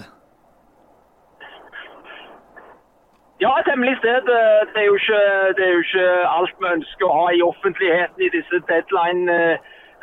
Ja, 3.41 3.51
et 3.57 3.71
hemmelig 3.71 3.97
sted. 3.97 4.29
Det 4.29 4.77
er, 4.83 4.85
jo 4.85 4.95
ikke, 5.01 5.21
det 5.57 5.65
er 5.65 5.73
jo 5.73 5.83
ikke 5.87 6.07
alt 6.37 6.55
vi 6.61 6.71
ønsker 6.77 7.09
å 7.09 7.17
ha 7.17 7.27
i 7.33 7.41
offentligheten 7.41 8.27
i 8.27 8.33
disse 8.37 8.61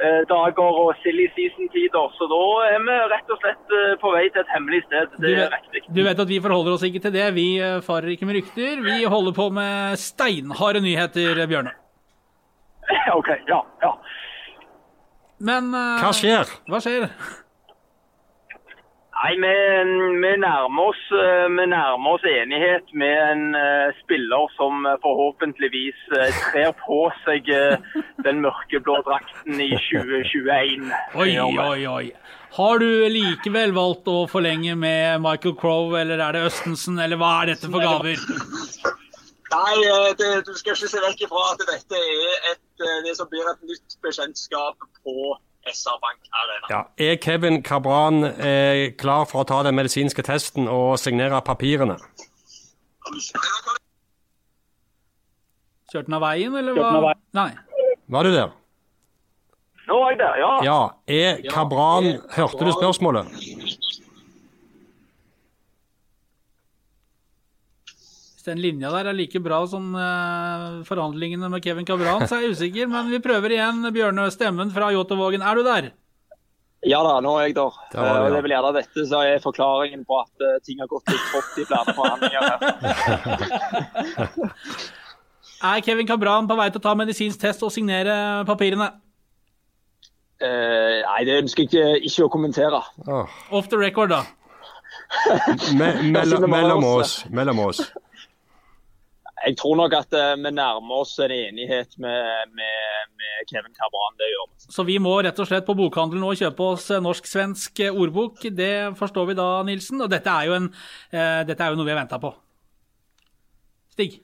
deadline-dager 0.00 0.80
og 0.82 0.92
silly 1.02 1.26
season-tider. 1.36 2.12
Så 2.18 2.28
da 2.30 2.40
er 2.70 2.82
vi 2.84 2.96
rett 3.12 3.32
og 3.32 3.40
slett 3.42 3.74
eh, 3.78 3.94
på 4.02 4.12
vei 4.14 4.24
til 4.32 4.42
et 4.42 4.52
hemmelig 4.54 4.82
sted. 4.86 5.08
Du 5.16 5.22
Det 5.26 5.32
er 5.34 5.50
vet, 5.54 5.70
riktig. 5.74 5.94
du 5.96 6.02
vet 6.06 6.22
at 6.26 6.28
vi 6.28 6.40
forholder 6.44 6.76
oss 6.76 6.84
ikke 6.88 7.02
til 7.06 7.12
det. 7.16 7.26
Vi 7.34 7.46
eh, 7.62 7.80
farer 7.86 8.12
ikke 8.14 8.28
med 8.28 8.40
rykter. 8.40 8.82
Vi 8.84 8.98
holder 9.04 9.32
på 9.36 9.48
med 9.56 9.96
steinharde 10.02 10.80
nyheter, 10.84 11.42
Bjørne. 11.46 11.72
OK. 13.18 13.28
Ja. 13.48 13.62
ja. 13.82 13.92
Men 15.46 15.72
uh, 15.74 15.98
Hva 16.00 16.12
skjer? 16.16 16.52
Hva 16.70 16.78
skjer? 16.80 17.08
Nei, 19.26 19.34
vi, 19.42 19.54
vi, 20.22 20.32
nærmer 20.38 20.90
oss, 20.92 20.98
eh, 21.10 21.46
vi 21.50 21.64
nærmer 21.66 22.12
oss 22.14 22.26
enighet 22.30 22.92
med 23.00 23.14
en 23.30 23.56
eh, 23.58 23.96
spiller 24.04 24.52
som 24.54 24.86
eh, 24.86 24.94
forhåpentligvis 25.02 26.04
trer 26.52 26.70
på 26.78 26.98
seg 27.24 27.50
den 28.22 28.44
mørkeblå 28.44 29.00
drakten 29.08 29.58
i 29.64 29.72
2021. 29.88 30.86
Oi, 31.18 31.32
oi, 31.42 31.80
oi. 31.90 32.04
Har 32.54 32.78
du 32.78 32.86
likevel 33.10 33.74
valgt 33.74 34.06
å 34.12 34.28
forlenge 34.30 34.76
med 34.78 35.18
Michael 35.24 35.56
Crowe, 35.58 35.98
eller 36.04 36.22
er 36.22 36.38
det 36.38 36.44
Østensen, 36.52 37.02
eller 37.02 37.18
hva 37.18 37.32
er 37.40 37.54
dette 37.56 37.72
for 37.72 37.82
gaver? 37.82 38.22
Nei, 39.56 39.74
det, 40.22 40.30
du 40.46 40.54
skal 40.54 40.78
ikke 40.78 40.92
se 40.94 41.02
vekk 41.02 41.26
ifra 41.26 41.48
at 41.50 41.66
dette 41.72 41.98
er 41.98 42.52
et, 42.52 42.86
det 43.08 43.18
som 43.18 43.26
blir 43.32 43.50
et 43.50 43.66
nytt 43.74 43.98
bekjentskap 44.06 44.86
på 45.02 45.34
SR 45.72 45.98
Bank 46.02 46.18
Arena. 46.32 46.66
Ja. 46.70 46.80
Er 46.96 47.16
Kevin 47.22 47.62
Cabran 47.62 48.22
eh, 48.24 48.92
klar 48.98 49.26
for 49.26 49.42
å 49.42 49.48
ta 49.48 49.62
den 49.66 49.76
medisinske 49.78 50.22
testen 50.26 50.68
og 50.70 50.96
signere 51.02 51.40
papirene? 51.46 51.98
Kjørte 55.90 56.06
den 56.08 56.18
av 56.18 56.24
veien, 56.26 56.54
eller 56.58 56.76
hva? 56.76 56.92
av 56.98 57.04
veien. 57.10 57.24
Nei. 57.38 57.50
Var 58.16 58.26
du 58.26 58.34
der? 58.34 58.54
Nå 59.86 60.00
er 60.02 60.10
jeg 60.10 60.18
der, 60.18 60.38
ja. 60.42 60.52
Ja. 60.66 60.78
Er 61.06 61.42
Cabran 61.46 62.08
Hørte 62.34 62.66
du 62.66 62.72
spørsmålet? 62.74 63.30
Den 68.46 68.60
linja 68.62 68.90
der 68.94 69.10
er 69.10 69.16
like 69.16 69.40
bra 69.42 69.60
som 69.70 69.92
eh, 69.98 70.82
forhandlingene 70.88 71.48
med 71.52 71.62
Kevin 71.64 71.86
Cabran, 71.88 72.24
så 72.30 72.38
er 72.38 72.46
jeg 72.46 72.56
usikker. 72.56 72.86
Men 72.92 73.10
vi 73.12 73.18
prøver 73.24 73.50
igjen. 73.56 73.82
Bjørnø 73.94 74.28
Stemmen 74.34 74.70
fra 74.74 74.88
Jåttåvågen, 74.94 75.42
er 75.44 75.54
du 75.58 75.62
der? 75.66 75.90
Ja 76.86 77.00
da, 77.02 77.16
nå 77.24 77.32
er 77.40 77.48
jeg 77.48 77.56
der. 77.56 77.72
Det, 77.90 77.98
Eh, 77.98 78.04
ja. 78.06 78.12
det 78.30 78.36
er 78.38 78.44
vel 78.44 78.52
gjerne 78.54 78.72
dette 78.76 79.06
som 79.10 79.20
er 79.26 79.40
forklaringen 79.42 80.04
på 80.06 80.18
at 80.22 80.44
eh, 80.44 80.58
ting 80.66 80.78
har 80.82 80.90
gått 80.90 81.08
litt 81.10 81.24
trått 81.32 81.58
i 81.58 81.64
flere 81.66 81.94
forhandlinger. 81.96 82.44
Er 85.66 85.80
Kevin 85.80 86.06
Cabran 86.06 86.46
på 86.46 86.54
vei 86.58 86.66
til 86.68 86.78
å 86.82 86.84
ta 86.84 86.92
medisinsk 87.00 87.40
test 87.40 87.62
og 87.64 87.72
signere 87.72 88.44
papirene? 88.46 88.90
Eh, 90.36 90.98
nei, 91.00 91.22
det 91.24 91.38
ønsker 91.40 91.64
jeg 91.64 91.70
ikke, 91.72 91.84
ikke 92.10 92.26
å 92.26 92.32
kommentere. 92.34 92.82
Oh. 93.08 93.24
Off 93.56 93.70
the 93.72 93.78
record, 93.80 94.12
da. 94.12 94.20
Me 95.80 95.88
mellom, 96.12 96.44
mellom 96.52 96.84
oss. 96.84 97.22
Mellom 97.32 97.62
oss. 97.64 97.80
Jeg 99.44 99.56
tror 99.60 99.76
nok 99.76 99.92
at 99.98 100.14
eh, 100.16 100.32
vi 100.40 100.50
nærmer 100.54 101.02
oss 101.02 101.12
en 101.20 101.32
enighet 101.34 101.98
med, 102.00 102.52
med, 102.56 103.10
med 103.20 103.50
Kevin 103.50 103.74
Cabran. 103.76 104.16
Det 104.16 104.30
gjør 104.30 104.46
vi. 104.48 104.70
Så 104.72 104.86
vi 104.88 104.96
må 105.02 105.12
rett 105.22 105.42
og 105.42 105.48
slett 105.50 105.66
på 105.66 105.76
bokhandelen 105.76 106.24
nå 106.24 106.32
kjøpe 106.40 106.70
oss 106.72 106.88
norsk-svensk 107.04 107.84
eh, 107.84 107.92
ordbok. 107.92 108.46
Det 108.56 108.72
forstår 108.98 109.28
vi 109.30 109.36
da, 109.38 109.50
Nilsen. 109.68 110.00
Og 110.00 110.10
dette 110.12 110.32
er 110.32 110.48
jo, 110.48 110.56
en, 110.56 110.70
eh, 111.12 111.42
dette 111.48 111.60
er 111.60 111.74
jo 111.74 111.80
noe 111.80 111.88
vi 111.88 111.92
har 111.92 112.00
venta 112.00 112.20
på. 112.22 112.32
Stig? 113.92 114.22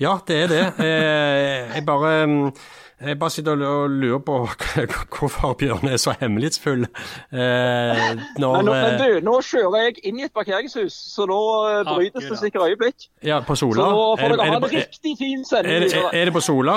Ja, 0.00 0.18
det 0.28 0.42
er 0.44 0.52
det. 0.52 0.62
Eh, 0.90 1.74
jeg 1.76 1.86
bare 1.88 2.12
mm, 2.28 2.46
jeg 3.08 3.18
bare 3.18 3.30
sitter 3.30 3.62
og 3.66 3.90
lurer 3.90 4.18
på 4.26 4.34
hvorfor 5.18 5.54
Bjørn 5.60 5.88
er 5.88 5.96
så 5.96 6.12
hemmelighetsfull. 6.20 6.82
Eh, 6.84 6.88
når, 7.34 8.56
Men, 8.56 8.64
nå, 8.66 8.72
men 8.74 8.94
eh, 8.94 9.00
du, 9.00 9.20
nå 9.24 9.34
kjører 9.46 9.76
jeg 9.86 10.04
inn 10.10 10.20
i 10.20 10.26
et 10.28 10.34
parkeringshus, 10.36 10.96
så 11.14 11.24
nå 11.30 11.38
eh, 11.70 11.82
brytes 11.88 12.28
det 12.30 12.38
sikkert 12.42 12.68
øyeblikk. 12.68 13.08
ja, 13.24 13.40
på 13.46 13.56
Sola? 13.56 13.84
Så 13.84 13.90
nå 13.90 14.06
Er 14.12 14.16
får 14.20 14.34
dere 14.36 14.46
er, 14.46 14.50
ha 14.50 14.56
en 14.60 14.62
det, 14.66 14.72
riktig 14.76 15.14
fin 15.18 15.40
er, 15.40 15.48
sending. 15.52 15.86
det, 15.88 15.94
er, 16.02 16.10
er 16.20 16.24
det 16.30 16.36
på 16.36 16.44
Sola? 16.44 16.76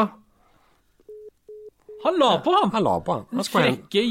Han 2.03 2.17
la 2.19 2.31
på, 2.43 2.51
han! 2.61 2.71
Han 2.73 2.83
la 2.83 2.97
på, 2.99 3.13
han. 3.19 3.25
Han, 3.31 3.43
skulle 3.47 3.63
hen- 3.69 3.77
Frekke 3.91 4.01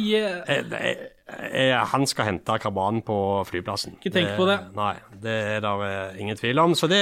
eh, 0.48 1.02
han 1.93 2.07
skal 2.07 2.27
hente 2.27 2.59
Karban 2.61 3.01
på 3.07 3.16
flyplassen. 3.49 3.95
Ikke 4.01 4.12
tenk 4.12 4.35
på 4.37 4.47
det. 4.49 4.59
Nei, 4.77 4.95
det 5.23 5.37
er 5.57 5.61
det 5.64 5.93
ingen 6.20 6.37
tvil 6.37 6.59
om. 6.59 6.75
Så 6.77 6.89
det, 6.91 7.01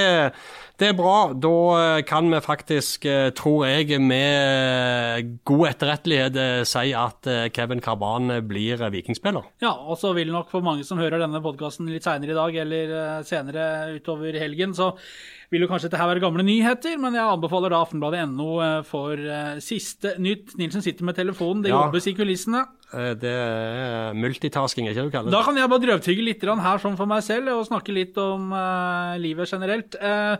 det 0.79 0.91
er 0.91 0.95
bra. 0.97 1.33
Da 1.33 1.53
eh, 1.79 2.03
kan 2.07 2.29
vi 2.31 2.39
faktisk, 2.45 3.05
eh, 3.09 3.31
tror 3.37 3.65
jeg, 3.67 3.99
med 4.01 5.33
god 5.47 5.65
etterrettelighet 5.73 6.39
eh, 6.41 6.61
si 6.69 6.93
at 6.97 7.27
eh, 7.27 7.49
Kevin 7.53 7.83
Karban 7.83 8.37
eh, 8.37 8.41
blir 8.45 8.81
eh, 8.81 8.93
vikingspiller. 8.93 9.49
Ja, 9.65 9.73
og 9.73 9.99
så 10.01 10.13
vil 10.17 10.31
nok 10.31 10.53
for 10.53 10.63
mange 10.65 10.85
som 10.87 11.01
hører 11.01 11.21
denne 11.21 11.43
podkasten 11.43 11.89
litt 11.91 12.07
seinere 12.07 12.35
i 12.35 12.39
dag, 12.39 12.57
eller 12.63 12.95
eh, 13.01 13.21
senere 13.27 13.67
utover 13.97 14.37
helgen, 14.41 14.77
så 14.77 14.93
vil 15.51 15.65
jo 15.65 15.67
kanskje 15.67 15.89
dette 15.89 15.99
her 15.99 16.07
være 16.07 16.21
gamle 16.23 16.43
nyheter, 16.47 16.95
men 17.01 17.15
jeg 17.17 17.27
anbefaler 17.27 17.73
da 17.73 17.81
Aftenbladet.no 17.83 18.51
eh, 18.63 18.77
for 18.87 19.19
eh, 19.19 19.57
siste 19.63 20.13
nytt. 20.23 20.53
Nilsen 20.59 20.83
sitter 20.85 21.07
med 21.07 21.17
telefonen, 21.17 21.65
det 21.65 21.73
Ja. 21.73 21.81
jobbes 21.85 22.07
i 22.07 22.13
kulissene. 22.15 22.61
Eh, 22.93 23.13
Det 23.19 23.31
er 23.31 24.13
multitasking, 24.15 24.87
er 24.87 24.91
ikke 24.95 25.03
det 25.03 25.11
du 25.11 25.17
kaller 25.17 25.31
det? 25.31 25.35
Da 25.37 25.43
kan 25.43 25.57
jeg 25.59 25.69
bare 25.69 25.85
drøvtygge 25.87 26.23
litt 26.23 26.41
her 26.41 26.77
sånn 26.79 26.95
for 26.97 27.05
meg 27.05 27.23
selv, 27.23 27.49
og 27.51 27.67
snakke 27.67 27.91
litt 27.93 28.17
om 28.17 28.51
uh, 28.53 29.17
livet 29.19 29.49
generelt. 29.51 29.95
Eh, 29.99 30.37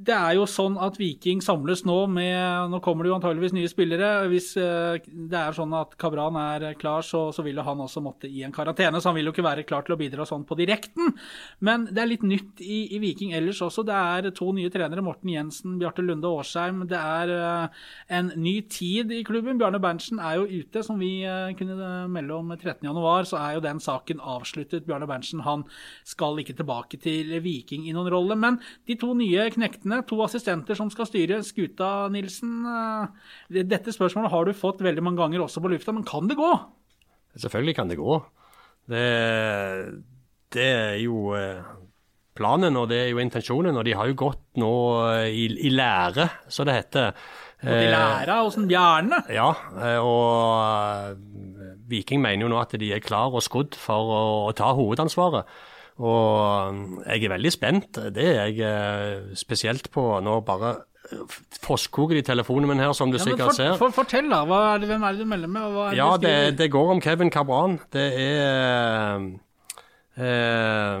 det 0.00 0.14
er 0.16 0.36
jo 0.38 0.46
sånn 0.48 0.78
at 0.80 0.96
Viking 1.00 1.42
samles 1.44 1.82
nå 1.84 1.96
med 2.08 2.70
Nå 2.72 2.78
kommer 2.84 3.04
det 3.04 3.10
jo 3.10 3.16
antageligvis 3.18 3.52
nye 3.56 3.68
spillere. 3.68 4.08
Hvis 4.30 4.52
eh, 4.60 4.96
det 5.04 5.36
er 5.36 5.56
sånn 5.56 5.74
at 5.76 5.92
Kabran 6.00 6.38
er 6.40 6.64
klar, 6.80 7.04
så, 7.04 7.26
så 7.34 7.44
vil 7.44 7.58
jo 7.60 7.64
han 7.66 7.82
også 7.84 8.00
måtte 8.04 8.28
i 8.30 8.44
en 8.46 8.54
karantene. 8.54 9.00
Så 9.00 9.10
han 9.10 9.18
vil 9.18 9.28
jo 9.28 9.34
ikke 9.34 9.44
være 9.44 9.66
klar 9.68 9.84
til 9.84 9.96
å 9.96 9.98
bidra 10.00 10.24
sånn 10.28 10.46
på 10.48 10.56
direkten. 10.58 11.12
Men 11.66 11.84
det 11.90 12.02
er 12.02 12.10
litt 12.12 12.24
nytt 12.24 12.62
i, 12.64 12.82
i 12.96 13.00
Viking 13.02 13.34
ellers 13.36 13.60
også. 13.66 13.84
Det 13.86 13.96
er 13.96 14.30
to 14.36 14.48
nye 14.56 14.70
trenere, 14.72 15.04
Morten 15.04 15.32
Jensen, 15.34 15.76
Bjarte 15.80 16.04
Lunde 16.04 16.30
Årsheim. 16.30 16.86
Det 16.90 17.00
er 17.00 17.34
eh, 17.36 17.84
en 18.20 18.32
ny 18.40 18.56
tid 18.72 19.12
i 19.12 19.20
klubben. 19.26 19.60
Bjarne 19.60 19.82
Berntsen 19.82 20.22
er 20.22 20.40
jo 20.40 20.62
ute, 20.62 20.84
som 20.86 21.00
vi 21.02 21.12
eh, 21.28 21.52
kunne 21.58 21.90
melde 22.12 22.38
om 22.38 22.54
13.1. 22.56 23.28
Så 23.34 23.40
er 23.40 23.58
jo 23.58 23.64
den 23.68 23.84
saken 23.84 24.24
avsluttet. 24.24 24.88
Bjarne 24.88 25.10
Berntsen 25.10 25.44
han 25.44 25.66
skal 26.08 26.40
ikke 26.40 26.56
tilbake 26.56 27.00
til 27.02 27.36
Viking 27.44 27.84
i 27.88 27.94
noen 27.96 28.08
rolle. 28.12 28.38
Men 28.40 28.60
de 28.88 28.96
to 29.00 29.12
nye 29.18 29.50
knektene, 29.52 29.89
to 30.08 30.18
assistenter 30.24 30.78
som 30.78 30.90
skal 30.92 31.08
styre 31.08 31.40
skuta, 31.46 32.08
Nilsen. 32.12 32.52
eh, 32.66 33.62
Dette 33.62 33.94
spørsmålet 33.94 34.32
har 34.32 34.44
du 34.48 34.52
fått 34.56 34.82
veldig 34.86 35.02
mange 35.04 35.20
ganger 35.22 35.44
også 35.46 35.62
på 35.64 35.72
lufta, 35.72 35.92
men 35.96 36.06
kan 36.08 36.28
det 36.30 36.38
gå? 36.38 36.50
Selvfølgelig 37.38 37.76
kan 37.76 37.88
det 37.90 37.98
gå. 38.00 38.16
Det, 38.90 39.04
det 40.54 40.66
er 40.66 40.96
jo 41.04 41.34
eh, 41.38 41.60
planen, 42.34 42.76
og 42.80 42.88
det 42.90 43.04
er 43.04 43.12
jo 43.12 43.20
intensjonen. 43.22 43.76
Og 43.76 43.84
de 43.86 43.94
har 43.94 44.10
jo 44.10 44.18
gått 44.18 44.42
nå 44.62 44.72
eh, 45.12 45.28
i, 45.30 45.46
i 45.68 45.70
lære, 45.74 46.28
som 46.50 46.66
det 46.66 46.78
heter. 46.80 47.14
Og 47.60 47.68
de 47.76 47.90
lærer 47.92 48.38
åssen 48.40 48.64
Bjarne 48.70 49.18
Ja, 49.28 49.50
og 50.00 51.18
Viking 51.90 52.22
mener 52.22 52.46
jo 52.46 52.48
nå 52.54 52.56
at 52.56 52.72
de 52.80 52.88
er 52.96 53.02
klar 53.04 53.34
og 53.36 53.42
skodd 53.44 53.76
for 53.76 54.14
å 54.48 54.52
ta 54.56 54.70
hovedansvaret. 54.78 55.44
Og 56.00 57.04
eh, 57.04 57.16
jeg 57.16 57.26
er 57.28 57.34
veldig 57.34 57.52
spent. 57.52 57.98
Det 58.14 58.24
er 58.24 58.48
jeg 58.48 58.60
eh, 58.64 59.34
spesielt 59.36 59.90
på 59.92 60.04
nå 60.24 60.38
bare 60.46 60.70
eh, 61.10 61.34
fosskoker 61.60 62.16
i 62.20 62.24
telefonen 62.24 62.70
min 62.70 62.80
her, 62.80 62.92
som 62.96 63.12
du 63.12 63.18
ja, 63.18 63.24
sikkert 63.26 63.50
for, 63.50 63.58
ser. 63.58 63.74
for, 63.80 63.92
Fortell, 63.94 64.30
da. 64.32 64.40
Er 64.46 64.80
det, 64.80 64.88
hvem 64.88 65.04
er 65.04 65.10
det 65.16 65.26
du 65.26 65.28
melder 65.28 65.50
med? 65.52 65.60
er 65.60 65.90
det 65.90 65.98
Ja, 66.00 66.08
det, 66.22 66.36
det 66.60 66.70
går 66.72 66.94
om 66.96 67.02
Kevin 67.04 67.32
Cabran. 67.32 67.78
Det 67.92 68.06
er 68.16 69.28
eh, 70.16 71.00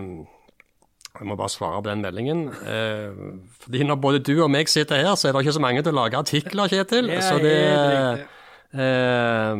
Jeg 1.20 1.26
må 1.28 1.36
bare 1.36 1.52
svare 1.52 1.82
på 1.82 1.88
den 1.88 2.04
meldingen. 2.04 2.48
Eh, 2.60 3.10
fordi 3.64 3.84
når 3.88 4.02
både 4.04 4.24
du 4.24 4.34
og 4.42 4.50
meg 4.52 4.68
sitter 4.68 5.00
her, 5.00 5.14
så 5.16 5.28
er 5.28 5.32
det 5.32 5.46
ikke 5.46 5.58
så 5.58 5.64
mange 5.64 5.82
til 5.86 5.94
å 5.94 6.00
lage 6.02 6.20
artikler, 6.20 6.68
Kjetil. 6.68 7.08
Det 7.08 7.22
er 7.22 7.24
så 7.24 7.38
det 7.40 7.56
eh, 8.84 9.56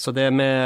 Så 0.00 0.10
det 0.16 0.32
med 0.32 0.56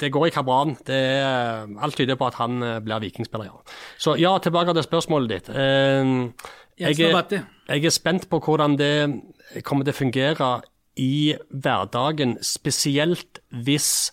det 0.00 0.10
går 0.12 0.26
i 0.26 0.42
bra, 0.42 0.64
Det 0.86 0.94
er, 0.94 1.66
alt 1.80 1.96
tyder 1.96 2.16
på 2.16 2.26
at 2.26 2.34
han 2.34 2.62
eh, 2.62 2.80
blir 2.80 3.00
vikingspiller, 3.00 3.46
ja. 3.46 3.76
Så 3.98 4.16
ja, 4.18 4.38
tilbake 4.38 4.74
til 4.74 4.82
spørsmålet 4.82 5.30
ditt. 5.30 5.48
Eh, 5.48 6.30
jeg, 6.78 7.00
er, 7.00 7.44
jeg 7.68 7.84
er 7.84 7.90
spent 7.90 8.28
på 8.30 8.38
hvordan 8.38 8.76
det 8.78 9.62
kommer 9.64 9.84
til 9.84 9.94
å 9.94 9.98
fungere 9.98 10.50
i 10.98 11.34
hverdagen, 11.50 12.38
spesielt 12.42 13.40
hvis 13.50 14.12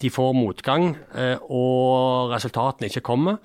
de 0.00 0.10
får 0.10 0.34
motgang 0.36 0.94
eh, 1.18 1.38
og 1.50 2.30
resultatene 2.34 2.90
ikke 2.90 3.04
kommer. 3.06 3.40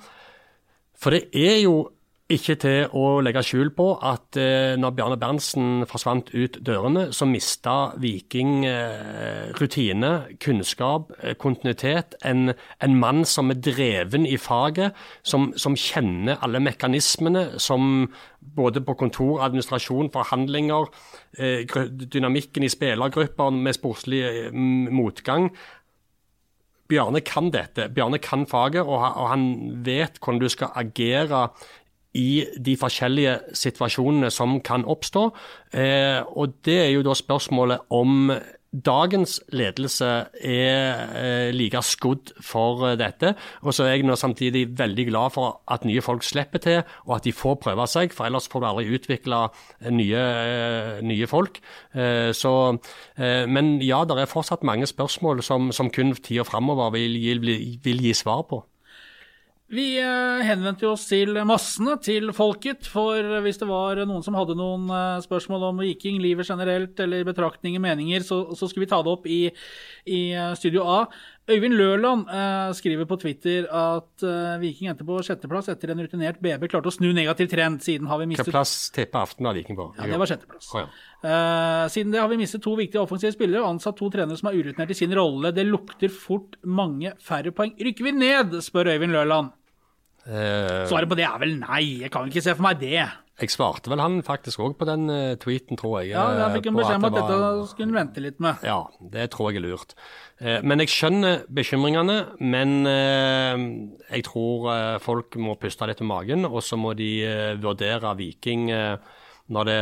For 0.98 1.14
det 1.14 1.30
er 1.34 1.62
jo 1.64 1.90
ikke 2.26 2.56
til 2.58 2.94
å 2.98 3.20
legge 3.22 3.44
skjul 3.46 3.70
på 3.78 3.86
at 4.02 4.38
eh, 4.42 4.74
når 4.82 4.94
Bjarne 4.98 5.18
Berntsen 5.22 5.86
forsvant 5.86 6.32
ut 6.34 6.58
dørene, 6.66 7.12
så 7.14 7.28
mista 7.30 7.76
Viking 8.02 8.66
eh, 8.66 9.52
rutine, 9.60 10.10
kunnskap, 10.42 11.14
eh, 11.22 11.36
kontinuitet. 11.38 12.18
En, 12.26 12.56
en 12.82 12.98
mann 12.98 13.22
som 13.30 13.54
er 13.54 13.62
dreven 13.62 14.26
i 14.26 14.40
faget, 14.42 14.98
som, 15.22 15.52
som 15.54 15.78
kjenner 15.78 16.42
alle 16.42 16.64
mekanismene, 16.66 17.60
som 17.62 18.10
både 18.42 18.82
på 18.82 18.98
kontor, 18.98 19.44
administrasjon, 19.46 20.10
forhandlinger, 20.14 20.90
dynamikken 21.36 22.64
i 22.66 22.70
spillergrupper 22.72 23.54
med 23.54 23.76
sportslig 23.76 24.22
motgang. 24.54 25.50
Bjarne 26.90 27.22
kan 27.26 27.50
dette. 27.54 27.90
Bjarne 27.94 28.22
kan 28.22 28.46
faget, 28.50 28.86
og 28.86 29.26
han 29.30 29.50
vet 29.86 30.22
hvordan 30.22 30.42
du 30.42 30.48
skal 30.54 30.74
agere 30.78 31.50
i 32.16 32.46
de 32.66 32.76
forskjellige 32.80 33.40
situasjonene 33.56 34.32
som 34.34 34.60
kan 34.64 34.86
oppstå. 34.88 35.30
Eh, 35.76 36.22
og 36.24 36.62
det 36.66 36.80
er 36.88 36.94
jo 36.96 37.06
da 37.06 37.16
spørsmålet 37.18 37.92
om 37.94 38.32
dagens 38.76 39.38
ledelse 39.56 40.08
er 40.44 41.04
eh, 41.16 41.50
like 41.56 41.80
skodd 41.88 42.34
for 42.44 42.86
eh, 42.90 42.98
dette. 43.00 43.34
Og 43.64 43.76
så 43.76 43.86
er 43.86 43.96
jeg 43.96 44.08
nå 44.08 44.18
samtidig 44.20 44.66
veldig 44.80 45.08
glad 45.10 45.36
for 45.36 45.62
at 45.72 45.88
nye 45.88 46.04
folk 46.04 46.24
slipper 46.28 46.64
til, 46.64 46.84
og 47.08 47.18
at 47.18 47.28
de 47.28 47.36
får 47.36 47.60
prøve 47.64 47.88
seg. 47.92 48.16
For 48.16 48.28
ellers 48.28 48.48
får 48.52 48.64
du 48.64 48.70
aldri 48.70 49.00
utvikla 49.00 49.42
nye, 49.92 50.24
nye 51.04 51.28
folk. 51.32 51.60
Så, 52.36 52.52
men 53.48 53.76
ja, 53.84 54.04
det 54.04 54.20
er 54.20 54.30
fortsatt 54.32 54.66
mange 54.68 54.88
spørsmål 54.90 55.44
som, 55.46 55.72
som 55.76 55.92
kun 55.94 56.16
tida 56.20 56.44
framover 56.48 56.92
vil, 56.98 57.16
vil, 57.40 57.80
vil 57.84 58.04
gi 58.04 58.16
svar 58.18 58.44
på. 58.50 58.64
Vi 59.74 59.96
eh, 59.98 60.44
henvendte 60.46 60.86
oss 60.86 61.08
til 61.10 61.40
massene, 61.50 61.96
til 62.06 62.30
folket, 62.38 62.86
for 62.86 63.42
hvis 63.42 63.58
det 63.58 63.66
var 63.66 63.98
noen 64.06 64.22
som 64.22 64.38
hadde 64.38 64.54
noen 64.60 64.86
eh, 64.94 65.24
spørsmål 65.26 65.72
om 65.72 65.82
Viking, 65.82 66.20
livet 66.22 66.46
generelt, 66.46 67.00
eller 67.02 67.26
betraktninger, 67.26 67.82
meninger, 67.82 68.22
så, 68.22 68.44
så 68.54 68.70
skulle 68.70 68.86
vi 68.86 68.92
ta 68.92 69.00
det 69.02 69.16
opp 69.16 69.26
i, 69.26 69.40
i 70.06 70.20
eh, 70.38 70.52
Studio 70.60 70.86
A. 70.86 71.00
Øyvind 71.46 71.76
Lørland 71.78 72.30
eh, 72.34 72.72
skriver 72.74 73.06
på 73.06 73.20
Twitter 73.22 73.68
at 73.70 74.24
eh, 74.26 74.56
Viking 74.64 74.90
endte 74.90 75.06
på 75.06 75.20
sjetteplass 75.22 75.68
etter 75.70 75.92
en 75.94 76.00
rutinert 76.02 76.40
BB 76.42 76.66
klarte 76.72 76.90
å 76.90 76.94
snu 76.94 77.12
negativ 77.14 77.52
trend. 77.52 77.84
Siden 77.86 78.10
har 78.10 78.18
vi 78.18 78.26
Hvilken 78.32 78.48
plass 78.50 78.56
plass 78.56 78.96
tipper 78.96 79.22
av 79.46 79.54
Viking 79.54 79.78
på? 79.78 79.92
ja, 80.00 80.08
det 80.10 80.18
var 80.18 80.32
sjetteplass. 80.32 80.72
Oh, 80.74 80.82
ja. 80.82 80.88
Eh, 81.22 81.84
siden 81.94 82.16
det 82.16 82.24
har 82.24 82.32
vi 82.32 82.40
mistet 82.42 82.66
to 82.66 82.74
viktige 82.80 83.04
offensive 83.04 83.36
spillere 83.36 83.62
og 83.62 83.76
ansatt 83.76 83.98
to 84.00 84.10
trenere 84.10 84.42
som 84.42 84.50
er 84.50 84.58
urutinert 84.58 84.96
i 84.96 84.98
sin 84.98 85.14
rolle. 85.14 85.54
Det 85.54 85.68
lukter 85.70 86.10
fort 86.10 86.58
mange 86.66 87.14
færre 87.22 87.54
poeng. 87.54 87.76
Rykker 87.78 88.10
vi 88.10 88.16
ned, 88.18 88.58
spør 88.66 88.96
Øyvind 88.96 89.14
Lørland. 89.14 89.54
Eh, 90.26 90.88
Svaret 90.90 91.12
på 91.12 91.20
det 91.20 91.28
er 91.30 91.38
vel 91.46 91.60
nei. 91.62 91.84
Jeg 92.08 92.14
kan 92.14 92.26
ikke 92.26 92.42
se 92.42 92.58
for 92.58 92.66
meg 92.66 92.82
det. 92.82 93.06
Jeg 93.40 93.50
svarte 93.52 93.90
vel 93.92 94.00
han 94.00 94.22
faktisk 94.24 94.60
òg 94.64 94.78
på 94.80 94.86
den 94.88 95.10
eh, 95.12 95.36
tweeten, 95.36 95.76
tror 95.78 95.98
jeg. 96.02 96.12
Ja, 96.14 96.24
Da 96.38 96.46
eh, 96.50 96.54
fikk 96.56 96.70
han 96.70 96.78
beskjed 96.80 96.96
om 97.02 97.08
at 97.10 97.14
det 97.14 97.22
dette 97.22 97.40
var- 97.42 97.66
skulle 97.68 97.88
han 97.92 97.98
vente 98.08 98.22
litt 98.24 98.40
med. 98.40 98.56
Ja, 98.64 98.78
det 99.12 99.26
tror 99.32 99.52
jeg 99.52 99.60
er 99.62 99.68
lurt. 99.68 99.94
Eh, 100.40 100.62
Men 100.64 100.80
jeg 100.80 100.88
skjønner 100.94 101.44
bekymringene. 101.52 102.18
Men 102.40 102.88
eh, 102.88 103.58
jeg 104.16 104.24
tror 104.30 104.70
eh, 104.72 104.98
folk 105.04 105.36
må 105.36 105.58
puste 105.60 105.86
litt 105.88 106.00
med 106.00 106.08
magen, 106.14 106.46
og 106.46 106.62
så 106.64 106.78
må 106.80 106.96
de 106.96 107.10
eh, 107.26 107.56
vurdere 107.60 108.16
Viking 108.18 108.70
eh, 108.72 108.98
når 109.52 109.66
det 109.70 109.82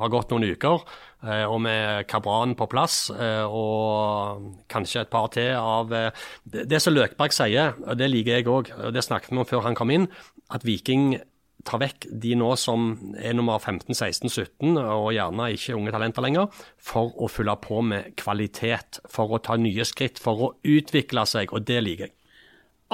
har 0.00 0.08
gått 0.10 0.32
noen 0.32 0.48
uker, 0.50 0.80
eh, 1.22 1.44
og 1.46 1.60
med 1.62 2.08
Kabran 2.10 2.56
på 2.58 2.66
plass, 2.66 3.10
eh, 3.14 3.44
og 3.46 4.48
kanskje 4.72 5.04
et 5.04 5.10
par 5.12 5.28
til 5.30 5.52
av 5.54 5.92
eh, 5.94 6.10
Det, 6.42 6.64
det 6.72 6.80
som 6.82 6.92
Løkberg 6.96 7.30
sier, 7.36 7.76
og 7.86 7.94
det 8.00 8.08
liker 8.10 8.40
jeg 8.40 8.48
òg, 8.50 8.72
og 8.80 8.92
det 8.96 9.04
snakket 9.06 9.30
vi 9.30 9.38
om 9.38 9.46
før 9.46 9.62
han 9.68 9.76
kom 9.78 9.90
inn, 9.94 10.08
at 10.50 10.64
Viking 10.66 11.20
tar 11.66 11.80
vekk 11.82 12.06
de 12.22 12.34
nå 12.38 12.52
som 12.60 12.88
er 13.18 13.34
nummer 13.36 13.58
15, 13.58 13.90
16, 13.94 14.30
17, 14.30 14.76
og 14.80 15.10
gjerne 15.16 15.50
ikke 15.54 15.76
unge 15.76 15.94
talenter 15.94 16.24
lenger, 16.24 16.62
for 16.78 17.14
å 17.18 17.28
fylle 17.30 17.56
på 17.62 17.82
med 17.84 18.14
kvalitet, 18.18 19.00
for 19.10 19.34
å 19.34 19.42
ta 19.42 19.58
nye 19.60 19.86
skritt, 19.88 20.20
for 20.22 20.46
å 20.46 20.52
utvikle 20.66 21.26
seg, 21.28 21.52
og 21.52 21.66
det 21.68 21.82
liker 21.84 22.08
jeg. 22.08 22.14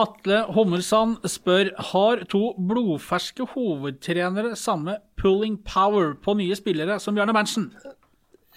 Atle 0.00 0.38
Hommelsand 0.56 1.18
spør 1.28 1.68
har 1.92 2.22
to 2.32 2.54
blodferske 2.56 3.44
hovedtrenere 3.52 4.54
samme 4.56 4.96
pulling 5.20 5.58
power 5.68 6.14
på 6.16 6.32
nye 6.38 6.56
spillere 6.56 6.96
som 7.02 7.18
Bjarne 7.18 7.34
Berntsen. 7.36 7.68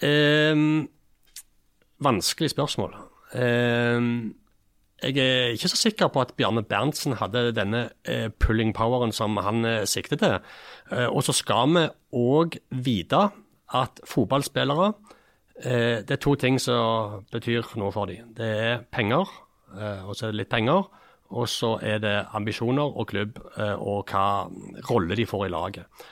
Eh, 0.00 0.56
vanskelig 2.00 2.54
spørsmål. 2.54 2.96
Ehm, 3.36 4.34
jeg 5.02 5.18
er 5.20 5.52
ikke 5.52 5.68
så 5.68 5.76
sikker 5.76 6.08
på 6.08 6.22
at 6.22 6.32
Bjarne 6.38 6.62
Berntsen 6.64 7.18
hadde 7.20 7.50
denne 7.56 7.90
eh, 8.08 8.30
pulling 8.40 8.72
poweren 8.74 9.12
som 9.12 9.36
han 9.44 9.60
siktet 9.84 9.90
sikter 9.92 10.20
til. 10.20 10.36
Eh, 10.92 11.08
og 11.10 11.22
så 11.26 11.34
skal 11.36 11.74
vi 11.74 11.84
òg 12.16 12.56
vite 12.70 13.28
at 13.74 14.00
fotballspillere 14.06 14.92
eh, 15.64 16.02
Det 16.06 16.10
er 16.16 16.22
to 16.22 16.34
ting 16.34 16.60
som 16.60 17.26
betyr 17.32 17.76
noe 17.76 17.92
for 17.92 18.06
dem. 18.06 18.32
Det 18.36 18.46
er 18.46 18.84
penger, 18.92 19.28
eh, 19.76 20.06
og 20.06 20.16
så 20.16 20.26
er 20.26 20.32
det 20.32 20.42
litt 20.44 20.54
penger. 20.54 20.88
Og 21.26 21.48
så 21.50 21.74
er 21.82 21.98
det 21.98 22.26
ambisjoner 22.38 22.86
og 22.86 23.08
klubb, 23.10 23.40
eh, 23.58 23.74
og 23.74 24.06
hva 24.12 24.46
rolle 24.90 25.16
de 25.18 25.26
får 25.26 25.46
i 25.46 25.50
laget. 25.50 26.04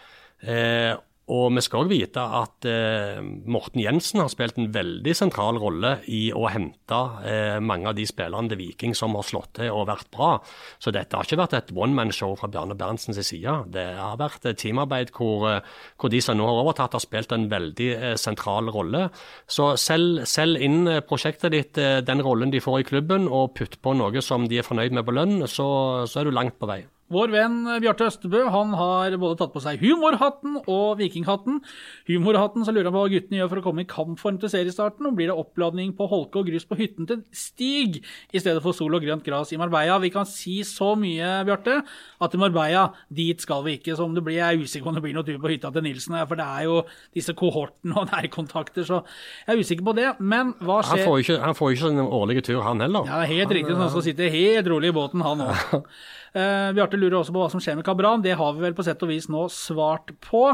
Og 1.33 1.55
vi 1.57 1.63
skal 1.65 1.87
òg 1.87 1.89
vite 1.89 2.21
at 2.21 2.67
eh, 2.69 3.21
Morten 3.49 3.81
Jensen 3.81 4.21
har 4.21 4.29
spilt 4.29 4.59
en 4.61 4.69
veldig 4.75 5.15
sentral 5.17 5.57
rolle 5.61 5.95
i 6.13 6.27
å 6.37 6.45
hente 6.53 6.99
eh, 7.25 7.57
mange 7.65 7.89
av 7.89 7.97
de 7.97 8.05
spillerne 8.05 8.53
til 8.53 8.61
Viking 8.61 8.93
som 8.99 9.17
har 9.17 9.25
slått 9.25 9.55
til 9.57 9.73
og 9.73 9.87
vært 9.89 10.11
bra. 10.13 10.35
Så 10.77 10.93
dette 10.93 11.17
har 11.17 11.25
ikke 11.25 11.41
vært 11.41 11.57
et 11.57 11.73
one-man-show 11.73 12.37
fra 12.37 12.51
Bjarne 12.53 12.77
Berntsens 12.77 13.23
side. 13.25 13.57
Det 13.73 13.87
har 13.97 14.21
vært 14.21 14.45
et 14.51 14.61
teamarbeid 14.61 15.15
hvor, 15.17 15.49
eh, 15.49 15.61
hvor 15.97 16.13
de 16.13 16.21
som 16.21 16.37
nå 16.37 16.45
har 16.45 16.61
overtatt, 16.61 16.93
har 16.99 17.05
spilt 17.05 17.33
en 17.33 17.49
veldig 17.49 17.91
eh, 17.95 18.17
sentral 18.21 18.69
rolle. 18.75 19.07
Så 19.49 19.73
selg, 19.81 20.27
selg 20.29 20.61
inn 20.61 20.83
eh, 20.93 21.01
prosjektet 21.09 21.57
ditt, 21.57 21.81
eh, 21.81 22.03
den 22.05 22.21
rollen 22.25 22.53
de 22.53 22.61
får 22.61 22.83
i 22.83 22.89
klubben, 22.93 23.31
og 23.33 23.55
putt 23.57 23.81
på 23.81 23.97
noe 23.97 24.21
som 24.25 24.45
de 24.51 24.61
er 24.61 24.69
fornøyd 24.69 24.93
med 24.93 25.09
på 25.09 25.17
lønn, 25.17 25.39
så, 25.49 25.69
så 26.05 26.21
er 26.21 26.29
du 26.29 26.37
langt 26.37 26.61
på 26.61 26.69
vei. 26.69 26.85
Vår 27.15 27.31
venn 27.31 27.59
Bjarte 27.83 28.09
Østebø 28.09 28.43
han 28.51 28.73
har 28.75 29.15
både 29.21 29.39
tatt 29.39 29.53
på 29.55 29.63
seg 29.63 29.83
humorhatten 29.83 30.57
og 30.65 30.99
vikinghatten. 30.99 31.61
Humorhatten 32.09 32.67
så 32.67 32.75
lurer 32.75 32.89
han 32.91 32.97
på 32.97 33.05
hva 33.05 33.13
guttene 33.13 33.39
gjør 33.39 33.53
for 33.53 33.61
å 33.61 33.65
komme 33.69 33.85
i 33.85 33.89
kampform 33.91 34.41
til 34.43 34.51
seriestarten. 34.51 35.07
og 35.07 35.15
Blir 35.19 35.31
det 35.31 35.37
oppladning 35.39 35.93
på 35.97 36.09
holke 36.11 36.41
og 36.43 36.51
grus 36.51 36.67
på 36.67 36.79
hytten 36.81 37.07
til 37.11 37.23
Stig 37.35 38.01
i 38.35 38.43
stedet 38.43 38.63
for 38.65 38.75
sol 38.77 38.97
og 38.99 39.05
grønt 39.05 39.25
gras 39.27 39.53
i 39.55 39.61
Marbella? 39.61 40.01
Vi 40.03 40.11
kan 40.15 40.27
si 40.29 40.59
så 40.67 40.95
mye, 40.99 41.45
Bjarte, 41.47 41.81
at 42.25 42.35
i 42.35 42.41
Marbella, 42.41 42.89
dit 43.15 43.41
skal 43.41 43.63
vi 43.67 43.77
ikke. 43.79 43.95
Så 43.95 44.09
om 44.09 44.17
det 44.17 44.25
blir, 44.27 44.41
jeg 44.41 44.59
er 44.59 44.65
usikker 44.65 44.89
på 44.89 44.95
om 44.95 44.99
det 44.99 45.05
blir 45.07 45.15
noe 45.17 45.27
tur 45.29 45.39
på 45.43 45.53
hytta 45.53 45.71
til 45.75 45.87
Nilsen. 45.87 46.19
For 46.27 46.41
det 46.41 46.49
er 46.49 46.67
jo 46.67 46.81
disse 47.15 47.37
kohortene 47.39 47.95
og 48.01 48.11
nærkontakter, 48.15 48.87
så 48.89 49.05
jeg 49.47 49.55
er 49.55 49.63
usikker 49.63 49.87
på 49.87 49.97
det. 50.01 50.11
Men 50.19 50.55
hva 50.59 50.81
Han 50.83 50.91
skjer 50.91 51.07
får 51.07 51.17
jo 51.21 51.27
ikke, 51.29 51.39
han 51.45 51.59
får 51.61 51.77
ikke 51.77 51.87
sånn 51.87 52.03
årlige 52.05 52.47
tur, 52.51 52.61
han 52.67 52.83
heller. 52.85 53.09
ja, 53.09 53.23
helt 53.31 53.57
riktig. 53.61 53.79
Han 53.79 53.93
skal 53.93 54.07
sitte 54.09 54.31
helt 54.35 54.71
rolig 54.73 54.91
i 54.91 54.97
båten, 54.99 55.25
han 55.25 55.47
òg. 55.47 55.89
Uh, 56.35 56.71
Bjarte 56.77 56.99
lurer 57.05 57.21
også 57.21 57.35
på 57.35 57.45
hva 57.45 57.53
som 57.53 57.63
skjer 57.63 57.79
med 57.79 57.87
Kabran. 57.87 58.25
Det 58.25 58.37
har 58.41 58.57
vi 58.57 58.65
vel 58.65 58.77
på 58.77 58.87
sett 58.87 59.03
og 59.05 59.13
vis 59.13 59.31
nå 59.33 59.47
svart 59.53 60.15
på. 60.25 60.49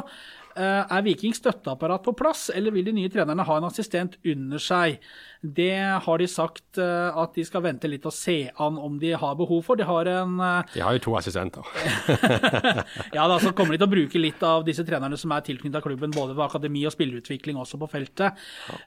Eh, 0.58 0.82
er 0.82 1.04
Vikings 1.06 1.38
støtteapparat 1.38 2.02
på 2.02 2.12
plass, 2.18 2.48
eller 2.50 2.74
vil 2.74 2.88
de 2.88 2.94
nye 2.96 3.10
trenerne 3.12 3.44
ha 3.46 3.56
en 3.56 3.66
assistent 3.68 4.16
under 4.26 4.58
seg? 4.58 4.96
Det 5.40 5.72
har 6.04 6.20
de 6.20 6.26
sagt 6.28 6.80
eh, 6.82 7.18
at 7.22 7.36
de 7.38 7.44
skal 7.46 7.62
vente 7.64 7.88
litt 7.88 8.04
og 8.04 8.12
se 8.12 8.50
an 8.60 8.76
om 8.80 8.98
de 9.00 9.12
har 9.16 9.38
behov 9.38 9.62
for. 9.64 9.78
De 9.78 9.86
har 9.86 10.10
en 10.10 10.34
eh, 10.42 10.72
De 10.74 10.82
har 10.84 10.98
jo 10.98 11.04
to 11.06 11.14
assistenter. 11.20 11.64
Ja, 13.14 13.26
da 13.30 13.38
så 13.40 13.52
kommer 13.56 13.74
de 13.74 13.80
til 13.80 13.86
å 13.86 13.92
bruke 13.92 14.20
litt 14.20 14.42
av 14.46 14.64
disse 14.66 14.84
trenerne 14.86 15.16
som 15.20 15.32
er 15.34 15.44
tilknyttet 15.46 15.84
klubben, 15.84 16.12
både 16.14 16.34
ved 16.34 16.44
akademi 16.44 16.82
og 16.88 16.94
spillerutvikling 16.94 17.58
også 17.60 17.78
på 17.80 17.88
feltet. 17.90 18.38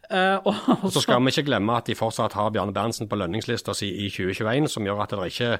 Eh, 0.09 0.36
og, 0.43 0.53
og 0.84 0.91
Så 0.93 1.03
skal 1.05 1.24
vi 1.24 1.34
ikke 1.34 1.47
glemme 1.47 1.80
at 1.80 1.89
de 1.89 1.97
fortsatt 1.97 2.36
har 2.38 2.51
Bjarne 2.53 2.76
Berntsen 2.76 3.09
på 3.09 3.20
lønningslista 3.20 3.76
si 3.78 3.89
i 4.05 4.11
2021, 4.14 4.70
som 4.76 4.88
gjør 4.88 5.03
at 5.05 5.16
det 5.16 5.32
ikke 5.32 5.51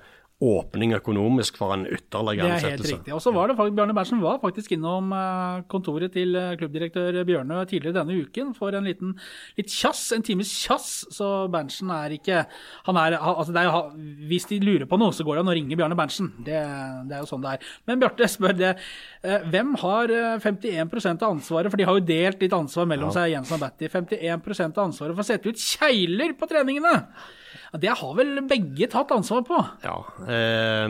åpning 0.44 0.92
økonomisk 0.98 1.56
for 1.60 1.74
en 1.76 1.86
ytterligere 1.88 2.50
Det 2.60 2.68
er 2.68 2.74
helt 2.74 2.86
riktig. 2.90 3.14
Og 3.16 3.22
så 3.24 3.32
var 3.36 3.48
det 3.50 3.56
faktisk, 3.58 3.76
Bjarne 3.78 3.96
Berntsen 3.96 4.22
var 4.24 4.40
faktisk 4.44 4.74
innom 4.76 5.12
eh, 5.16 5.62
kontoret 5.72 6.14
til 6.16 6.36
eh, 6.40 6.54
klubbdirektør 6.60 7.20
Bjørnø 7.28 7.62
tidligere 7.70 7.96
denne 8.02 8.18
uken 8.26 8.52
for 8.58 8.76
en 8.76 8.88
liten 8.88 9.14
litt 9.58 9.72
kjass, 9.72 10.04
en 10.16 10.26
times 10.26 10.52
tjass. 10.52 10.90
Så 11.14 11.30
Berntsen 11.54 11.92
er 11.96 12.16
ikke 12.18 12.44
han 12.90 13.00
er, 13.00 13.16
altså 13.20 13.56
det 13.56 13.64
er, 13.64 13.92
Hvis 14.30 14.50
de 14.52 14.60
lurer 14.64 14.88
på 14.90 15.00
noe, 15.00 15.16
så 15.16 15.26
går 15.26 15.40
det 15.40 15.46
an 15.46 15.52
å 15.54 15.56
ringe 15.58 15.78
Bjarne 15.80 15.98
Berntsen. 16.00 16.32
Det, 16.44 16.60
det 17.10 17.18
er 17.18 17.24
jo 17.24 17.30
sånn 17.30 17.44
det 17.46 17.56
er. 17.58 17.70
Men 17.90 18.02
Bjarte 18.04 18.30
spør 18.32 18.58
det. 18.60 18.74
eh, 19.24 19.48
Hvem 19.54 19.76
har 19.84 20.12
eh, 20.12 20.34
51 20.44 21.24
av 21.24 21.30
ansvaret, 21.32 21.72
for 21.72 21.80
de 21.80 21.88
har 21.88 22.00
jo 22.00 22.06
delt 22.08 22.44
litt 22.44 22.58
ansvar 22.58 22.90
mellom 22.90 23.14
seg, 23.16 23.32
Jensen 23.36 23.58
og 23.58 23.64
Batty. 23.64 23.90
51 23.94 24.68
av 24.74 24.84
ansvaret 24.88 25.16
for 25.16 25.24
å 25.24 25.30
sette 25.32 25.50
ut 25.54 25.64
kjegler 25.72 26.36
på 26.38 26.50
treningene! 26.52 26.98
Ja, 27.74 27.80
Det 27.80 27.90
har 28.00 28.14
vel 28.18 28.42
begge 28.50 28.88
tatt 28.92 29.12
ansvar 29.16 29.44
på? 29.48 29.58
Ja, 29.84 29.96
eh, 30.28 30.88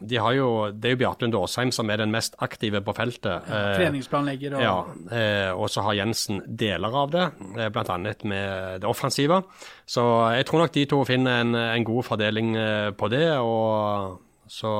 de 0.00 0.16
har 0.20 0.32
jo, 0.36 0.48
Det 0.72 0.90
er 0.90 0.94
jo 0.96 1.00
Bjarte 1.02 1.26
Lund 1.26 1.34
Aasheim 1.38 1.72
som 1.74 1.90
er 1.90 2.02
den 2.02 2.10
mest 2.14 2.36
aktive 2.44 2.80
på 2.84 2.94
feltet. 2.96 3.48
Eh, 3.48 3.70
Treningsplanlegger 3.78 4.56
og 4.58 4.62
Ja, 4.64 4.76
eh, 5.10 5.50
og 5.52 5.68
så 5.70 5.82
har 5.86 5.94
Jensen 5.98 6.42
deler 6.56 6.94
av 7.04 7.10
det, 7.10 7.24
eh, 7.58 7.68
bl.a. 7.68 7.98
med 8.24 8.80
det 8.80 8.88
offensive. 8.88 9.42
Så 9.86 10.02
jeg 10.36 10.46
tror 10.46 10.64
nok 10.64 10.72
de 10.72 10.84
to 10.86 11.04
finner 11.04 11.40
en, 11.40 11.54
en 11.54 11.84
god 11.84 12.04
fordeling 12.04 12.54
på 12.96 13.10
det. 13.10 13.26
og 13.38 14.20
Så 14.48 14.70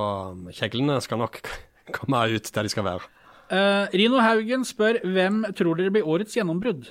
kjeglene 0.52 1.00
skal 1.00 1.18
nok 1.18 1.40
komme 1.96 2.24
ut 2.34 2.50
der 2.54 2.62
de 2.62 2.68
skal 2.72 2.84
være. 2.84 3.10
Eh, 3.52 3.86
Rino 3.92 4.20
Haugen 4.24 4.64
spør 4.64 5.00
hvem 5.04 5.42
tror 5.56 5.76
dere 5.76 5.92
blir 5.92 6.06
årets 6.08 6.36
gjennombrudd? 6.36 6.88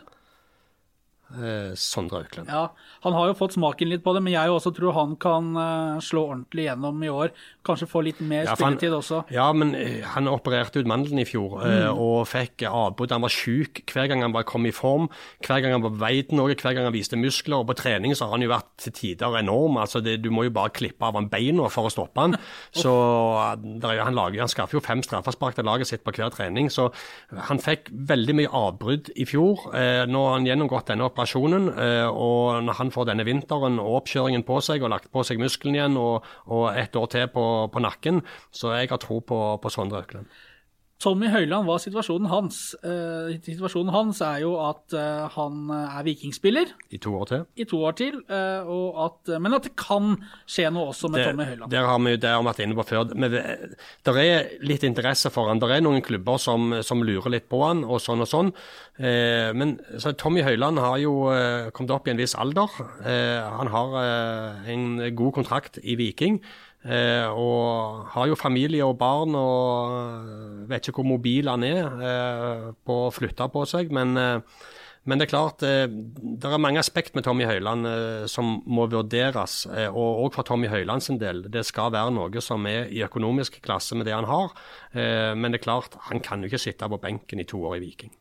Eh, 1.34 1.74
Sondre 1.76 2.20
Auklend. 2.24 2.48
Ja, 2.48 2.68
Han 3.04 3.14
har 3.14 3.28
jo 3.28 3.34
fått 3.34 3.54
smaken 3.58 3.90
litt 3.90 4.04
på 4.04 4.14
det, 4.14 4.22
men 4.24 4.34
jeg 4.34 4.50
også 4.54 4.72
tror 4.76 4.94
han 4.94 5.16
kan 5.18 5.56
eh, 5.58 6.00
slå 6.00 6.28
ordentlig 6.30 6.68
gjennom 6.70 7.02
i 7.04 7.10
år. 7.10 7.32
Kanskje 7.66 7.88
få 7.90 8.04
litt 8.06 8.22
mer 8.22 8.44
Ja, 8.46 8.56
han- 8.56 8.78
spilletid 8.78 8.94
også. 8.94 9.24
Ja, 9.34 9.52
men 9.54 9.74
eh, 9.76 10.04
han 10.14 10.28
opererte 10.28 10.80
ut 10.80 10.86
mandelen 10.88 11.20
i 11.20 11.26
fjor 11.26 11.60
eh, 11.66 11.90
Mm. 11.90 11.98
og 11.98 12.28
fikk 12.28 12.64
avbrudd. 12.70 13.12
Han 13.12 13.22
var 13.26 13.30
syk 13.34 13.82
hver 13.92 14.08
gang 14.08 14.22
han 14.22 14.32
var 14.32 14.44
kom 14.44 14.66
i 14.66 14.72
form. 14.72 15.10
Hver 15.44 15.62
gang 15.64 15.72
han 15.74 15.82
var 15.82 15.90
på 15.90 15.98
vei 16.06 16.22
til 16.22 16.38
noe, 16.38 16.54
hver 16.54 16.76
gang 16.76 16.86
han 16.86 16.94
viste 16.94 17.18
muskler. 17.18 17.60
Og 17.64 17.68
på 17.68 17.76
trening 17.82 18.14
så 18.14 18.26
har 18.30 18.38
han 18.38 18.42
jo 18.46 18.50
vært 18.54 18.70
til 18.78 18.94
tider 18.94 19.40
enorm. 19.40 19.78
altså 19.82 20.04
det, 20.04 20.22
Du 20.22 20.30
må 20.30 20.44
jo 20.46 20.52
bare 20.52 20.70
klippe 20.70 21.02
av 21.02 21.16
han 21.16 21.28
beina 21.30 21.68
for 21.70 21.90
å 21.90 21.92
stoppe 21.92 22.22
han. 22.22 22.38
Så 22.74 22.94
eh, 22.94 23.56
der 23.82 23.98
er 23.98 24.04
han, 24.06 24.14
lager, 24.16 24.40
han 24.40 24.48
skaffer 24.48 24.78
jo 24.78 24.82
fem 24.86 25.02
straffespark 25.02 25.56
til 25.56 25.66
laget 25.66 25.88
sitt 25.88 26.04
på 26.06 26.12
hver 26.14 26.30
trening. 26.32 26.70
Så 26.70 26.92
han 27.50 27.58
fikk 27.60 27.90
veldig 27.92 28.36
mye 28.36 28.50
avbrudd 28.54 29.10
i 29.18 29.26
fjor. 29.26 29.74
Eh, 29.74 30.06
nå 30.06 30.24
har 30.28 30.38
han 30.38 30.46
gjennomgått 30.46 30.86
denne 30.94 31.04
operasjonen 31.10 31.23
operasjonen. 31.24 31.70
eh, 31.80 32.08
Og 32.08 32.64
når 32.64 32.74
han 32.80 32.92
får 32.92 33.06
denne 33.10 33.26
vinteren 33.26 33.80
og 33.80 34.04
oppkjøringen 34.04 34.44
på 34.44 34.62
seg, 34.62 34.84
og 34.84 34.90
lagt 34.94 35.12
på 35.12 35.24
seg 35.24 35.40
muskelen 35.40 35.76
igjen, 35.76 35.98
og, 35.98 36.24
og 36.48 36.76
et 36.76 36.96
år 36.96 37.08
til 37.08 37.28
på, 37.28 37.70
på 37.72 37.80
nakken, 37.84 38.24
så 38.52 38.76
jeg 38.78 38.90
har 38.90 38.98
tro 39.00 39.20
på, 39.20 39.60
på 39.62 39.70
Sondre 39.70 40.04
Økland. 40.04 40.26
Tommy 41.04 41.28
Høiland, 41.28 41.66
hva 41.68 41.74
er 41.76 41.82
situasjonen 41.84 42.30
hans? 42.32 42.58
Eh, 42.80 43.34
situasjonen 43.44 43.92
hans 43.92 44.22
er 44.24 44.38
jo 44.46 44.54
at 44.64 44.94
eh, 44.96 45.26
han 45.34 45.66
er 45.74 46.06
vikingspiller 46.06 46.70
I 46.96 47.00
to 47.04 47.12
år 47.18 47.26
til. 47.28 47.42
i 47.60 47.66
to 47.68 47.82
år 47.84 47.98
til, 48.00 48.22
eh, 48.32 48.64
og 48.64 49.02
at, 49.04 49.34
men 49.44 49.58
at 49.58 49.68
det 49.68 49.74
kan 49.76 50.14
skje 50.48 50.70
noe 50.72 50.94
også 50.94 51.12
med 51.12 51.26
Tommy 51.26 51.44
Høiland. 51.50 51.68
Der 51.74 51.90
har 51.90 52.00
vi 52.00 52.16
det 52.16 52.32
har 52.32 52.46
vært 52.48 52.62
inne 52.64 52.78
på 52.78 52.86
før. 52.88 53.12
Men 53.20 53.36
det 53.36 54.14
er 54.24 54.54
litt 54.64 54.86
interesse 54.88 55.34
for 55.34 55.52
han. 55.52 55.60
Det 55.60 55.74
er 55.76 55.84
noen 55.84 56.06
klubber 56.06 56.40
som, 56.40 56.72
som 56.88 57.04
lurer 57.04 57.36
litt 57.36 57.50
på 57.52 57.60
han, 57.66 57.84
og 57.84 58.00
sånn 58.00 58.24
og 58.24 58.30
sånn. 58.32 58.54
Eh, 59.02 59.50
men 59.58 59.80
Tommy 60.22 60.44
Høiland 60.46 60.78
har 60.78 61.00
jo 61.02 61.32
eh, 61.34 61.72
kommet 61.74 61.96
opp 61.96 62.06
i 62.08 62.14
en 62.14 62.20
viss 62.22 62.36
alder. 62.38 62.70
Eh, 63.02 63.42
han 63.42 63.72
har 63.74 63.98
en 64.70 64.86
god 65.18 65.34
kontrakt 65.40 65.82
i 65.82 65.98
Viking. 66.00 66.42
Og 66.84 68.08
har 68.12 68.26
jo 68.28 68.36
familie 68.36 68.84
og 68.84 68.98
barn 69.00 69.38
og 69.40 70.66
vet 70.68 70.84
ikke 70.84 70.98
hvor 70.98 71.14
mobil 71.14 71.48
han 71.48 71.64
er 71.64 72.74
på 72.84 72.98
å 73.06 73.14
flytte 73.16 73.46
på 73.54 73.62
seg. 73.72 73.94
Men, 73.96 74.20
men 74.20 75.22
det 75.22 75.24
er 75.24 75.32
klart, 75.32 75.64
det 75.64 76.50
er 76.50 76.60
mange 76.60 76.82
aspekt 76.82 77.16
med 77.16 77.24
Tommy 77.24 77.48
Høiland 77.48 77.88
som 78.28 78.58
må 78.68 78.90
vurderes. 78.92 79.62
Og 79.94 80.26
òg 80.26 80.36
for 80.36 80.44
Tommy 80.50 80.68
Høiland 80.68 81.06
sin 81.08 81.22
del. 81.22 81.46
Det 81.48 81.64
skal 81.70 81.94
være 81.96 82.12
noe 82.18 82.44
som 82.44 82.68
er 82.68 82.92
i 82.92 83.00
økonomisk 83.08 83.62
klasse 83.64 83.96
med 83.96 84.10
det 84.10 84.18
han 84.18 84.28
har. 84.28 84.52
Men 84.92 85.56
det 85.56 85.62
er 85.62 85.70
klart, 85.70 85.96
han 86.10 86.20
kan 86.20 86.44
jo 86.44 86.52
ikke 86.52 86.66
sitte 86.66 86.92
på 86.92 87.00
benken 87.00 87.40
i 87.40 87.48
to 87.48 87.64
år 87.64 87.80
i 87.80 87.86
Viking. 87.86 88.12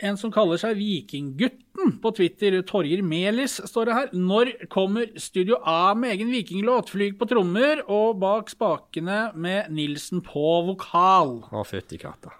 En 0.00 0.16
som 0.16 0.32
kaller 0.32 0.56
seg 0.60 0.78
Vikinggutten 0.78 1.96
på 2.00 2.12
Twitter, 2.16 2.54
Torjer 2.64 3.02
Melis, 3.04 3.58
står 3.68 3.88
det 3.88 3.96
her. 3.96 4.12
Når 4.16 4.52
kommer 4.72 5.10
Studio 5.20 5.58
A 5.68 5.92
med 5.98 6.14
egen 6.14 6.30
vikinglåt? 6.32 6.92
Flyg 6.94 7.18
på 7.20 7.28
trommer 7.28 7.82
og 7.84 8.16
bak 8.22 8.48
spakene 8.52 9.26
med 9.36 9.68
Nilsen 9.76 10.22
på 10.24 10.54
vokal. 10.70 11.42
Å, 11.52 11.64
fytti 11.68 12.00
katta. 12.00 12.32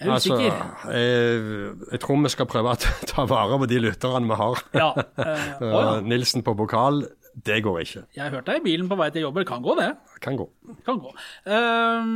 Jeg 0.00 0.08
er 0.08 0.16
usikker. 0.16 0.60
jeg, 0.96 1.72
jeg 1.92 2.00
tror 2.00 2.20
vi 2.24 2.32
skal 2.32 2.48
prøve 2.48 2.72
å 2.72 2.78
ta 3.10 3.24
vare 3.28 3.58
på 3.60 3.68
de 3.68 3.80
lytterne 3.84 4.28
vi 4.28 4.38
har. 4.40 4.62
Ja, 4.76 4.90
eh, 5.24 5.48
å 5.60 5.72
ja. 5.72 5.82
Eh, 5.96 6.06
Nilsen 6.08 6.44
på 6.44 6.56
vokal, 6.56 7.02
det 7.36 7.60
går 7.64 7.82
ikke. 7.84 8.04
Jeg 8.16 8.24
har 8.26 8.36
hørt 8.36 8.48
deg 8.48 8.60
i 8.60 8.66
bilen 8.68 8.88
på 8.92 8.96
vei 9.00 9.08
til 9.14 9.24
jobb. 9.24 9.40
Kan 9.48 9.64
gå, 9.64 9.76
det. 9.80 9.92
Kan 10.24 10.36
gå. 10.40 10.48
Kan 10.88 11.00
gå. 11.00 11.12
Eh, 11.48 12.10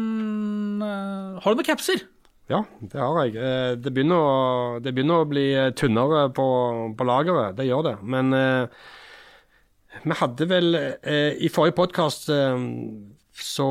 har 1.40 1.48
du 1.48 1.60
noen 1.60 1.68
capser? 1.72 2.04
Ja, 2.50 2.58
det 2.80 3.00
har 3.00 3.22
jeg. 3.24 3.36
Eh, 3.40 3.74
Det 3.80 3.92
begynner 3.96 4.20
å, 4.20 4.80
det 4.84 4.92
begynner 4.92 5.22
å 5.22 5.28
bli 5.30 5.46
eh, 5.56 5.70
tynnere 5.78 6.26
på, 6.36 6.44
på 6.98 7.06
lageret, 7.08 7.56
det 7.56 7.64
gjør 7.70 7.86
det. 7.88 7.94
Men 8.04 8.34
eh, 8.36 8.66
vi 10.04 10.16
hadde 10.20 10.48
vel 10.50 10.74
eh, 10.76 11.38
I 11.40 11.48
forrige 11.54 11.78
podkast 11.78 12.28
eh, 12.34 12.66
så 13.34 13.70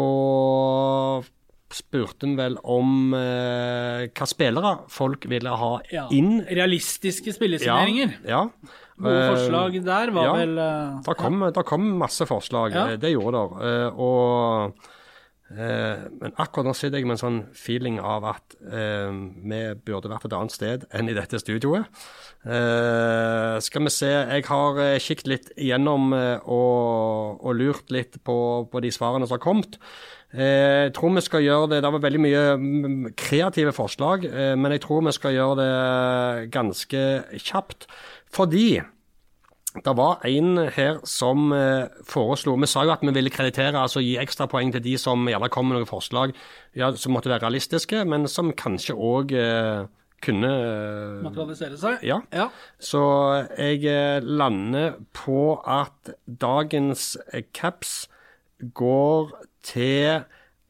spurte 1.73 2.27
en 2.27 2.35
vel 2.37 2.55
om 2.69 3.13
eh, 3.17 4.03
hva 4.13 4.27
spillere 4.29 4.73
folk 4.93 5.25
ville 5.31 5.53
ha 5.57 5.71
Ja. 5.93 6.07
inn. 6.13 6.41
Realistiske 6.45 7.33
spillesigneringer. 7.33 8.17
Ja. 8.29 8.43
Gode 8.97 9.13
Eh, 9.17 9.29
forslag 9.33 9.77
der 9.85 10.11
var 10.13 10.27
ja. 10.27 10.33
vel 10.37 10.57
eh, 10.61 10.99
Det 11.07 11.15
kom, 11.17 11.39
der 11.55 11.65
kom 11.65 11.87
masse 11.97 12.27
forslag, 12.29 12.75
Ja. 12.77 12.83
det 12.95 13.09
gjorde 13.15 13.41
det. 13.41 13.71
Eh, 13.71 13.97
og, 13.97 14.75
eh, 15.53 16.03
men 16.19 16.33
akkurat 16.41 16.67
nå 16.67 16.73
sitter 16.77 16.99
jeg 16.99 17.07
med 17.07 17.15
en 17.17 17.21
sånn 17.21 17.39
feeling 17.57 17.99
av 18.01 18.25
at 18.33 18.55
eh, 18.65 19.11
vi 19.43 19.61
burde 19.85 20.11
vært 20.11 20.27
et 20.29 20.35
annet 20.37 20.55
sted 20.55 20.85
enn 20.93 21.11
i 21.11 21.15
dette 21.17 21.39
studioet. 21.41 21.85
Eh, 22.43 23.59
skal 23.63 23.85
vi 23.87 23.93
se, 23.93 24.09
jeg 24.11 24.45
har 24.49 24.81
eh, 24.83 24.97
kikket 25.03 25.29
litt 25.31 25.53
igjennom 25.55 26.11
eh, 26.17 26.43
og, 26.43 27.39
og 27.39 27.55
lurt 27.59 27.93
litt 27.93 28.17
på, 28.25 28.37
på 28.71 28.83
de 28.83 28.91
svarene 28.93 29.29
som 29.29 29.37
har 29.37 29.43
kommet. 29.45 29.77
Eh, 30.33 30.89
Jeg 30.89 30.95
tror 30.97 31.13
vi 31.13 31.21
skal 31.21 31.43
gjøre 31.45 31.67
det 31.69 31.83
Det 31.85 31.91
var 31.93 32.01
veldig 32.01 32.21
mye 32.23 32.43
mm, 32.57 33.03
kreative 33.15 33.71
forslag, 33.77 34.25
men 34.57 34.73
jeg 34.73 34.81
tror 34.81 35.05
vi 35.05 35.13
skal 35.13 35.35
gjøre 35.35 35.59
det 35.61 36.49
ganske 36.55 37.03
kjapt. 37.37 37.85
Fordi 38.33 38.81
det 39.73 39.93
var 39.97 40.21
en 40.29 40.57
her 40.69 40.99
som 41.09 41.51
eh, 41.55 41.89
foreslo 42.05 42.53
Vi 42.61 42.69
sa 42.69 42.83
jo 42.85 42.93
at 42.93 43.01
vi 43.01 43.13
ville 43.15 43.31
kreditere, 43.33 43.79
altså 43.79 44.03
gi 44.03 44.19
ekstrapoeng 44.21 44.73
til 44.75 44.83
de 44.85 44.93
som 45.01 45.25
gjerne 45.29 45.49
kom 45.49 45.67
med 45.69 45.79
noen 45.79 45.89
forslag 45.89 46.35
ja, 46.77 46.91
som 46.93 47.15
måtte 47.15 47.31
være 47.31 47.47
realistiske, 47.47 48.03
men 48.05 48.27
som 48.29 48.53
kanskje 48.53 48.93
òg 48.93 49.33
eh, 49.33 49.85
kunne 50.23 50.51
eh, 50.51 51.23
materialisere 51.25 51.79
seg. 51.79 52.05
Ja. 52.05 52.21
Ja. 52.33 52.47
Så 52.77 53.01
jeg 53.57 53.83
eh, 53.89 54.21
lander 54.21 54.99
på 55.15 55.57
at 55.65 56.13
dagens 56.27 57.17
caps 57.57 58.07
går 58.77 59.33
til 59.65 60.23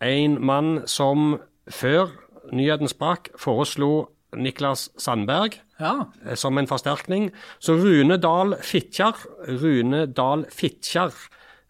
en 0.03 0.39
mann 0.39 0.81
som 0.87 1.41
før 1.67 2.15
nyheten 2.55 2.89
sprakk, 2.91 3.33
foreslo 3.39 4.07
Niklas 4.33 4.89
Sandberg 4.97 5.59
ja. 5.79 5.93
eh, 6.25 6.35
som 6.35 6.57
en 6.57 6.67
forsterkning. 6.67 7.31
Så 7.59 7.75
Rune 7.79 8.17
Dahl 8.21 8.55
Fitjar, 8.61 9.15
Rune 9.61 10.05
Dahl 10.13 10.45
Fitjar, 10.53 11.13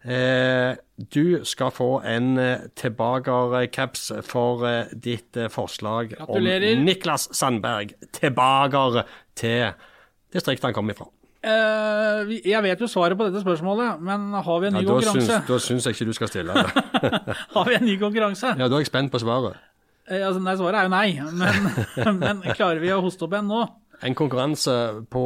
eh, 0.04 0.74
du 1.12 1.40
skal 1.44 1.72
få 1.74 1.88
en 2.06 2.36
eh, 2.38 2.68
tilbakercaps 2.78 4.10
for 4.28 4.64
eh, 4.68 4.92
ditt 4.94 5.36
eh, 5.36 5.48
forslag 5.50 6.12
Gratulerer. 6.18 6.76
om 6.78 6.84
Niklas 6.86 7.28
Sandberg 7.34 7.94
tilbake 8.14 9.04
til 9.34 9.72
distriktet 10.34 10.68
han 10.70 10.74
kom 10.76 10.90
ifra. 10.92 11.08
Eh, 11.44 12.30
jeg 12.48 12.62
vet 12.64 12.80
jo 12.80 12.86
svaret 12.88 13.18
på 13.20 13.26
dette 13.28 13.42
spørsmålet, 13.44 13.98
men 14.00 14.30
har 14.32 14.60
vi 14.62 14.70
en 14.70 14.78
Ja, 14.78 14.80
ny 14.80 14.86
konkurranse? 14.88 15.26
syns, 15.28 15.48
da 15.50 15.58
syns 15.60 15.84
jeg 15.88 15.96
ikke 15.98 16.06
du 16.08 16.16
skal 16.16 16.30
stille. 16.30 16.54
Har 17.54 17.66
vi 17.68 17.74
en 17.76 17.84
ny 17.84 17.98
konkurranse? 18.00 18.54
Ja, 18.56 18.68
Da 18.68 18.78
er 18.78 18.80
jeg 18.80 18.88
spent 18.88 19.12
på 19.12 19.20
svaret. 19.20 19.58
Altså, 20.08 20.40
nei, 20.40 20.54
svaret 20.56 20.78
er 20.80 20.88
jo 20.88 20.92
nei, 20.94 21.08
men, 21.36 22.18
men 22.22 22.40
klarer 22.56 22.80
vi 22.80 22.90
å 22.96 23.02
hoste 23.04 23.24
opp 23.28 23.36
en 23.36 23.46
nå? 23.52 23.60
En 24.02 24.14
konkurranse 24.18 24.74
på, 25.10 25.24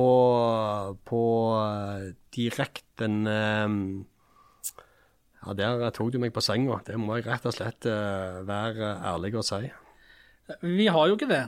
på 1.08 1.22
eh, 1.62 2.08
direkten 2.34 3.26
eh, 3.26 3.76
Ja, 5.46 5.54
der 5.56 5.90
tok 5.96 6.12
du 6.12 6.18
meg 6.20 6.34
på 6.34 6.44
senga. 6.44 6.80
Det 6.86 6.98
må 7.00 7.16
jeg 7.18 7.28
rett 7.28 7.46
og 7.48 7.54
slett 7.56 7.88
eh, 7.88 8.42
være 8.48 8.96
ærlig 9.14 9.32
og 9.38 9.46
si. 9.46 9.62
Vi 10.64 10.88
har 10.92 11.08
jo 11.08 11.16
ikke 11.16 11.30
det. 11.30 11.46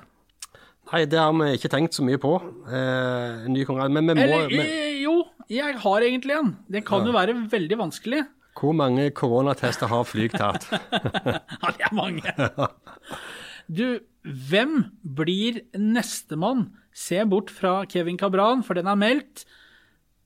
Nei, 0.90 1.04
det 1.06 1.20
har 1.20 1.32
vi 1.36 1.52
ikke 1.54 1.70
tenkt 1.70 1.94
så 1.94 2.04
mye 2.06 2.18
på. 2.20 2.34
Eh, 2.66 3.44
en 3.46 3.54
ny 3.54 3.64
konkurranse. 3.68 3.94
Men 4.00 4.10
vi 4.10 4.26
må 4.26 4.42
Eller 4.48 4.74
jo, 5.04 5.16
jeg 5.50 5.78
har 5.84 6.06
egentlig 6.06 6.36
en. 6.38 6.54
Det 6.70 6.84
kan 6.88 7.06
jo 7.06 7.14
være 7.14 7.36
veldig 7.52 7.78
vanskelig. 7.84 8.24
Hvor 8.60 8.74
mange 8.76 9.10
koronatester 9.16 9.88
har 9.88 10.02
Flyg 10.04 10.34
tatt? 10.34 10.66
Ja, 10.72 11.70
det 11.76 11.86
er 11.86 11.94
mange. 11.96 12.34
Du, 13.70 14.00
hvem 14.24 14.84
blir 15.16 15.62
nestemann? 15.78 16.70
Se 16.92 17.22
bort 17.30 17.52
fra 17.54 17.84
Kevin 17.86 18.18
Cabran, 18.18 18.64
for 18.66 18.74
den 18.74 18.90
er 18.90 18.98
meldt. 18.98 19.44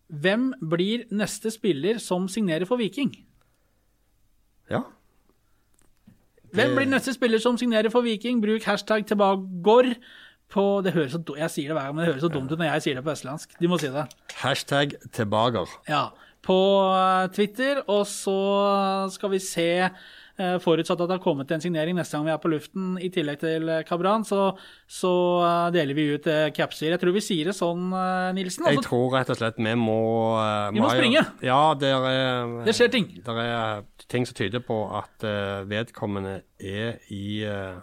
Hvem 0.09 0.53
blir 0.71 1.05
neste 1.13 1.53
spiller 1.53 2.01
som 2.01 2.29
signerer 2.29 2.65
for 2.69 2.81
Viking? 2.81 3.13
Ja. 4.71 4.81
Hvem 6.55 6.77
blir 6.79 6.89
neste 6.89 7.13
spiller 7.13 7.43
som 7.43 7.59
signerer 7.59 7.91
for 7.93 8.07
Viking? 8.07 8.41
Bruk 8.43 8.65
hashtag 8.65 9.07
tilbakegård. 9.11 9.95
på 10.49 10.81
Det 10.85 10.93
høres 10.93 11.13
så, 11.13 11.21
jeg 11.37 11.51
sier 11.51 11.69
det 11.69 11.75
hver 11.75 11.89
gang, 11.89 11.95
men 11.97 12.05
det 12.05 12.13
høres 12.13 12.23
så 12.23 12.29
dumt 12.31 12.53
ut 12.53 12.59
når 12.61 12.69
jeg 12.75 12.83
sier 12.85 12.95
det 12.95 13.05
på 13.05 13.11
østlandsk. 13.11 13.57
De 13.59 13.69
må 13.69 13.79
si 13.81 13.89
det. 13.91 14.05
Hashtag 14.39 14.95
tilbaker. 15.13 15.73
Ja, 15.89 16.05
på 16.45 16.59
eh, 16.95 17.31
Twitter, 17.35 17.81
og 17.89 18.07
så 18.07 19.09
skal 19.11 19.33
vi 19.35 19.41
se 19.43 19.69
Forutsatt 20.65 20.99
at 20.99 21.07
det 21.11 21.15
har 21.19 21.23
kommet 21.23 21.53
en 21.55 21.63
signering 21.63 21.95
neste 21.95 22.17
gang 22.17 22.25
vi 22.27 22.33
er 22.35 22.41
på 22.43 22.51
luften, 22.51 22.97
i 22.99 23.11
tillegg 23.15 23.39
til 23.39 23.69
eh, 23.71 23.85
Kabran, 23.87 24.25
så, 24.27 24.49
så 24.91 25.13
eh, 25.47 25.69
deler 25.77 25.95
vi 25.95 26.09
ut 26.17 26.27
eh, 26.27 26.49
capser. 26.57 26.91
Jeg 26.91 27.03
tror 27.05 27.15
vi 27.15 27.23
sier 27.23 27.51
det 27.53 27.55
sånn, 27.55 27.85
Nilsen. 27.91 28.35
Nilsen. 28.41 28.67
Jeg 28.67 28.81
Altså, 28.81 28.89
tror 28.91 29.15
rett 29.15 29.31
og 29.31 29.39
slett 29.39 29.63
vi 29.63 29.75
må 29.79 29.99
eh, 30.43 30.69
Vi 30.75 30.83
må 30.83 30.89
må 30.89 30.93
springe. 30.97 31.23
Ja, 31.47 31.61
der 31.79 32.09
er 32.11 32.55
Det 32.67 32.75
skjer 32.75 32.91
ting. 32.97 33.09
Det 33.23 33.39
er 33.47 33.85
ting 34.11 34.27
som 34.27 34.35
tyder 34.39 34.63
på 34.67 34.81
at 34.99 35.23
eh, 35.31 35.63
vedkommende 35.71 36.41
er 36.59 36.99
i, 37.15 37.45
eh, 37.47 37.79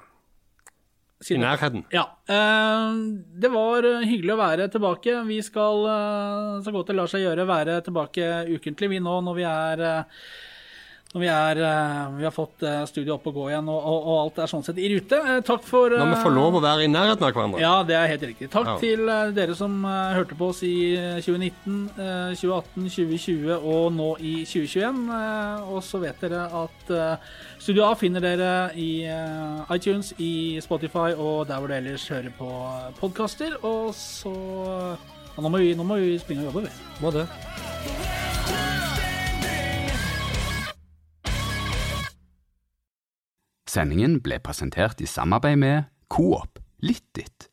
i 1.32 1.38
nærheten. 1.39 1.84
Ja. 1.93 2.04
eh, 2.28 2.93
det 3.41 3.52
var 3.54 3.86
eh, 3.88 4.04
hyggelig 4.12 4.36
å 4.36 4.39
være 4.43 4.68
tilbake. 4.74 5.18
Vi 5.28 5.39
skal, 5.45 5.84
eh, 5.88 6.62
så 6.66 6.74
godt 6.76 6.91
det 6.91 6.99
lar 6.99 7.12
seg 7.12 7.24
gjøre, 7.28 7.47
være 7.47 7.80
tilbake 7.88 8.32
ukentlig, 8.58 8.91
vi 8.97 8.99
nå 9.08 9.20
når 9.24 9.38
vi 9.39 9.45
er 9.47 9.86
eh, 9.88 10.24
når 11.12 11.20
vi, 11.20 11.28
er, 11.28 11.59
eh, 11.59 12.12
vi 12.16 12.24
har 12.24 12.32
fått 12.32 12.64
studiet 12.88 13.09
opp 13.12 13.26
og 13.28 13.34
gå 13.36 13.49
igjen, 13.49 13.68
og, 13.68 13.80
og, 13.84 14.05
og 14.07 14.20
alt 14.22 14.38
er 14.39 14.47
sånn 14.47 14.64
sett 14.64 14.78
i 14.80 14.88
rute. 14.93 15.18
Eh, 15.20 15.41
takk 15.43 15.66
for 15.68 15.91
Når 15.91 16.07
vi 16.07 16.16
eh, 16.16 16.22
får 16.24 16.32
lov 16.38 16.55
å 16.55 16.62
være 16.64 16.86
i 16.86 16.91
nærheten 16.91 17.26
av 17.28 17.34
hverandre. 17.36 17.59
Ja, 17.59 17.74
det 17.84 17.97
er 17.99 18.07
helt 18.14 18.24
riktig. 18.30 18.47
Takk 18.53 18.70
Ja. 18.72 18.76
til 18.80 19.09
eh, 19.12 19.34
dere 19.36 19.55
som 19.59 19.76
eh, 19.84 20.14
hørte 20.16 20.38
på 20.39 20.47
oss 20.53 20.62
i 20.64 20.72
eh, 20.95 21.18
2019, 21.20 21.76
eh, 21.97 22.32
2018, 22.39 22.88
2020 22.95 23.51
og 23.74 23.91
nå 23.97 24.07
i 24.24 24.34
2021. 24.47 25.01
Eh, 25.18 25.70
og 25.76 25.84
så 25.84 25.99
vet 26.05 26.24
dere 26.24 26.45
at 26.64 26.93
eh, 26.95 27.30
Studio 27.59 27.89
A 27.89 27.93
finner 27.99 28.24
dere 28.24 28.51
i 28.80 28.89
eh, 29.03 29.76
iTunes, 29.76 30.14
i 30.24 30.57
Spotify 30.64 31.12
og 31.18 31.43
der 31.51 31.59
hvor 31.59 31.68
du 31.68 31.76
ellers 31.76 32.07
hører 32.07 32.32
på 32.39 32.47
podkaster. 33.03 33.59
Og 33.68 33.91
så 33.99 34.32
ja, 34.32 35.43
nå 35.43 35.51
må 35.51 35.59
vi, 35.59 35.74
nå 35.76 35.84
må 35.88 35.99
vi 35.99 36.16
springe 36.24 36.47
og 36.47 36.53
jobbe, 36.53 36.70
vi. 36.70 37.03
Må 37.03 37.12
det. 37.20 37.28
Sendingen 43.72 44.17
ble 44.19 44.36
presentert 44.43 44.99
i 44.99 45.07
samarbeid 45.07 45.59
med 45.61 45.86
Coop 46.11 46.59
Litt 46.84 47.05
ditt. 47.15 47.51